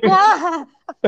[0.00, 0.68] Porra!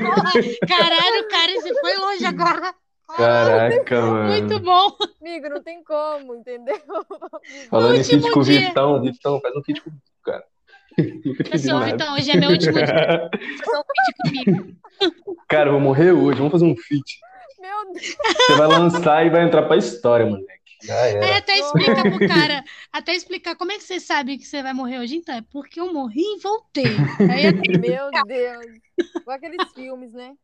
[0.00, 0.32] Porra!
[0.68, 2.74] Caralho, cara, você foi longe agora.
[3.16, 4.28] Caraca, mano.
[4.28, 4.96] Muito bom.
[5.20, 6.76] Amigo, não tem como, entendeu?
[7.70, 8.42] Falando em feat com o.
[8.42, 10.44] Vitão, Vitão, faz um feat comigo, cara.
[11.64, 11.86] Nada.
[11.86, 13.30] Vitão, hoje é meu último dia.
[13.32, 14.76] Um vídeo comigo.
[15.48, 17.20] Cara, eu vou morrer hoje, vamos fazer um feat.
[17.60, 18.16] Meu Deus.
[18.46, 20.58] Você vai lançar e vai entrar pra história, moleque.
[20.90, 21.38] Aí era.
[21.38, 24.98] até explica pro cara, até explicar como é que você sabe que você vai morrer
[24.98, 25.16] hoje.
[25.16, 26.96] Então, é porque eu morri e voltei.
[27.30, 28.66] Aí é Meu Deus.
[29.20, 30.34] Igual aqueles filmes, né?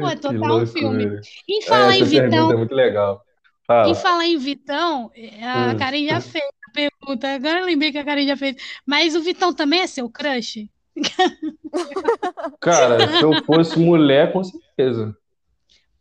[0.00, 1.20] Pô, é total um filme.
[1.48, 3.24] Em É, falar em essa pergunta Vitão, é muito legal.
[3.84, 3.94] em Fala.
[3.94, 5.10] falar em Vitão,
[5.42, 5.76] a Hum.
[5.78, 7.34] Karen já fez a pergunta.
[7.34, 8.56] Agora eu lembrei que a Karen já fez.
[8.86, 10.68] Mas o Vitão também é seu crush?
[12.60, 15.16] Cara, se eu fosse mulher, com certeza.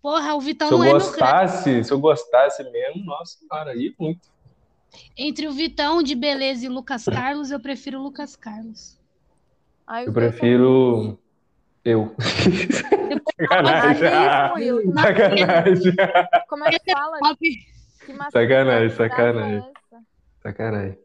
[0.01, 1.09] Porra, o Vitão Se eu não é meu crush.
[1.09, 4.29] gostasse, se eu gostasse mesmo, nossa, cara, aí muito.
[5.17, 8.97] Entre o Vitão de Beleza e o Lucas Carlos, eu prefiro o Lucas Carlos.
[9.85, 11.19] Aí Eu prefiro
[11.87, 12.13] eu.
[13.39, 14.09] Sacanagem.
[14.59, 15.95] Isso, Sacanagem.
[16.49, 17.17] Como é que fala?
[17.39, 17.51] Que
[18.31, 19.63] Sacanagem, é sacanagem.
[20.41, 20.91] Sacanagem.
[20.91, 20.97] Vai,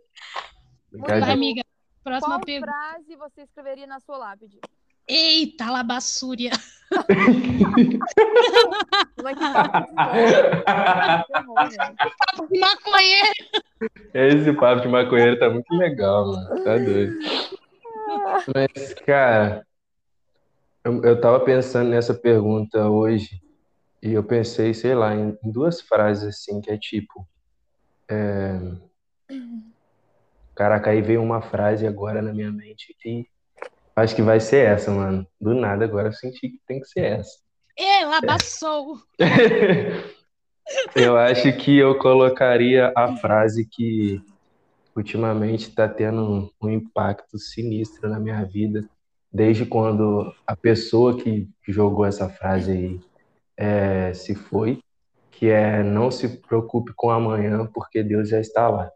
[0.90, 1.32] Brincadeira.
[1.32, 1.62] amiga.
[2.02, 2.72] Próxima Qual pergunta.
[2.72, 4.58] frase você escreveria na sua lápide?
[5.06, 6.50] Eita, labassúria.
[9.16, 9.34] Como é.
[12.58, 13.32] Maconheiro.
[14.14, 16.64] Esse papo de maconheiro tá muito legal, mano.
[16.64, 17.18] Tá doido.
[18.54, 19.66] Mas, cara,
[20.84, 23.40] Eu, eu tava pensando nessa pergunta hoje
[24.02, 27.26] e eu pensei, sei lá, em, em duas frases assim, que é tipo,
[28.10, 28.58] é...
[30.54, 33.26] Caraca, aí veio uma frase agora na minha mente que
[33.96, 35.26] acho que vai ser essa, mano.
[35.40, 37.38] Do nada agora eu senti que tem que ser essa.
[37.76, 38.98] Ela passou!
[40.94, 44.22] Eu acho que eu colocaria a frase que
[44.94, 48.88] ultimamente está tendo um impacto sinistro na minha vida,
[49.32, 53.00] desde quando a pessoa que jogou essa frase aí
[53.56, 54.80] é, se foi,
[55.30, 58.90] que é não se preocupe com amanhã, porque Deus já está lá.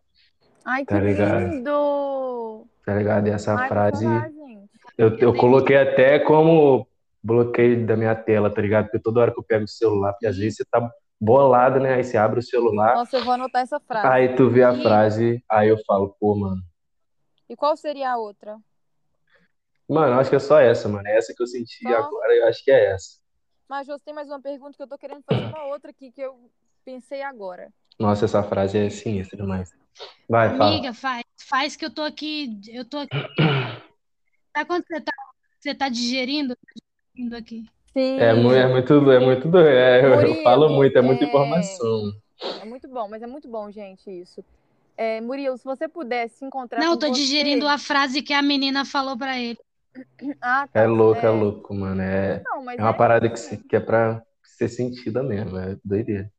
[0.64, 1.50] Ai, que Tá ligado?
[1.50, 2.66] lindo!
[2.84, 3.26] Tá ligado?
[3.28, 4.06] E essa Ai, frase
[4.96, 6.86] eu, eu coloquei até como
[7.22, 8.84] bloqueio da minha tela, tá ligado?
[8.86, 10.88] Porque toda hora que eu pego o celular, porque às vezes você tá
[11.20, 11.94] bolado, né?
[11.94, 14.06] Aí você abre o celular, Nossa, eu vou anotar essa frase.
[14.06, 16.62] aí tu vê a frase, aí eu falo, pô, mano.
[17.48, 18.58] E qual seria a outra?
[19.88, 21.06] Mano, eu acho que é só essa, mano.
[21.06, 21.94] É essa que eu senti Só?
[21.94, 23.20] agora, eu acho que é essa.
[23.68, 26.20] Mas você tem mais uma pergunta que eu tô querendo fazer uma outra aqui que
[26.20, 26.50] eu
[26.84, 27.72] pensei agora.
[27.98, 29.70] Nossa, essa frase é sinistra demais.
[30.28, 30.70] Vai, fala.
[30.70, 32.60] Amiga, faz, faz que eu tô aqui.
[32.68, 33.16] Eu tô aqui.
[34.52, 35.12] Tá quando você tá,
[35.58, 36.54] você tá digerindo?
[36.54, 36.72] Tá
[37.14, 37.64] digerindo aqui.
[37.92, 38.20] Sim.
[38.20, 39.68] É, é muito, é muito doido.
[39.68, 42.12] É, eu, falo muito, é muita é- informação.
[42.60, 44.44] É muito bom, mas é muito bom, gente, isso.
[44.96, 47.20] É, Murilo, se você pudesse se encontrar Não, eu tô você...
[47.20, 49.58] digerindo a frase que a menina falou pra ele.
[50.40, 50.80] Ah, tá.
[50.80, 52.00] É louco, é louco, mano.
[52.02, 55.56] É, Não, mas é uma é- parada que, se- que é pra ser sentida mesmo.
[55.58, 56.30] É doideira.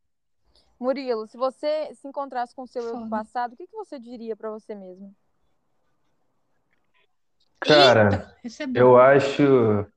[0.80, 4.00] Murilo, se você se encontrasse com o seu eu do passado, o que, que você
[4.00, 5.14] diria pra você mesmo?
[7.60, 9.44] Cara, Eita, é eu acho.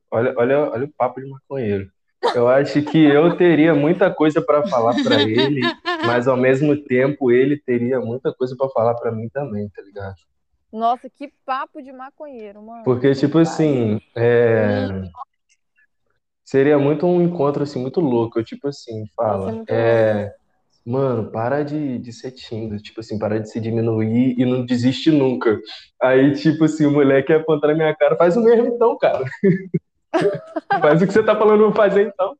[0.09, 1.89] Olha, olha, olha o papo de maconheiro.
[2.35, 5.61] Eu acho que eu teria muita coisa pra falar pra ele,
[6.05, 10.15] mas ao mesmo tempo ele teria muita coisa pra falar pra mim também, tá ligado?
[10.71, 12.83] Nossa, que papo de maconheiro, mano.
[12.83, 14.87] Porque, tipo assim, é,
[16.43, 18.39] seria muito um encontro, assim, muito louco.
[18.39, 20.33] Eu, tipo assim, é fala, muito é,
[20.85, 25.11] mano, para de, de ser tímido, tipo assim, para de se diminuir e não desiste
[25.11, 25.59] nunca.
[26.01, 29.23] Aí, tipo assim, o moleque aponta na minha cara, faz o mesmo então, cara.
[30.81, 32.35] Faz o que você tá falando pra fazer então.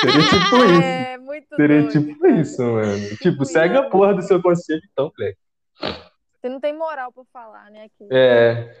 [0.00, 0.82] Seria tipo isso.
[0.82, 2.40] É, muito Seria doido, tipo cara.
[2.40, 2.98] isso, mano.
[3.08, 5.38] Tipo, Tipo segue a porra do seu conselho então, moleque.
[6.46, 7.86] Você não tem moral pra falar, né?
[7.86, 8.06] Aqui.
[8.08, 8.72] É,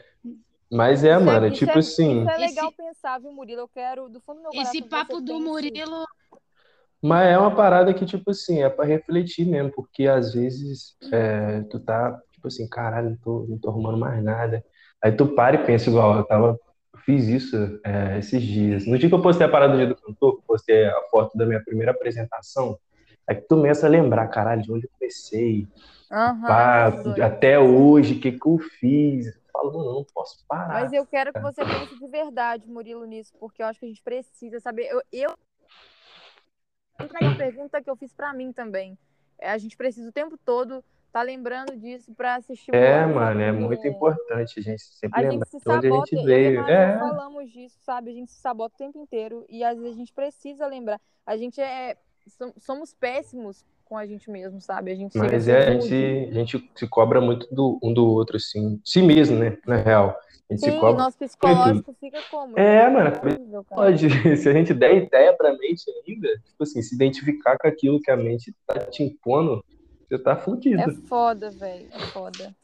[0.70, 2.20] mas é, Isso mano, isso tipo assim.
[2.20, 3.62] Isso é Esse- legal pensar, viu, Murilo?
[3.62, 6.04] Eu quero, do fundo do meu coração, Esse papo do Murilo.
[7.02, 11.62] Mas é uma parada que, tipo assim, é pra refletir mesmo, porque às vezes é,
[11.62, 14.64] tu tá, tipo assim, caralho, não tô, não tô arrumando mais nada.
[15.02, 16.58] Aí tu para e pensa igual, eu tava,
[16.94, 18.86] eu fiz isso é, esses dias.
[18.86, 21.02] No dia que eu postei a parada do dia do cantor, que eu postei a
[21.10, 22.78] foto da minha primeira apresentação,
[23.28, 25.66] aí que tu começa a lembrar, caralho, de onde eu comecei,
[26.10, 27.22] Aham, pá, doido.
[27.22, 29.26] até hoje, o que que eu fiz.
[29.26, 30.82] Eu falo, eu não posso parar.
[30.82, 33.88] Mas eu quero que você pense de verdade, Murilo, nisso, porque eu acho que a
[33.88, 34.86] gente precisa saber.
[34.90, 35.34] Eu, eu...
[37.02, 38.98] Entra uma pergunta que eu fiz pra mim também.
[39.38, 43.14] É, a gente precisa o tempo todo tá lembrando disso pra assistir o É, ano,
[43.14, 46.10] mano, é muito importante a gente sempre A gente lembrar se de onde a sabota,
[46.10, 46.60] gente a veio.
[46.60, 48.10] Mari É, falamos disso, sabe?
[48.10, 51.00] A gente se sabota o tempo inteiro e às vezes a gente precisa lembrar.
[51.24, 51.96] A gente é.
[52.28, 54.90] som- Somos péssimos com a gente mesmo, sabe?
[54.90, 58.06] A gente Mas a é, a gente, a gente se cobra muito do, um do
[58.06, 58.80] outro, assim.
[58.84, 59.56] Si mesmo, né?
[59.66, 60.10] Na real.
[60.50, 61.04] A gente se Sim, cobra.
[61.04, 62.58] nosso psicológico fica como?
[62.58, 63.82] É, mano, Horrível, cara.
[63.82, 68.00] Pode, se a gente der ideia pra mente ainda, tipo assim, se identificar com aquilo
[68.00, 69.64] que a mente tá te impondo,
[70.08, 70.82] você tá fudido.
[70.82, 71.88] É foda, velho.
[71.92, 72.54] É foda.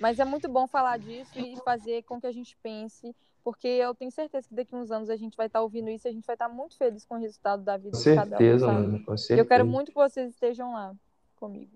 [0.00, 3.94] Mas é muito bom falar disso e fazer com que a gente pense, porque eu
[3.94, 6.12] tenho certeza que daqui a uns anos a gente vai estar ouvindo isso e a
[6.12, 8.66] gente vai estar muito feliz com o resultado da vida Com de cada um, certeza,
[8.66, 8.80] sabe?
[8.80, 9.48] mano, com E eu certeza.
[9.48, 10.94] quero muito que vocês estejam lá
[11.36, 11.70] comigo.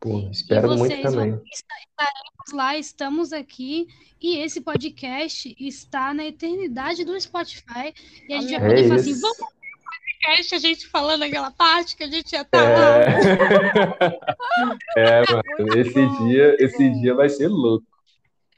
[0.00, 1.40] Pô, E espero muito vocês também.
[1.52, 3.86] estaremos lá, estamos aqui
[4.20, 7.94] e esse podcast está na eternidade do Spotify
[8.28, 11.22] e a gente vai poder É falar assim, vamos fazer um podcast, a gente falando
[11.22, 13.00] aquela parte que a gente já tá lá.
[14.96, 17.86] É, é mano, Muito esse bom, dia, muito esse dia vai ser louco.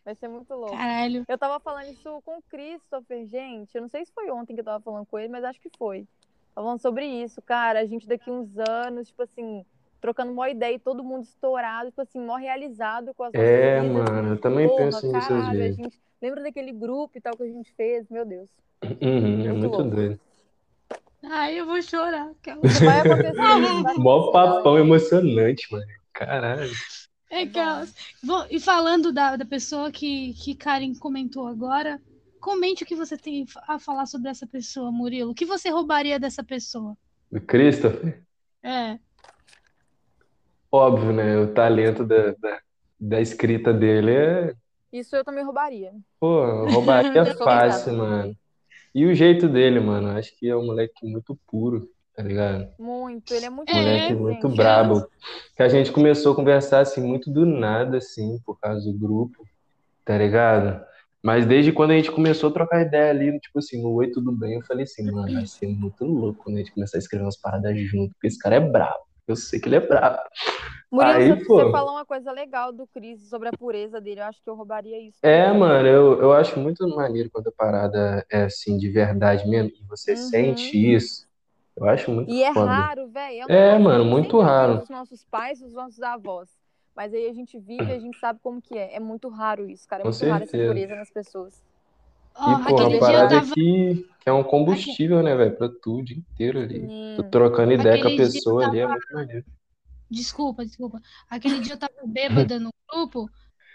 [0.05, 0.77] Vai ser muito louco.
[0.77, 1.25] Caralho.
[1.27, 3.75] Eu tava falando isso com o Christopher, gente.
[3.75, 5.71] Eu não sei se foi ontem que eu tava falando com ele, mas acho que
[5.79, 6.07] foi.
[6.55, 7.81] Tava falando sobre isso, cara.
[7.81, 9.65] A gente daqui uns anos, tipo assim,
[10.01, 13.81] trocando uma ideia e todo mundo estourado, tipo assim, mó realizado com as nossas É,
[13.81, 14.11] vidas.
[14.11, 15.77] mano, eu também Porra, penso nisso às vezes.
[15.77, 18.49] gente lembra daquele grupo e tal que a gente fez, meu Deus.
[18.83, 19.91] Uhum, é Muito muito louco.
[19.91, 20.21] doido.
[21.23, 22.31] Ai, eu vou chorar.
[22.45, 23.33] vai acontecer.
[23.33, 25.87] isso vai Mó acontecer, papão emocionante, mano.
[26.13, 26.71] Caralho.
[27.35, 27.93] É É aquelas.
[28.23, 32.01] Bom, e falando da, da pessoa que, que Karen comentou agora,
[32.41, 35.33] comente o que você tem a falar sobre essa pessoa, Murilo.
[35.33, 36.97] O que você roubaria dessa pessoa?
[37.33, 38.23] Do Christopher,
[38.63, 38.99] É.
[40.71, 41.37] óbvio, né?
[41.39, 42.61] O talento da, da,
[43.01, 44.55] da escrita dele é.
[44.93, 45.93] Isso eu também roubaria.
[46.21, 48.37] Pô, roubaria fácil, mano.
[48.95, 52.69] E o jeito dele, mano, acho que é um moleque muito puro, tá ligado?
[52.79, 54.19] Muito, ele é muito É, Moleque gente.
[54.21, 55.07] muito brabo.
[55.57, 59.45] Que a gente começou a conversar assim, muito do nada, assim, por causa do grupo,
[60.05, 60.85] tá ligado?
[61.23, 64.31] Mas desde quando a gente começou a trocar ideia ali, tipo assim, no Oi, tudo
[64.31, 67.25] bem, eu falei assim, mano, vai ser muito louco quando a gente começar a escrever
[67.25, 68.99] umas paradas junto, porque esse cara é brabo.
[69.27, 70.19] Eu sei que ele é brabo.
[70.93, 71.71] Murilo, Aí, você, pô.
[71.73, 74.21] falou uma coisa legal do Cris sobre a pureza dele.
[74.21, 75.19] Eu acho que eu roubaria isso.
[75.23, 75.61] É, também.
[75.61, 79.85] mano, eu, eu acho muito maneiro quando a parada é assim, de verdade mesmo, e
[79.89, 80.17] você Uhum.
[80.17, 81.27] sente isso.
[81.77, 82.69] Eu acho muito E é foda.
[82.69, 83.51] raro, velho.
[83.51, 84.83] É, mano, muito raro.
[84.83, 86.49] Os nossos pais, os nossos avós.
[86.95, 88.95] Mas aí a gente vive, a gente sabe como que é.
[88.95, 90.03] É muito raro isso, cara.
[90.03, 91.63] É Com muito raro essa pureza nas pessoas.
[92.37, 93.55] Ó, E, pô, aquele uma dia eu parada tava.
[93.55, 96.81] que, que é um combustível, né, velho, pra tu o dia inteiro ali.
[96.89, 97.17] Sim.
[97.17, 99.45] Tô trocando ideia com a Aquele dia eu pessoa ali, é tava- muito maneiro.
[100.11, 101.01] Desculpa, desculpa.
[101.29, 103.29] Aquele dia eu tava bêbada no grupo,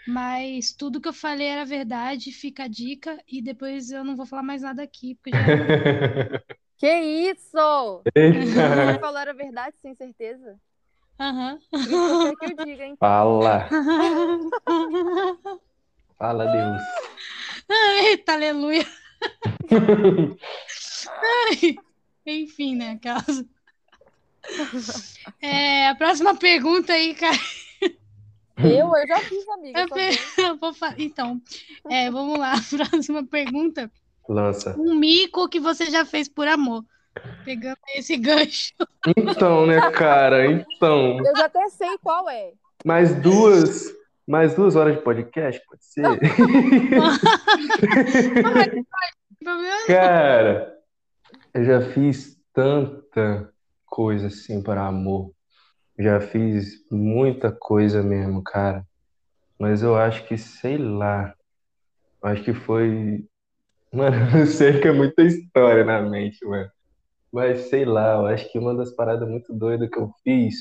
[0.06, 4.26] mas tudo que eu falei era verdade, fica a dica, e depois eu não vou
[4.26, 5.46] falar mais nada aqui, porque já.
[6.80, 8.02] Que isso?
[8.14, 8.94] Eita!
[8.94, 10.58] Você falou era verdade, sem certeza?
[11.20, 11.58] Aham.
[11.74, 12.96] Isso que eu diga, hein?
[12.98, 13.68] Fala,
[16.18, 16.82] fala, Deus.
[17.68, 18.86] Eita, aleluia.
[22.24, 23.46] Enfim, né, caso.
[25.42, 27.36] É, a próxima pergunta aí, cara.
[28.56, 29.80] Eu, eu já fiz, amiga.
[29.80, 31.42] Eu só pe- que- eu vou fa- Então,
[31.90, 32.54] é, vamos lá.
[32.70, 33.92] Próxima pergunta.
[34.32, 34.76] Lança.
[34.78, 36.84] Um mico que você já fez por amor.
[37.44, 38.72] Pegando esse gancho.
[39.16, 40.46] Então, né, cara?
[40.46, 42.52] Então, Eu já até sei qual é.
[42.84, 43.86] mais duas,
[44.26, 46.04] mais duas horas de podcast, pode ser?
[49.86, 50.74] Cara,
[51.54, 53.52] eu já fiz tanta
[53.86, 55.32] coisa assim para amor.
[55.98, 58.86] Já fiz muita coisa mesmo, cara.
[59.58, 61.34] Mas eu acho que, sei lá,
[62.22, 63.24] acho que foi.
[63.92, 66.70] Mano, eu sei que é muita história na mente, mano.
[67.32, 70.54] Mas sei lá, eu acho que uma das paradas muito doidas que eu fiz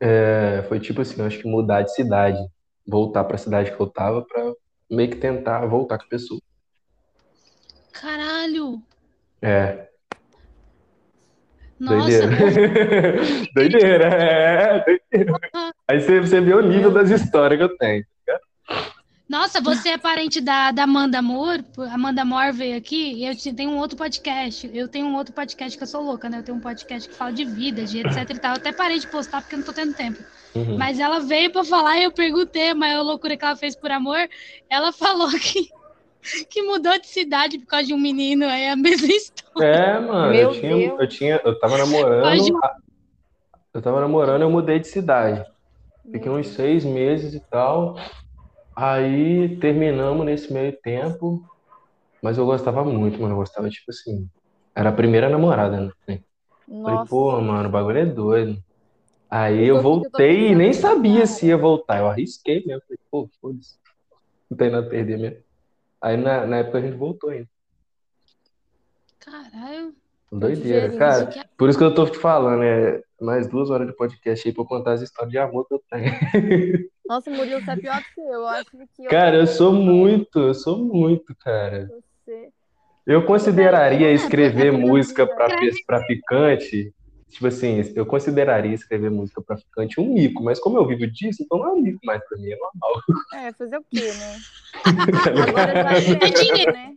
[0.00, 2.38] é, foi tipo assim, eu acho que mudar de cidade.
[2.86, 4.52] Voltar pra cidade que eu tava pra
[4.90, 6.40] meio que tentar voltar com a pessoa.
[7.92, 8.80] Caralho!
[9.42, 9.88] É.
[11.78, 12.36] Nossa, Doideira.
[13.54, 15.40] Doideira, é, doideira.
[15.88, 18.04] Aí você, você vê o nível das histórias que eu tenho.
[19.28, 21.64] Nossa, você é parente da, da Amanda Moore?
[21.92, 24.70] Amanda Moore veio aqui e eu te- tenho um outro podcast.
[24.72, 26.38] Eu tenho um outro podcast que eu sou louca, né?
[26.38, 28.52] Eu tenho um podcast que fala de vida, de etc e tal.
[28.52, 30.22] Eu até parei de postar porque eu não tô tendo tempo.
[30.54, 30.78] Uhum.
[30.78, 33.90] Mas ela veio pra falar e eu perguntei a maior loucura que ela fez por
[33.90, 34.28] amor.
[34.70, 35.68] Ela falou que,
[36.48, 38.46] que mudou de cidade por causa de um menino.
[38.46, 39.66] Aí é a mesma história.
[39.68, 41.00] É, mano, Meu eu tinha, Deus.
[41.00, 42.60] eu tinha, eu tava namorando,
[43.74, 45.44] eu tava namorando, eu mudei de cidade.
[46.10, 47.96] Fiquei uns seis meses e tal.
[48.76, 51.42] Aí terminamos nesse meio tempo,
[52.22, 53.32] mas eu gostava muito, mano.
[53.32, 54.28] Eu gostava, tipo assim,
[54.74, 55.90] era a primeira namorada, né?
[56.06, 57.08] Falei, Nossa.
[57.08, 58.62] pô, mano, o bagulho é doido.
[59.30, 61.26] Aí Eu eu voltei e nem sabia cara.
[61.26, 61.98] se ia voltar.
[62.00, 62.82] Eu arrisquei mesmo.
[62.82, 63.76] Falei, pô, foda-se.
[64.50, 65.38] Não tem nada a perder mesmo.
[66.00, 67.48] Aí na, na época a gente voltou ainda.
[69.18, 69.94] Caralho.
[70.30, 71.26] Doideira, cara.
[71.26, 74.54] Que- Por isso que eu tô te falando, é mais duas horas de podcast aí
[74.54, 76.12] pra contar as histórias de amor que eu tenho.
[77.08, 78.26] Nossa, Murilo, você é pior que eu.
[78.26, 81.88] Eu acho que eu Cara, eu sou muito eu sou muito, cara.
[82.24, 82.48] você.
[83.06, 86.92] Eu consideraria É, escrever é, música é, pra, pe- pra picante,
[87.30, 91.42] tipo assim, eu consideraria escrever música pra picante um mico, mas como eu vivo disso,
[91.42, 93.02] então não é um mico mais pra mim, é normal.
[93.34, 94.36] É, fazer o quê, né?
[95.24, 95.30] tá?
[95.48, 96.72] Agora é É dinheiro.
[96.72, 96.92] né?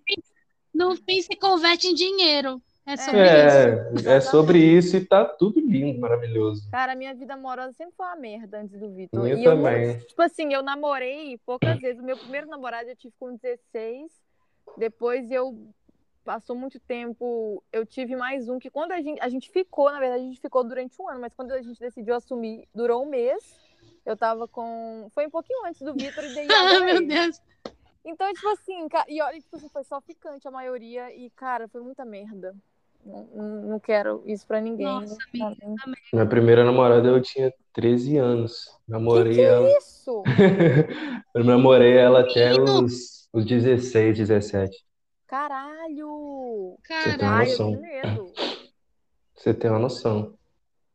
[0.74, 2.60] No fim se converte em dinheiro.
[2.94, 4.07] É sobre isso.
[4.10, 6.68] É, é sobre isso e tá tudo lindo, maravilhoso.
[6.72, 9.22] Cara, minha vida amorosa sempre foi uma merda antes do Vitor.
[9.24, 9.88] Minha E eu também.
[9.88, 12.02] não- tipo assim, eu namorei poucas vezes.
[12.02, 14.11] O meu primeiro namorado eu tive com 16.
[14.78, 15.68] Depois eu
[16.24, 17.64] passou muito tempo.
[17.72, 20.41] Eu tive mais um que quando a gente, a gente ficou, na verdade, a gente
[20.41, 23.60] ficou durante um ano, mas quando a gente decidiu assumir, durou um mês.
[24.06, 25.07] Eu tava com.
[25.11, 27.07] Foi um pouquinho antes do Vitor e daí eu Ah, meu.
[27.07, 27.41] Deus.
[28.06, 31.14] Então, tipo assim, e olha, tipo assim, foi só ficante a maioria.
[31.16, 32.56] E, cara, foi muita merda.
[33.05, 34.85] Não, quero isso pra ninguém.
[34.85, 36.01] Nossa, amiga, Não- também.
[36.13, 38.67] Minha primeira namorada eu tinha 13 anos.
[38.88, 39.69] Namorei Que que é ela.
[39.77, 40.23] isso?
[41.34, 44.84] Eu namorei ela até os, os 16, 17.
[45.27, 46.76] Caralho!
[46.84, 47.43] Você tem Caralho.
[47.43, 47.71] Eu noção.
[47.71, 48.34] tenho medo.
[49.35, 50.34] Você tem uma noção.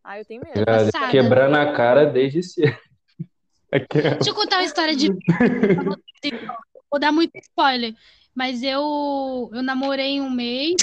[0.02, 0.59] Ai, eu tenho medo.
[0.59, 0.90] Ligado?
[0.93, 1.10] Passada.
[1.12, 2.76] Quebrando a cara desde cedo.
[3.72, 4.16] Aquela.
[4.16, 5.09] Deixa eu contar uma história de.
[6.90, 7.94] Vou dar muito spoiler.
[8.35, 10.74] Mas eu, eu namorei um mês.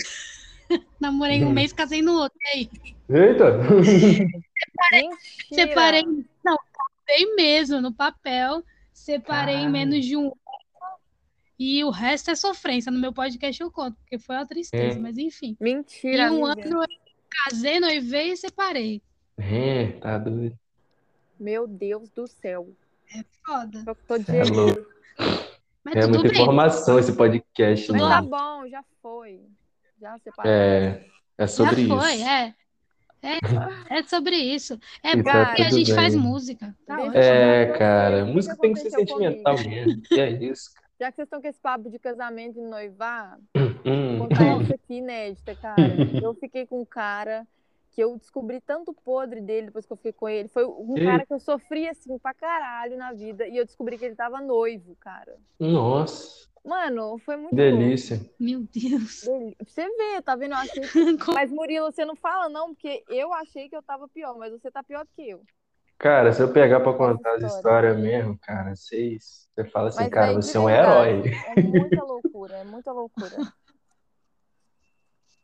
[1.00, 2.38] namorei um mês, casei no outro.
[2.44, 2.70] E aí?
[3.10, 3.58] Eita!
[3.58, 5.18] Mentira.
[5.54, 6.04] Separei.
[6.44, 8.64] Não, casei mesmo no papel.
[8.94, 9.72] Separei em Caralho.
[9.72, 10.38] menos de um ano.
[11.60, 12.92] E o resto é sofrência.
[12.92, 15.02] No meu podcast eu conto, porque foi uma tristeza, É.
[15.02, 15.56] mas enfim.
[15.60, 16.68] Mentira, Em um amiga.
[16.68, 16.88] ano eu
[17.30, 19.02] casei, noivei e separei.
[19.38, 20.58] É, tá doido.
[21.40, 22.70] Meu Deus do céu.
[23.46, 23.84] Foda.
[23.86, 24.86] Eu tô de é louco.
[25.84, 26.42] Mas É tudo muita bem.
[26.42, 28.30] informação esse podcast, Mas Tudo tá mano.
[28.30, 29.42] bom, já foi.
[30.02, 30.52] Já separou.
[30.52, 31.06] É,
[31.38, 32.26] é sobre Já foi, isso.
[32.28, 32.56] é.
[33.24, 34.80] É, é sobre isso.
[35.04, 36.24] É E tá porque a tudo gente faz bem.
[36.24, 36.76] música.
[36.88, 36.98] Tá.
[37.16, 39.70] É, cara, música tem que ser sentimental comigo.
[39.86, 40.02] mesmo.
[40.12, 40.88] E é isso, cara.
[41.00, 43.38] Já que vocês estão com esse papo de casamento e noivar,
[43.86, 44.18] Hum.
[44.20, 45.76] vou contar essa aqui inédita, cara.
[46.24, 47.48] Eu fiquei com um cara
[47.94, 50.48] que eu descobri tanto podre dele depois que eu fiquei com ele.
[50.48, 51.04] Foi um Ei.
[51.06, 53.46] cara que eu sofri assim pra caralho na vida.
[53.48, 55.36] E eu descobri que ele tava noivo, cara.
[55.60, 58.22] Nossa, Mano, foi muito que delícia.
[58.40, 59.22] Meu Deus.
[59.66, 60.52] Você vê, tá vendo?
[60.54, 60.84] Eu achei
[61.36, 64.70] Mas, Murilo, você não fala não, porque eu achei que eu tava pior, mas você
[64.70, 65.44] tá pior que eu.
[65.98, 67.58] Cara, se eu pegar pra contar as história.
[67.58, 71.24] histórias mesmo, cara, vocês, você fala assim, Mas, cara, você é um herói.
[71.48, 73.38] É muita loucura, é muita loucura.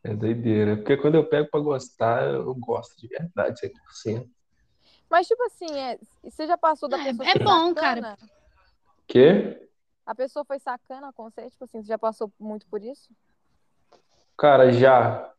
[0.02, 0.76] É doideira.
[0.76, 4.28] Porque quando eu pego pra gostar, eu gosto de verdade, 100%.
[5.10, 8.16] Mas, tipo assim, é, você já passou da É- pessoa é ser bom, sacana?
[9.06, 9.67] Quê?
[10.08, 11.50] A pessoa foi sacana com você?
[11.50, 13.12] Tipo assim, você já passou muito por isso?
[14.38, 15.30] Cara, já.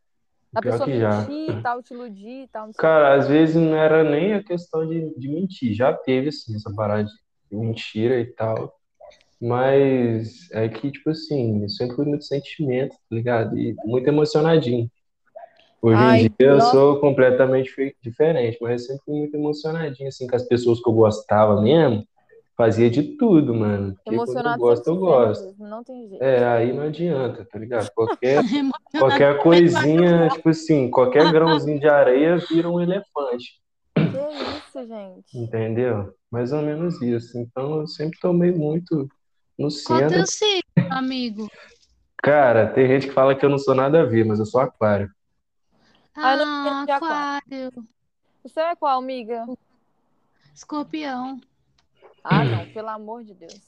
[0.53, 1.09] A Pior pessoa que já.
[1.09, 4.87] mentir e tal, te iludir e tal, Cara, às vezes não era nem a questão
[4.87, 5.73] de, de mentir.
[5.73, 7.03] Já teve, assim, essa parada
[7.49, 8.73] de mentira e tal.
[9.41, 13.57] Mas é que, tipo assim, eu sempre fui muito sentimento, tá ligado?
[13.57, 14.89] E muito emocionadinho.
[15.81, 16.71] Hoje em Ai, dia eu nossa.
[16.71, 20.89] sou completamente fe- diferente, mas eu sempre fui muito emocionadinho, assim, com as pessoas que
[20.89, 22.05] eu gostava mesmo.
[22.59, 23.93] Fazia de tudo, mano.
[23.93, 25.55] Porque quando eu Emocionado gosto, eu gosto.
[25.59, 26.21] não tem jeito.
[26.21, 27.89] É, aí não adianta, tá ligado?
[27.95, 28.43] Qualquer,
[28.99, 33.61] qualquer coisinha, tipo assim, qualquer grãozinho de areia vira um elefante.
[33.95, 35.37] Que isso, gente?
[35.37, 36.13] Entendeu?
[36.29, 37.37] Mais ou menos isso.
[37.37, 39.07] Então eu sempre tomei muito
[39.57, 40.17] no Qual centro.
[40.17, 40.61] teu signo,
[40.91, 41.49] amigo?
[42.21, 44.59] Cara, tem gente que fala que eu não sou nada a ver, mas eu sou
[44.59, 45.09] aquário.
[46.13, 47.15] Ah, não Ah, de aquário.
[47.69, 47.87] aquário.
[48.43, 49.45] O seu é qual, amiga?
[50.53, 51.39] Escorpião.
[52.23, 53.59] Ah, não, pelo amor de Deus.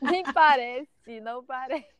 [0.00, 1.94] Nem parece, não parece.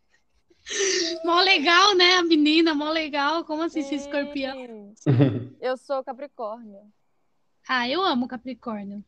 [1.24, 2.14] Mó legal, né?
[2.14, 3.44] A menina, mó legal.
[3.44, 4.92] Como assim, ser escorpião?
[4.96, 5.54] Sim.
[5.60, 6.80] Eu sou Capricórnio.
[7.66, 9.02] Ah, eu amo Capricórnio.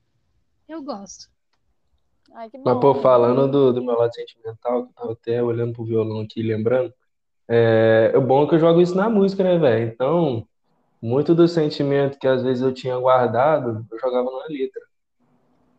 [0.67, 1.29] Eu gosto.
[2.35, 2.81] Ai, que Mas, bom.
[2.81, 6.43] pô, falando do, do meu lado sentimental, que eu tava até olhando pro violão aqui,
[6.43, 6.93] lembrando,
[7.49, 9.93] é, é bom que eu jogo isso na música, né, velho?
[9.93, 10.49] Então,
[11.01, 14.83] muito do sentimento que às vezes eu tinha guardado, eu jogava na letra.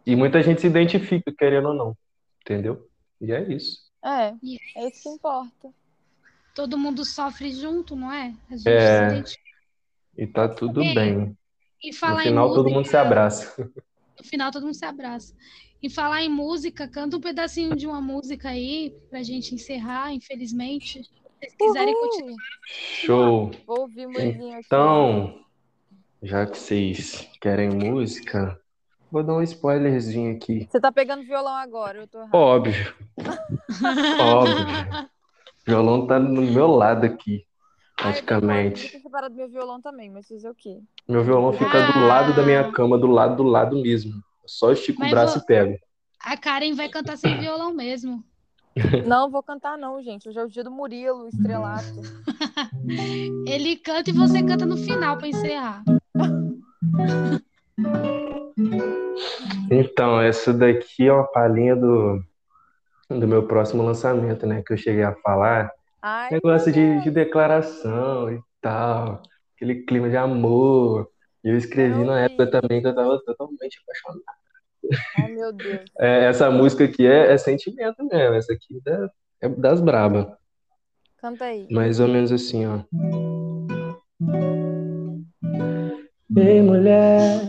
[0.07, 1.97] E muita gente se identifica, querendo ou não,
[2.41, 2.87] entendeu?
[3.19, 3.79] E é isso.
[4.03, 5.69] É, é isso que importa.
[6.55, 8.33] Todo mundo sofre junto, não é?
[8.49, 9.09] A gente É.
[9.09, 9.47] se identifica.
[10.17, 11.37] E tá tudo bem.
[11.83, 13.71] E No falar em final, todo música, mundo se abraça.
[14.17, 15.35] no final todo mundo se abraça.
[15.83, 21.03] E falar em música, canta um pedacinho de uma música aí pra gente encerrar, infelizmente.
[21.03, 22.09] Se vocês quiserem Uhul!
[22.09, 22.43] continuar.
[22.65, 23.51] Show!
[23.67, 24.07] Vou ouvir.
[24.65, 25.45] Então,
[26.23, 28.59] já que vocês querem música,
[29.11, 30.67] vou dar um spoilerzinho aqui.
[30.69, 32.33] Você tá pegando violão agora, eu tô errado.
[32.35, 32.95] Óbvio.
[34.19, 34.67] Óbvio.
[34.67, 37.45] O violão tá no meu lado aqui,
[37.97, 38.99] Ah, eu praticamente.
[39.01, 40.79] separado meu violão também, mas fazer o quê?
[41.07, 44.11] Meu violão fica do lado da minha cama, do lado do lado mesmo.
[44.43, 45.77] Eu só estico o Mas braço vou- e pego.
[46.23, 48.23] A Karen vai cantar sem violão mesmo.
[49.07, 50.27] Não, vou cantar não, gente.
[50.29, 52.01] Hoje é o dia do Murilo, o estrelato.
[53.45, 55.83] Ele canta e você canta no final pra encerrar.
[59.69, 62.23] Então, essa daqui é uma palhinha do,
[63.09, 64.63] do meu próximo lançamento, né?
[64.65, 65.71] Que eu cheguei a falar.
[66.01, 69.21] Ai, Negócio de, de declaração e tal,
[69.55, 71.09] aquele clima de amor.
[71.43, 74.23] E eu escrevi na época também que eu tava totalmente apaixonado.
[75.19, 75.81] Ai, meu Deus.
[75.99, 80.37] É, essa música aqui é, é sentimento mesmo, essa aqui é, é das braba.
[81.17, 81.67] Canta aí.
[81.71, 82.81] Mais ou menos assim, ó.
[86.35, 87.46] Ei, mulher,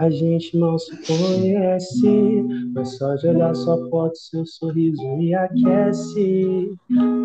[0.00, 6.72] a gente mal se conhece, mas só de olhar sua foto, seu sorriso me aquece.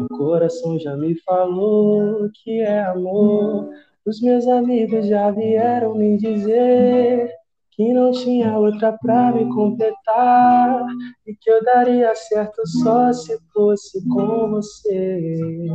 [0.03, 3.69] O coração já me falou que é amor.
[4.05, 7.31] Os meus amigos já vieram me dizer
[7.75, 10.85] que não tinha outra pra me completar
[11.27, 15.67] e que eu daria certo só se fosse com você,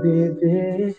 [0.00, 0.96] bebê.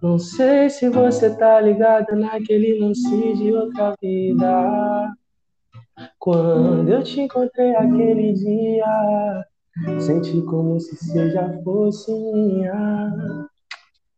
[0.00, 5.12] Não sei se você tá ligada naquele lance de outra vida.
[6.18, 9.44] Quando eu te encontrei aquele dia,
[9.98, 13.48] senti como se você já fosse minha.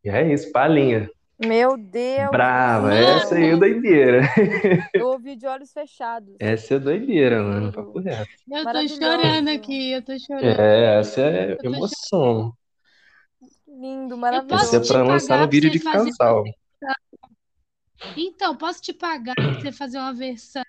[0.05, 1.09] E é isso, palhinha.
[1.47, 2.31] Meu Deus.
[2.31, 3.09] Brava, céu.
[3.17, 4.21] essa aí é doideira.
[4.95, 6.35] Eu ouvi de olhos fechados.
[6.39, 7.73] Essa é doideira, mano.
[7.73, 8.29] Papo reto.
[8.51, 10.61] Eu tô chorando aqui, eu tô chorando.
[10.61, 12.53] É, essa é emoção.
[13.67, 14.65] Lindo, maravilhoso.
[14.65, 16.45] Essa é pra lançar no pra vídeo de fazer- casal.
[18.17, 20.63] Então, posso te pagar pra você fazer uma versão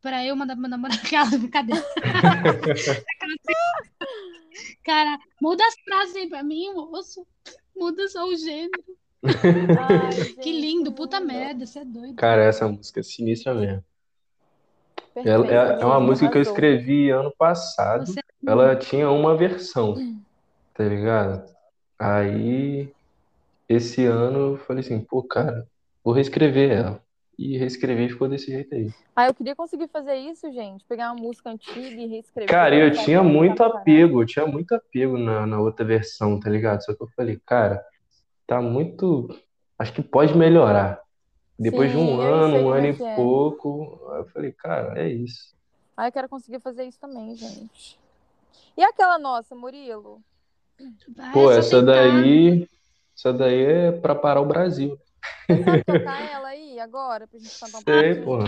[0.00, 1.00] pra eu mandar meu namorado?
[1.04, 1.82] Aquela brincadeira.
[4.84, 7.26] Cara, muda as frases aí pra mim, moço.
[7.76, 8.82] Muda só o gênero.
[9.24, 12.14] Ai, Que lindo, puta merda, você é doido.
[12.16, 13.84] Cara, essa música é sinistra mesmo.
[15.14, 18.06] Perfeito, Ela é, é uma música que eu escrevi ano passado.
[18.06, 19.94] Você é Ela tinha uma versão,
[20.74, 21.44] tá ligado?
[21.98, 22.92] Aí,
[23.68, 25.66] esse ano eu falei assim, pô, cara,
[26.02, 27.02] vou reescrever ela.
[27.38, 28.88] E reescrevi e ficou desse jeito aí.
[29.14, 30.84] Ah, eu queria conseguir fazer isso, gente.
[30.84, 32.48] Pegar uma música antiga e reescrever.
[32.48, 36.84] Cara, eu tinha muito apego, eu tinha muito apego na, na outra versão, tá ligado?
[36.84, 37.82] Só que eu falei, cara,
[38.46, 39.28] tá muito.
[39.78, 41.00] Acho que pode melhorar.
[41.58, 43.16] Depois de Sim, um eu ano, um como ano é e é.
[43.16, 45.54] pouco, aí eu falei, cara, é isso.
[45.96, 47.98] Ah, eu quero conseguir fazer isso também, gente.
[48.76, 50.20] E aquela nossa, Murilo?
[51.16, 51.92] Ah, Pô, é só essa tentar.
[51.92, 52.68] daí,
[53.16, 54.98] essa daí é pra parar o Brasil.
[55.48, 58.38] Você sabe tocar ela aí agora pra gente cantar um Sei, pô.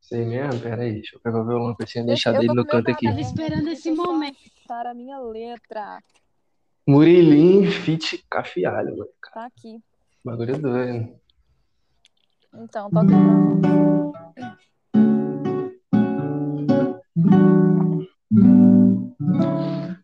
[0.00, 0.60] Sei mesmo?
[0.60, 2.66] Pera aí, deixa eu pegar o violão que eu tinha Deixa- deixado eu ele no
[2.66, 3.06] canto aqui.
[3.06, 4.38] Tava caderno esperando esse eu momento.
[4.64, 6.02] achar a minha letra.
[6.86, 9.10] Murilinho Fit Cafialho, mano.
[9.32, 9.82] Tá aqui.
[10.24, 11.18] Bagulho doido.
[12.54, 13.54] Então, toca pra.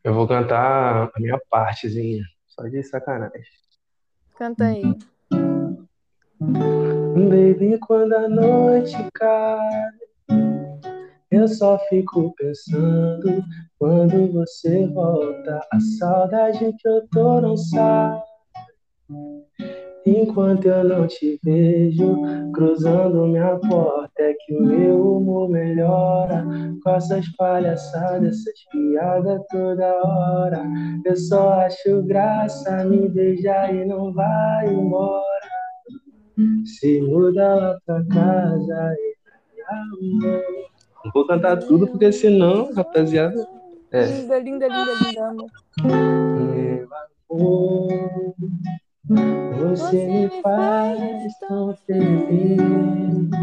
[0.03, 3.43] Eu vou cantar a minha partezinha, só de sacanagem.
[4.37, 4.83] Canta aí.
[6.41, 9.91] Baby, quando a noite cai,
[11.31, 13.43] eu só fico pensando
[13.79, 15.61] quando você volta.
[15.73, 18.21] A saudade que eu tô não sai.
[20.05, 22.21] Enquanto eu não te vejo,
[22.53, 26.45] cruzando minha porta, é que o meu humor melhora.
[26.83, 30.65] Com essas palhaçadas, essas piadas toda hora.
[31.05, 35.25] Eu só acho graça, me beijar e não vai embora.
[36.65, 39.15] Se muda lá pra casa e
[39.71, 40.70] amor.
[41.05, 43.47] Não vou cantar tudo, porque senão, rapaziada.
[43.91, 44.05] É.
[44.07, 45.47] Linda, linda, linda, linda.
[45.83, 46.89] Meu
[47.31, 48.35] amor,
[49.77, 53.40] você me faz tão feliz.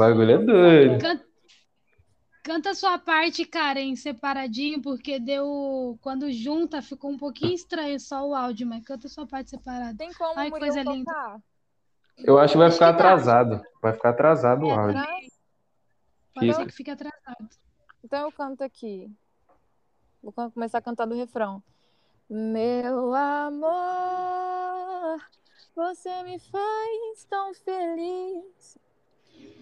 [0.00, 0.98] Bagulho é doido.
[1.00, 1.24] Canta,
[2.42, 5.98] canta sua parte, Karen, separadinho, porque deu.
[6.00, 9.96] Quando junta, ficou um pouquinho estranho só o áudio, mas canta sua parte separada.
[9.96, 11.42] Tem como Ai, Murilo coisa linda.
[12.18, 13.62] Eu acho que vai Acho ficar que atrasado.
[13.80, 15.30] Vai ficar atrasado o É, áudio.
[16.34, 17.48] Pode ser que fique atrasado.
[18.02, 19.10] Então eu canto aqui.
[20.22, 21.62] Vou começar a cantar do refrão.
[22.28, 23.70] Meu amor,
[25.74, 28.78] você me faz tão feliz.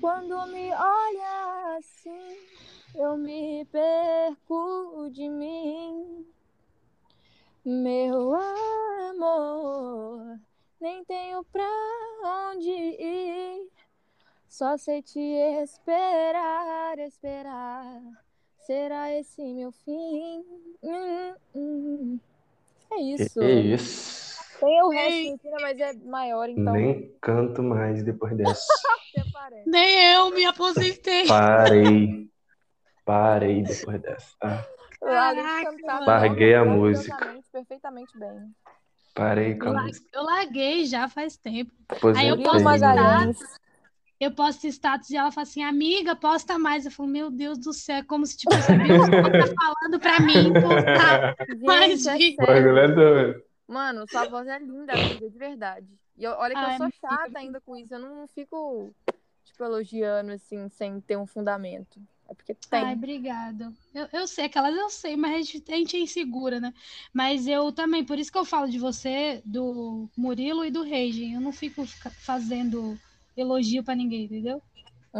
[0.00, 2.36] Quando me olha assim,
[2.94, 6.26] eu me perco de mim.
[7.64, 8.34] Meu
[9.10, 10.38] amor,
[10.80, 11.68] nem tenho pra
[12.52, 13.68] onde ir.
[14.48, 18.00] Só sei te esperar, esperar.
[18.60, 20.44] Será esse meu fim?
[20.82, 22.20] Hum, hum.
[22.90, 23.42] É Que isso.
[23.42, 24.17] isso?
[24.60, 28.66] Tem o resto em cima, mas é maior, então Nem canto mais depois dessa.
[29.66, 31.26] Nem eu me aposentei.
[31.26, 32.28] Parei.
[33.04, 34.66] Parei depois dessa, tá?
[35.00, 35.70] Caraca.
[36.06, 37.38] Larguei a música.
[37.52, 38.50] Perfeitamente bem.
[39.14, 40.06] Parei com Eu, a música.
[40.12, 41.70] eu larguei já faz tempo.
[41.88, 42.44] Aí eu Aposentei.
[42.44, 43.38] posso Murilo Magalhães.
[44.20, 46.84] Eu posto status e ela fala assim, amiga, posta mais.
[46.84, 51.36] Eu falo, meu Deus do céu, é como se tipo, tá falando pra mim postar
[51.62, 53.34] mais Gente, é
[53.68, 55.88] Mano, sua voz é linda, amiga, de verdade.
[56.16, 56.98] E eu- olha que Ai, eu sou amiga.
[57.00, 57.94] chata ainda com isso.
[57.94, 58.94] Eu não fico,
[59.44, 62.00] tipo, elogiando, assim, sem ter um fundamento.
[62.28, 62.84] É porque tem.
[62.84, 63.72] Ai, obrigada.
[63.94, 66.72] Eu, eu sei, aquelas eu sei, mas a gente, a gente é insegura, né?
[67.12, 71.34] Mas eu também, por isso que eu falo de você, do Murilo e do Regen.
[71.34, 71.84] Eu não fico
[72.24, 72.98] fazendo
[73.36, 74.62] elogio pra ninguém, entendeu?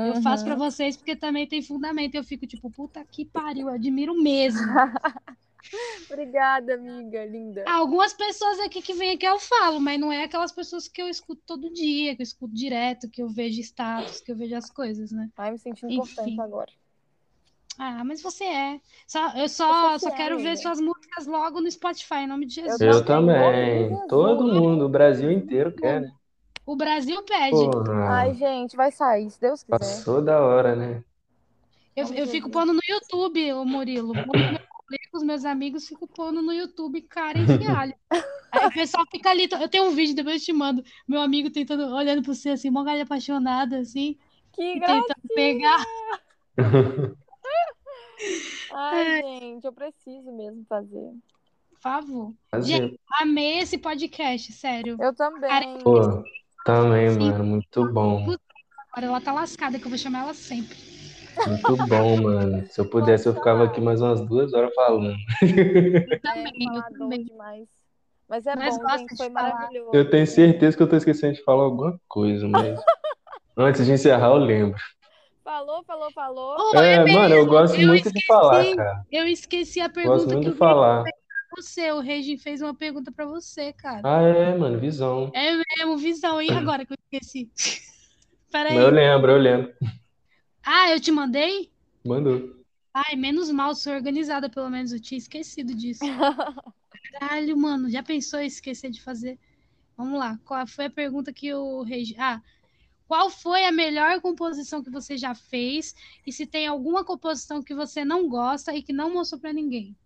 [0.02, 0.58] Eu faço pra Uhum.
[0.58, 2.14] vocês porque também tem fundamento.
[2.14, 4.60] Eu fico tipo, puta que pariu, eu admiro mesmo.
[6.10, 7.64] Obrigada, amiga, linda.
[7.66, 11.08] Algumas pessoas aqui que vêm aqui eu falo, mas não é aquelas pessoas que eu
[11.08, 14.70] escuto todo dia, que eu escuto direto, que eu vejo status, que eu vejo as
[14.70, 15.28] coisas, né?
[15.36, 16.02] Ai, me sentindo Enfim.
[16.02, 16.70] importante agora.
[17.78, 18.80] Ah, mas você é.
[19.06, 20.62] Só, eu só, Você só é, quero ver amiga.
[20.62, 22.80] suas músicas logo no Spotify, em nome de Jesus.
[22.80, 23.88] Eu também, também.
[23.88, 24.08] Jesus.
[24.08, 26.12] Todo mundo, o Brasil inteiro quer, né?
[26.66, 27.56] O Brasil pede.
[27.56, 29.78] Porra, Ai, gente, vai sair, se Deus quiser.
[29.78, 31.04] passou da hora, né?
[31.96, 34.14] Eu, eu fico pondo no YouTube, ô Murilo.
[35.12, 37.94] Os meus amigos ficam pondo no YouTube cara enfialho.
[38.52, 39.48] Aí o pessoal fica ali.
[39.50, 40.82] Eu tenho um vídeo, depois eu te mando.
[41.06, 44.16] Meu amigo tentando, olhando pra você assim, mó galha apaixonada, assim,
[44.52, 45.02] Que e graça.
[45.06, 45.84] tentando pegar.
[48.74, 51.12] Ai, gente, eu preciso mesmo fazer.
[51.70, 52.34] Por favor.
[52.50, 52.98] Fazer.
[53.20, 54.96] Amei esse podcast, sério.
[55.00, 55.78] Eu também.
[55.78, 56.24] Pô,
[56.64, 57.18] também, Sim.
[57.18, 58.24] mano, muito bom.
[58.90, 60.76] Agora ela tá lascada, que eu vou chamar ela sempre.
[61.46, 62.66] Muito bom, mano.
[62.66, 65.16] Se eu pudesse, eu ficava aqui mais umas duas horas falando.
[66.10, 67.24] Eu também, É, eu também.
[67.24, 67.68] demais.
[68.28, 69.52] Mas é Mas bom, gente, de foi falar.
[69.52, 69.90] maravilhoso.
[69.94, 72.78] Eu tenho certeza que eu tô esquecendo de falar alguma coisa, mas
[73.56, 74.78] antes de encerrar, eu lembro.
[75.42, 76.56] Falou, falou, falou.
[76.58, 79.02] Oh, É, mesmo, mano, eu gosto eu muito de falar, cara.
[79.10, 81.04] Eu esqueci a Gosto pergunta muito que de falar.
[81.56, 81.90] Você.
[81.90, 84.02] O Regin fez uma pergunta pra você, cara.
[84.04, 85.30] Ah, é, mano, visão.
[85.34, 86.40] É mesmo, visão.
[86.42, 87.50] E agora que eu esqueci?
[88.52, 88.76] Peraí.
[88.76, 89.72] Eu lembro, eu lembro.
[90.70, 91.72] Ah, eu te mandei?
[92.04, 92.62] Mandou.
[92.92, 94.92] Ai, menos mal, sou organizada, pelo menos.
[94.92, 96.04] Eu tinha esquecido disso.
[97.18, 99.38] Caralho, mano, já pensou em esquecer de fazer?
[99.96, 102.14] Vamos lá, qual foi a pergunta que o Regi...
[102.18, 102.42] Ah,
[103.06, 105.94] qual foi a melhor composição que você já fez?
[106.26, 109.96] E se tem alguma composição que você não gosta e que não mostrou pra ninguém?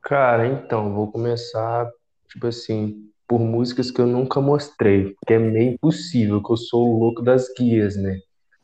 [0.00, 1.90] Cara, então, vou começar,
[2.28, 6.88] tipo assim, por músicas que eu nunca mostrei, porque é meio impossível, que eu sou
[6.88, 8.20] o louco das guias, né?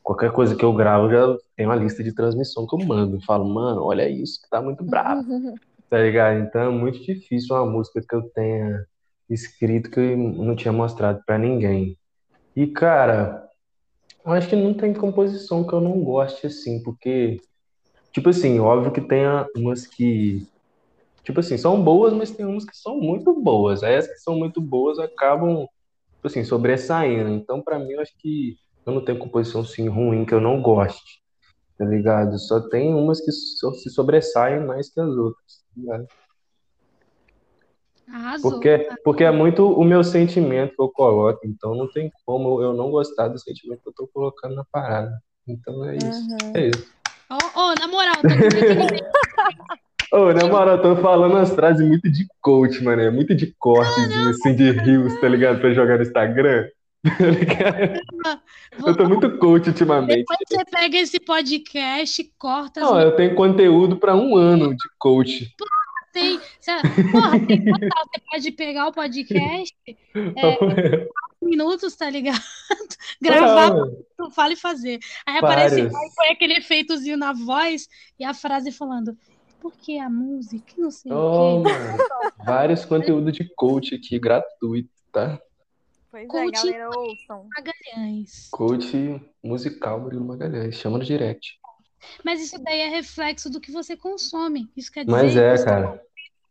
[0.08, 3.16] Qualquer coisa que eu gravo, já tem uma lista de transmissão que eu mando.
[3.16, 5.20] Eu falo, mano, olha isso, que tá muito brabo,
[5.90, 6.38] tá ligado?
[6.38, 8.86] Então é muito difícil uma música que eu tenha
[9.28, 11.94] escrito que eu não tinha mostrado pra ninguém.
[12.56, 13.46] E, cara,
[14.24, 17.36] eu acho que não tem composição que eu não goste, assim, porque,
[18.10, 20.48] tipo assim, óbvio que tem umas que
[21.22, 23.82] Tipo assim, são boas, mas tem umas que são muito boas.
[23.82, 25.66] Aí as que são muito boas acabam,
[26.14, 27.28] tipo assim, sobressaindo.
[27.28, 28.56] Então, pra mim, eu acho que
[28.88, 31.22] eu não tenho composição assim ruim que eu não goste,
[31.76, 32.38] tá ligado?
[32.38, 36.08] Só tem umas que só se sobressaem mais que as outras, tá ligado?
[38.10, 38.52] Arrasou.
[38.52, 41.40] Porque, porque é muito o meu sentimento que eu coloco.
[41.44, 45.12] Então, não tem como eu não gostar do sentimento que eu tô colocando na parada.
[45.46, 46.26] Então, é isso.
[46.30, 46.52] Uhum.
[46.54, 46.90] É isso.
[47.30, 48.28] Ô, ô, na moral, tô
[50.16, 53.02] Ô, na moral, tô falando umas frases muito de coach, mano.
[53.02, 55.60] É muito de cortes, assim, de rios, tá ligado?
[55.60, 56.66] Pra jogar no Instagram.
[57.02, 58.42] Tá?
[58.86, 60.18] Eu tô muito coach ultimamente.
[60.18, 64.88] Depois você pega esse podcast, corta as Não, eu tenho conteúdo pra um ano de
[64.98, 65.54] coach.
[66.12, 66.72] tem, você,
[67.12, 71.08] porra, tem total, você pode pegar o podcast, é,
[71.40, 72.42] minutos, tá ligado?
[73.22, 74.98] Gravar, Não, tu fala e fazer.
[75.26, 77.88] Aí aparece, aí põe aquele efeitozinho na voz
[78.18, 79.16] e a frase falando,
[79.60, 81.70] porque a música, não sei oh, o quê.
[82.44, 85.40] Vários conteúdos de coach aqui, gratuito, tá?
[86.26, 87.48] Pois é, galera, ouçam.
[87.56, 88.48] Magalhães.
[88.50, 90.74] Coach musical Murilo Magalhães.
[90.76, 91.58] Chama no direct.
[92.24, 94.70] Mas isso daí é reflexo do que você consome.
[94.76, 96.02] Isso quer dizer Mas que é, você cara.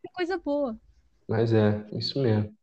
[0.06, 0.77] é coisa boa.
[1.27, 2.56] Mas é, isso mesmo.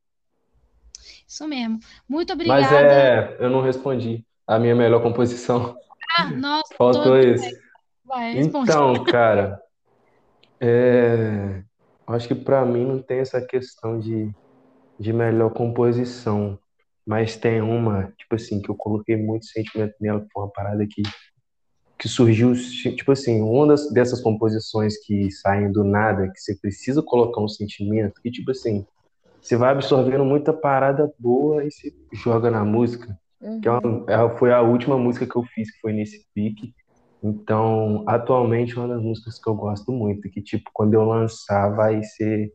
[1.27, 1.79] Isso mesmo.
[2.09, 2.93] Muito Mas obrigada.
[2.93, 4.25] é, eu não respondi.
[4.47, 5.77] A minha melhor composição.
[6.19, 7.59] Ah, nossa, Faltou esse.
[8.05, 8.39] Vai.
[8.39, 9.61] Então, cara,
[10.61, 11.63] é,
[12.07, 14.31] acho que pra mim não tem essa questão de,
[14.99, 16.59] de melhor composição,
[17.07, 20.87] mas tem uma, tipo assim, que eu coloquei muito sentimento nela, que foi uma parada
[20.91, 21.03] que,
[21.99, 22.53] que surgiu,
[22.97, 27.49] tipo assim, uma das, dessas composições que saem do nada, que você precisa colocar um
[27.49, 28.85] sentimento, que tipo assim,
[29.41, 33.07] você vai absorvendo muita parada boa e você joga na música
[33.61, 36.73] que é uma- é- foi a última música que eu fiz, que foi nesse pique.
[37.23, 41.71] Então, atualmente, é uma das músicas que eu gosto muito, que, tipo, quando eu lançar,
[41.75, 42.53] vai ser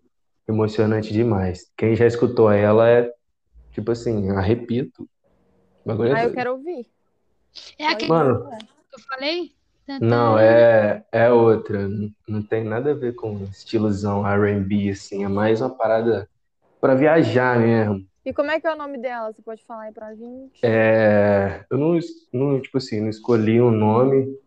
[0.47, 1.61] emocionante demais.
[1.77, 3.11] Quem já escutou ela é,
[3.71, 5.03] tipo assim, arrepito.
[5.83, 6.85] O bagulho é Ah, eu quero ouvir.
[7.77, 8.49] É aquele Mano,
[8.89, 9.51] que eu falei?
[9.99, 11.87] não, é, é outra.
[11.87, 15.23] Não, não tem nada a ver com estilozão R&B, assim.
[15.23, 16.29] É mais uma parada
[16.79, 18.07] pra viajar mesmo.
[18.25, 19.31] E como é que é o nome dela?
[19.33, 20.59] Você pode falar aí pra gente?
[20.63, 21.97] É, eu não,
[22.31, 24.37] não, tipo assim, não escolhi um nome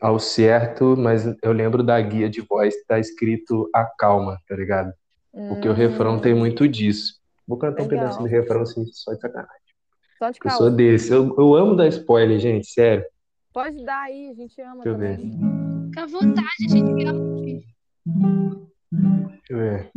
[0.00, 4.92] ao certo, mas eu lembro da guia de voz, tá escrito Acalma, tá ligado?
[5.48, 7.18] Porque o refrão tem muito disso.
[7.48, 9.56] Vou cantar um pedacinho do refrão assim, só de sacanagem.
[10.18, 11.10] Só de Eu sou desse.
[11.10, 13.06] Eu, eu amo dar spoiler, gente, sério.
[13.54, 15.16] Pode dar aí, a gente ama Deixa eu ver.
[15.16, 15.86] também.
[15.86, 17.64] Fica à vontade, a gente quer ouvir.
[19.30, 19.90] Deixa eu ver.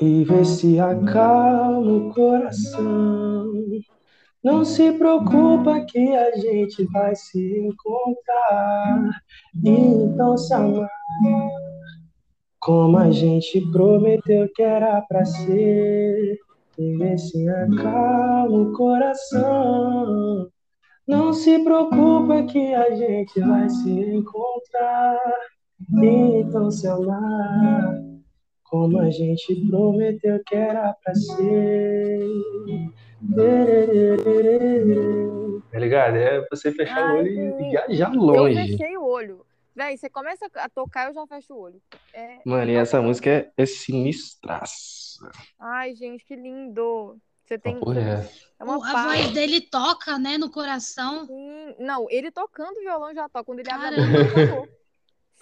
[0.00, 3.52] E vê se acalma o coração
[4.44, 9.10] Não se preocupa que a gente vai se encontrar.
[9.64, 10.90] Então se amar.
[12.60, 16.38] Como a gente prometeu que era pra ser.
[16.76, 20.50] E vê se acalma o coração.
[21.08, 25.18] Não se preocupa que a gente vai se encontrar.
[26.02, 27.98] Então se amar.
[28.64, 32.20] Como a gente prometeu que era pra ser.
[35.70, 36.16] Tá ligado?
[36.16, 38.76] É você fechar Ai, o olho e viajar Eu longe.
[38.76, 39.46] fechei o olho.
[39.74, 41.82] Véi, você começa a tocar, eu já fecho o olho.
[42.12, 42.38] É...
[42.46, 45.30] Mano, e essa música é, é sinistraça.
[45.58, 47.18] Ai, gente, que lindo.
[47.44, 47.74] Você tem.
[47.74, 48.30] Papo reto.
[48.58, 49.04] É uma a paz.
[49.04, 51.26] voz dele toca, né, no coração.
[51.26, 51.74] Sim.
[51.78, 53.44] Não, ele tocando violão já toca.
[53.44, 54.68] Quando ele abre a boca, tocou.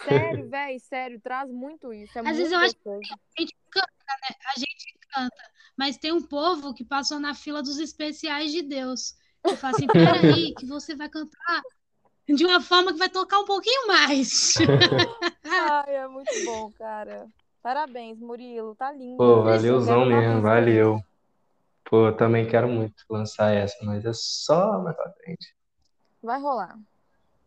[0.03, 2.17] Sério, véi, sério, traz muito isso.
[2.17, 3.13] É Às muito vezes eu acho gostoso.
[3.37, 3.87] A gente canta,
[4.21, 4.35] né?
[4.53, 5.52] A gente canta.
[5.77, 9.15] Mas tem um povo que passou na fila dos especiais de Deus.
[9.43, 11.61] Que fala assim, peraí, que você vai cantar
[12.27, 14.53] de uma forma que vai tocar um pouquinho mais.
[15.43, 17.27] Ai, é muito bom, cara.
[17.61, 18.75] Parabéns, Murilo.
[18.75, 19.17] Tá lindo.
[19.17, 20.99] Pô, Quero valeuzão mesmo, valeu.
[21.85, 25.55] Pô, eu também quero muito lançar essa, mas é só mais pra frente.
[26.21, 26.77] Vai rolar.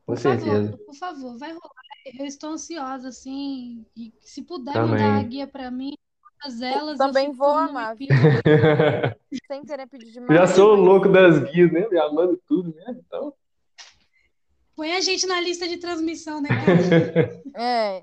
[0.07, 0.71] Com Por certeza.
[0.71, 1.87] favor, por favor, vai rolar.
[2.19, 3.85] Eu estou ansiosa, assim.
[3.97, 4.93] E se puder Também.
[4.93, 5.97] mandar a guia pra mim,
[6.47, 7.01] todas elas.
[7.01, 7.97] eu Também vou amar.
[9.47, 10.41] Sem querer pedir demais.
[10.41, 11.87] Já sou o louco das guias, né?
[11.91, 12.97] Me amando tudo, né?
[13.07, 13.33] Então.
[14.75, 17.43] Põe a gente na lista de transmissão, né, cara?
[17.57, 18.03] É.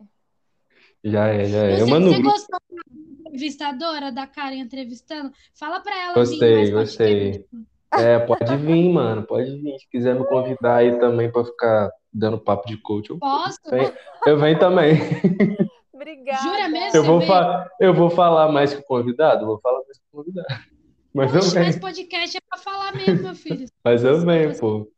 [1.04, 1.76] Já é, já é.
[1.76, 5.32] Você, Eu mando você gostou da entrevistadora, da Karen entrevistando?
[5.54, 7.46] Fala pra ela Gostei, gostei.
[7.92, 9.24] É, pode vir, mano.
[9.24, 9.78] Pode vir.
[9.80, 13.58] Se quiser me convidar aí também pra ficar dando papo de coach, eu Posso?
[13.70, 13.94] venho,
[14.26, 14.96] eu venho também.
[15.94, 16.42] Obrigada.
[16.42, 16.98] Jura mesmo?
[16.98, 19.46] Eu vou, fa eu vou falar mais que o convidado?
[19.46, 20.48] Vou falar mais que o convidado.
[21.14, 21.80] Mas eu mas venho.
[21.80, 23.68] podcast é pra falar mesmo, meu filho.
[23.86, 24.92] Mas eu venho, pô.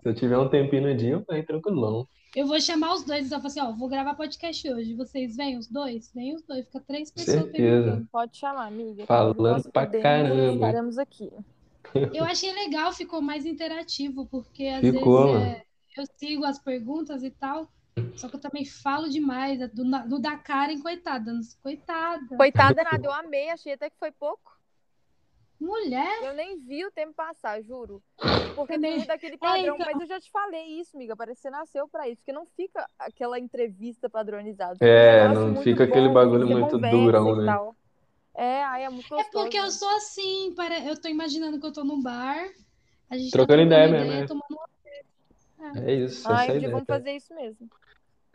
[0.00, 2.06] Se eu tiver um tempinho no dia, eu venho tranquilão.
[2.36, 4.94] Eu vou chamar os dois, então eu falo assim, ó, vou gravar podcast hoje.
[4.94, 6.12] Vocês vêm os dois?
[6.14, 7.52] Vem os dois, fica três pessoas Certeza.
[7.52, 8.08] perguntando.
[8.12, 9.06] Pode chamar, amiga.
[9.06, 10.54] Falando pra caramba.
[10.54, 11.32] Estaremos aqui.
[12.12, 15.62] Eu achei legal, ficou mais interativo, porque às Ficou, vezes é,
[15.96, 17.68] eu sigo as perguntas e tal,
[18.16, 21.32] só que eu também falo demais é do, do da Karen, coitada.
[21.62, 22.36] Coitada.
[22.36, 24.56] Coitada, nada, eu amei, achei até que foi pouco.
[25.58, 28.02] Mulher, Eu nem vi o tempo passar, juro.
[28.54, 28.90] Porque Também.
[28.90, 29.86] tem muito daquele padrão, então.
[29.86, 31.16] mas eu já te falei isso, amiga.
[31.16, 34.76] Parece que você nasceu pra isso, porque não fica aquela entrevista padronizada.
[34.80, 37.46] É, não fica aquele bom, bagulho muito durão, né?
[37.46, 37.76] tal.
[38.34, 39.32] É, aí é muito é gostoso.
[39.32, 42.46] porque eu sou assim, pare- eu tô imaginando que eu tô num bar,
[43.08, 44.26] a gente tá Trocando ideia trocando mesmo, né?
[44.26, 45.80] tomando uma...
[45.82, 46.70] É isso, essa é a Ai, ideia.
[46.70, 46.98] vamos cara.
[46.98, 47.68] fazer isso mesmo.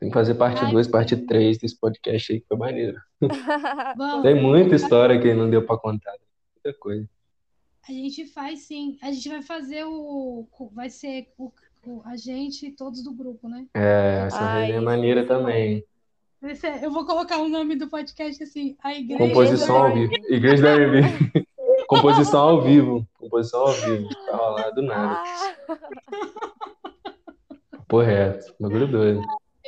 [0.02, 2.98] Tem que fazer parte Ai, 2, parte 3 desse podcast aí, que foi maneiro.
[3.96, 6.12] Vamos, Tem muita história que não deu pra contar.
[6.56, 7.08] Muita coisa.
[7.88, 8.98] a gente faz sim.
[9.04, 10.48] A gente vai fazer o.
[10.74, 11.52] Vai ser o,
[11.86, 13.68] o- a gente e todos do grupo, né?
[13.76, 15.86] É, essa Ai, resenha é maneira ser também.
[16.56, 19.24] Ser- Eu vou colocar o nome do podcast assim, a igreja.
[19.24, 20.12] Composição ao vivo.
[20.30, 21.46] Igreja da RB.
[21.88, 23.08] Composição ao vivo.
[23.20, 24.10] Composição ao vivo.
[24.26, 25.22] Tá rolado do nada.
[25.24, 25.78] Ah,
[27.72, 28.52] Papo reto.
[28.60, 29.22] Bagulho doido.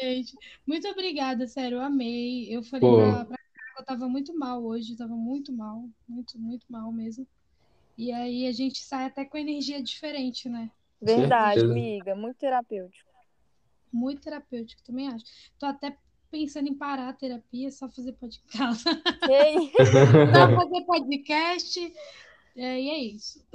[0.03, 0.35] Gente,
[0.67, 2.47] muito obrigada, sério, eu amei.
[2.53, 2.97] Eu falei Pô.
[2.97, 3.37] pra, pra
[3.79, 7.25] eu tava muito mal hoje, tava muito mal, muito, muito mal mesmo.
[7.97, 10.69] E aí a gente sai até com energia diferente, né?
[11.01, 11.73] verdade, Certeza.
[11.73, 12.15] amiga.
[12.15, 13.11] Muito terapêutico.
[13.91, 15.25] Muito terapêutico, também acho.
[15.59, 15.97] Tô até
[16.31, 18.83] pensando em parar a terapia, só fazer podcast.
[19.29, 19.71] Ei,
[20.33, 21.93] Só fazer podcast.
[22.55, 23.45] É, e é isso.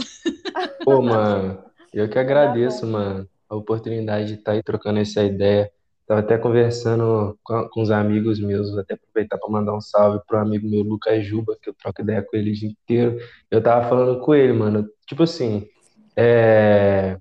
[0.85, 2.93] Pô, mano, eu que agradeço, Tá bom.
[2.93, 5.73] mano, a oportunidade de estar aí trocando essa ideia.
[6.09, 10.21] Tava até conversando com, com os amigos meus, vou até aproveitar para mandar um salve
[10.27, 13.19] pro amigo meu, Lucas Juba, que eu troco ideia com ele o dia inteiro.
[13.51, 15.69] Eu tava falando com ele, mano, tipo assim,
[16.17, 17.19] é,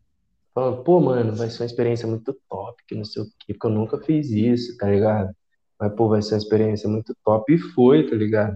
[0.56, 3.68] falando, pô, mano, vai ser uma experiência muito top, que não sei o quê, porque
[3.68, 5.36] eu nunca fiz isso, tá ligado?
[5.78, 8.56] Mas, pô, vai ser uma experiência muito top, e foi, tá ligado?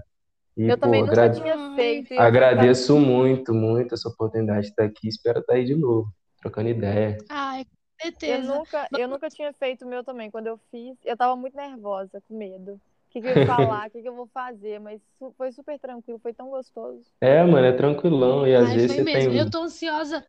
[0.56, 2.14] E, eu pô, também nunca agrade- tinha feito.
[2.18, 5.10] Agradeço muito, muito essa oportunidade de estar aqui.
[5.10, 6.10] Espero estar aí de novo,
[6.42, 7.18] trocando ideia.
[7.30, 7.66] Ai,
[8.02, 8.56] com Eu certeza.
[8.56, 10.32] nunca, eu nunca tinha feito o meu também.
[10.32, 12.74] Quando eu fiz, eu tava muito nervosa, com medo.
[12.74, 12.80] O
[13.12, 15.02] que, que eu ia falar, o que, que eu vou fazer, mas
[15.38, 17.04] foi super tranquilo, foi tão gostoso.
[17.20, 18.48] É, mano, é tranquilão.
[18.48, 19.32] E às Ai, vezes foi você mesmo.
[19.32, 20.26] tem, Eu tô ansiosa.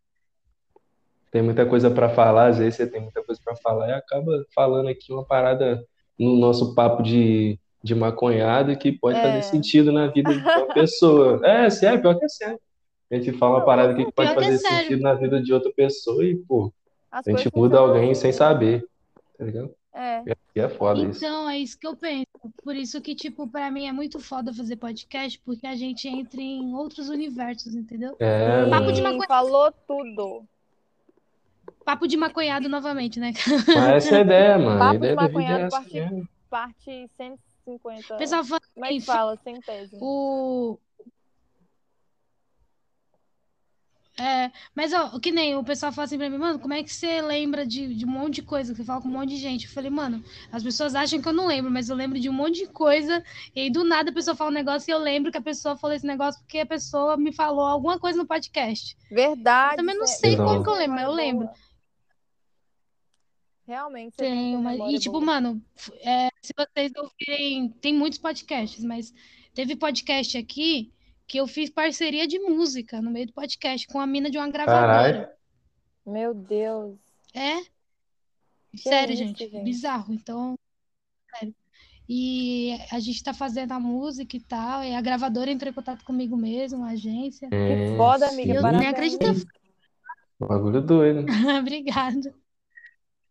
[1.31, 4.45] tem muita coisa para falar, às vezes você tem muita coisa para falar e acaba
[4.55, 5.83] falando aqui uma parada
[6.19, 9.23] no nosso papo de, de maconhado que pode É.
[9.23, 11.41] fazer sentido na vida de uma pessoa.
[11.47, 12.61] É, sério, pior que é sério.
[13.11, 14.83] A gente fala uma parada aqui que pode é fazer sério.
[14.89, 16.73] sentido na vida de outra pessoa e, pô,
[17.13, 18.85] As a gente muda funcionam alguém sem saber,
[19.39, 19.71] tá ligado?
[19.95, 20.23] É.
[20.57, 21.19] E é foda isso.
[21.23, 22.27] Então, é isso que eu penso.
[22.65, 26.41] Por isso que, tipo, pra mim é muito foda fazer podcast, porque a gente entra
[26.41, 28.17] em outros universos, entendeu?
[28.19, 29.29] É, Papo de Sim, maconha.
[29.29, 30.45] falou tudo.
[31.85, 33.33] Papo de maconhado novamente, né?
[33.67, 34.79] mas essa é a ideia, mano.
[34.79, 36.29] Papo de ideia vida é maconhado, parte- mesmo.
[36.49, 38.15] Parte 150.
[38.15, 39.37] O pessoal fala Como é que assim, fala?
[39.37, 39.99] Centésimo.
[40.03, 40.79] o.
[44.21, 46.93] É, mas ó, que nem o pessoal fala assim pra mim, mano, como é que
[46.93, 48.73] você lembra de, de um monte de coisa?
[48.73, 49.65] Que você fala com um monte de gente.
[49.67, 50.23] Eu falei, mano,
[50.53, 53.25] as pessoas acham que eu não lembro, mas eu lembro de um monte de coisa,
[53.57, 55.77] e aí do nada a pessoa fala um negócio e eu lembro que a pessoa
[55.79, 58.97] falou esse negócio porque a pessoa me falou alguma coisa no podcast.
[59.11, 59.75] Verdade.
[59.75, 60.49] Eu também não você- sei Exato.
[60.51, 61.49] como que eu lembro, mas eu lembro.
[63.67, 65.25] Realmente, tem Tem uma E, tipo, boa.
[65.25, 65.63] mano,
[66.01, 69.15] é, se vocês ouvirem, tem muitos podcasts, mas
[69.55, 70.93] teve podcast aqui
[71.33, 74.53] que eu fiz parceria de música no meio do podcast com a mina de uma
[74.53, 74.77] Caralho.
[75.15, 75.37] gravadora.
[76.05, 76.99] Meu Deus.
[77.33, 77.63] É?
[78.77, 79.65] Sério, isso, gente, gente?
[79.65, 80.13] bizarro.
[80.13, 80.55] Então,
[81.35, 81.55] sério.
[82.07, 86.05] E a gente tá fazendo a música e tal, e a gravadora entrou em contato
[86.05, 87.49] comigo mesmo, a agência.
[87.49, 88.35] Que É, foda, sim.
[88.35, 88.53] amiga.
[88.53, 88.81] Eu Parabéns.
[88.83, 89.47] nem acredito.
[90.39, 91.25] Bagulho doido.
[91.61, 92.35] Obrigada.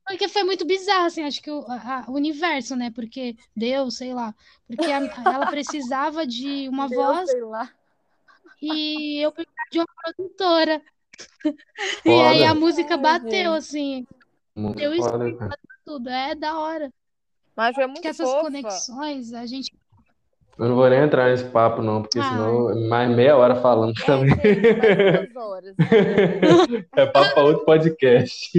[0.07, 2.89] Porque foi muito bizarro, assim, acho que o, a- o universo, né?
[2.89, 4.33] Porque Deus, sei lá.
[4.65, 7.71] Porque a- ela precisava de uma Deus, voz sei lá.
[8.61, 10.81] E eu precisava de uma produtora.
[12.05, 12.59] E aí a Foda.
[12.59, 14.07] música bateu, assim,
[14.55, 15.59] Muito deu foda, cara.
[15.85, 16.09] tudo.
[16.09, 16.91] É da hora.
[17.55, 18.41] Mas que muito essas fofa.
[18.45, 19.71] conexões, a gente.
[20.57, 22.27] Eu não vou nem entrar nesse papo, não, porque Ai.
[22.29, 24.33] senão é mais meia hora falando É, também.
[24.35, 25.75] duas horas.
[26.95, 28.51] É papo pra outro podcast.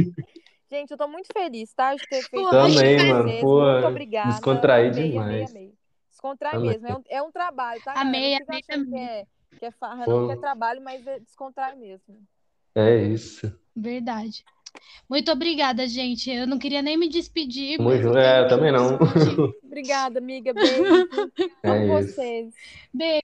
[0.70, 1.94] Gente, eu tô muito feliz, tá?
[1.94, 3.40] De ter feito isso Também, mano.
[3.40, 4.28] Pô, Muito obrigada.
[4.30, 5.28] descontraí Amei, demais.
[5.28, 5.74] Amei, amei.
[6.10, 6.70] Descontrai Também.
[6.70, 6.86] mesmo.
[6.88, 7.92] É um, é um trabalho, tá?
[7.96, 8.88] Amei, amei achando
[9.62, 10.10] que é, farra, Pô.
[10.10, 12.16] não, que é trabalho, mas é descontrai mesmo.
[12.74, 13.56] É isso.
[13.76, 14.44] Verdade.
[15.08, 16.28] Muito obrigada, gente.
[16.32, 18.98] Eu não queria nem me despedir, tenho É, também não.
[19.62, 20.52] Obrigada, amiga.
[20.52, 20.82] Beijo.
[21.62, 22.14] É Amo isso.
[22.14, 22.54] vocês.
[22.92, 23.22] Beijo.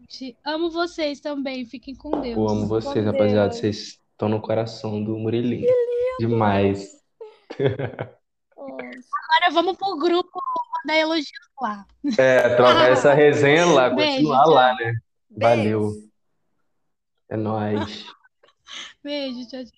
[0.00, 0.36] gente.
[0.44, 1.64] Amo vocês também.
[1.64, 2.36] Fiquem com Deus.
[2.36, 3.48] Eu amo vocês, Com rapaziada.
[3.48, 3.60] Deus.
[3.60, 5.72] Vocês estão no coração do Murilinho.
[6.18, 7.02] Demais.
[8.58, 10.38] Agora vamos pro grupo
[10.84, 11.30] da elogios
[11.62, 11.86] lá.
[12.18, 14.52] É, trocar essa resenha lá, Beijo, continuar tchau.
[14.52, 14.94] lá, né?
[15.30, 15.90] Valeu.
[15.90, 16.10] Beijo.
[17.28, 18.06] É nóis.
[19.02, 19.77] Beijo, tchau, tchau.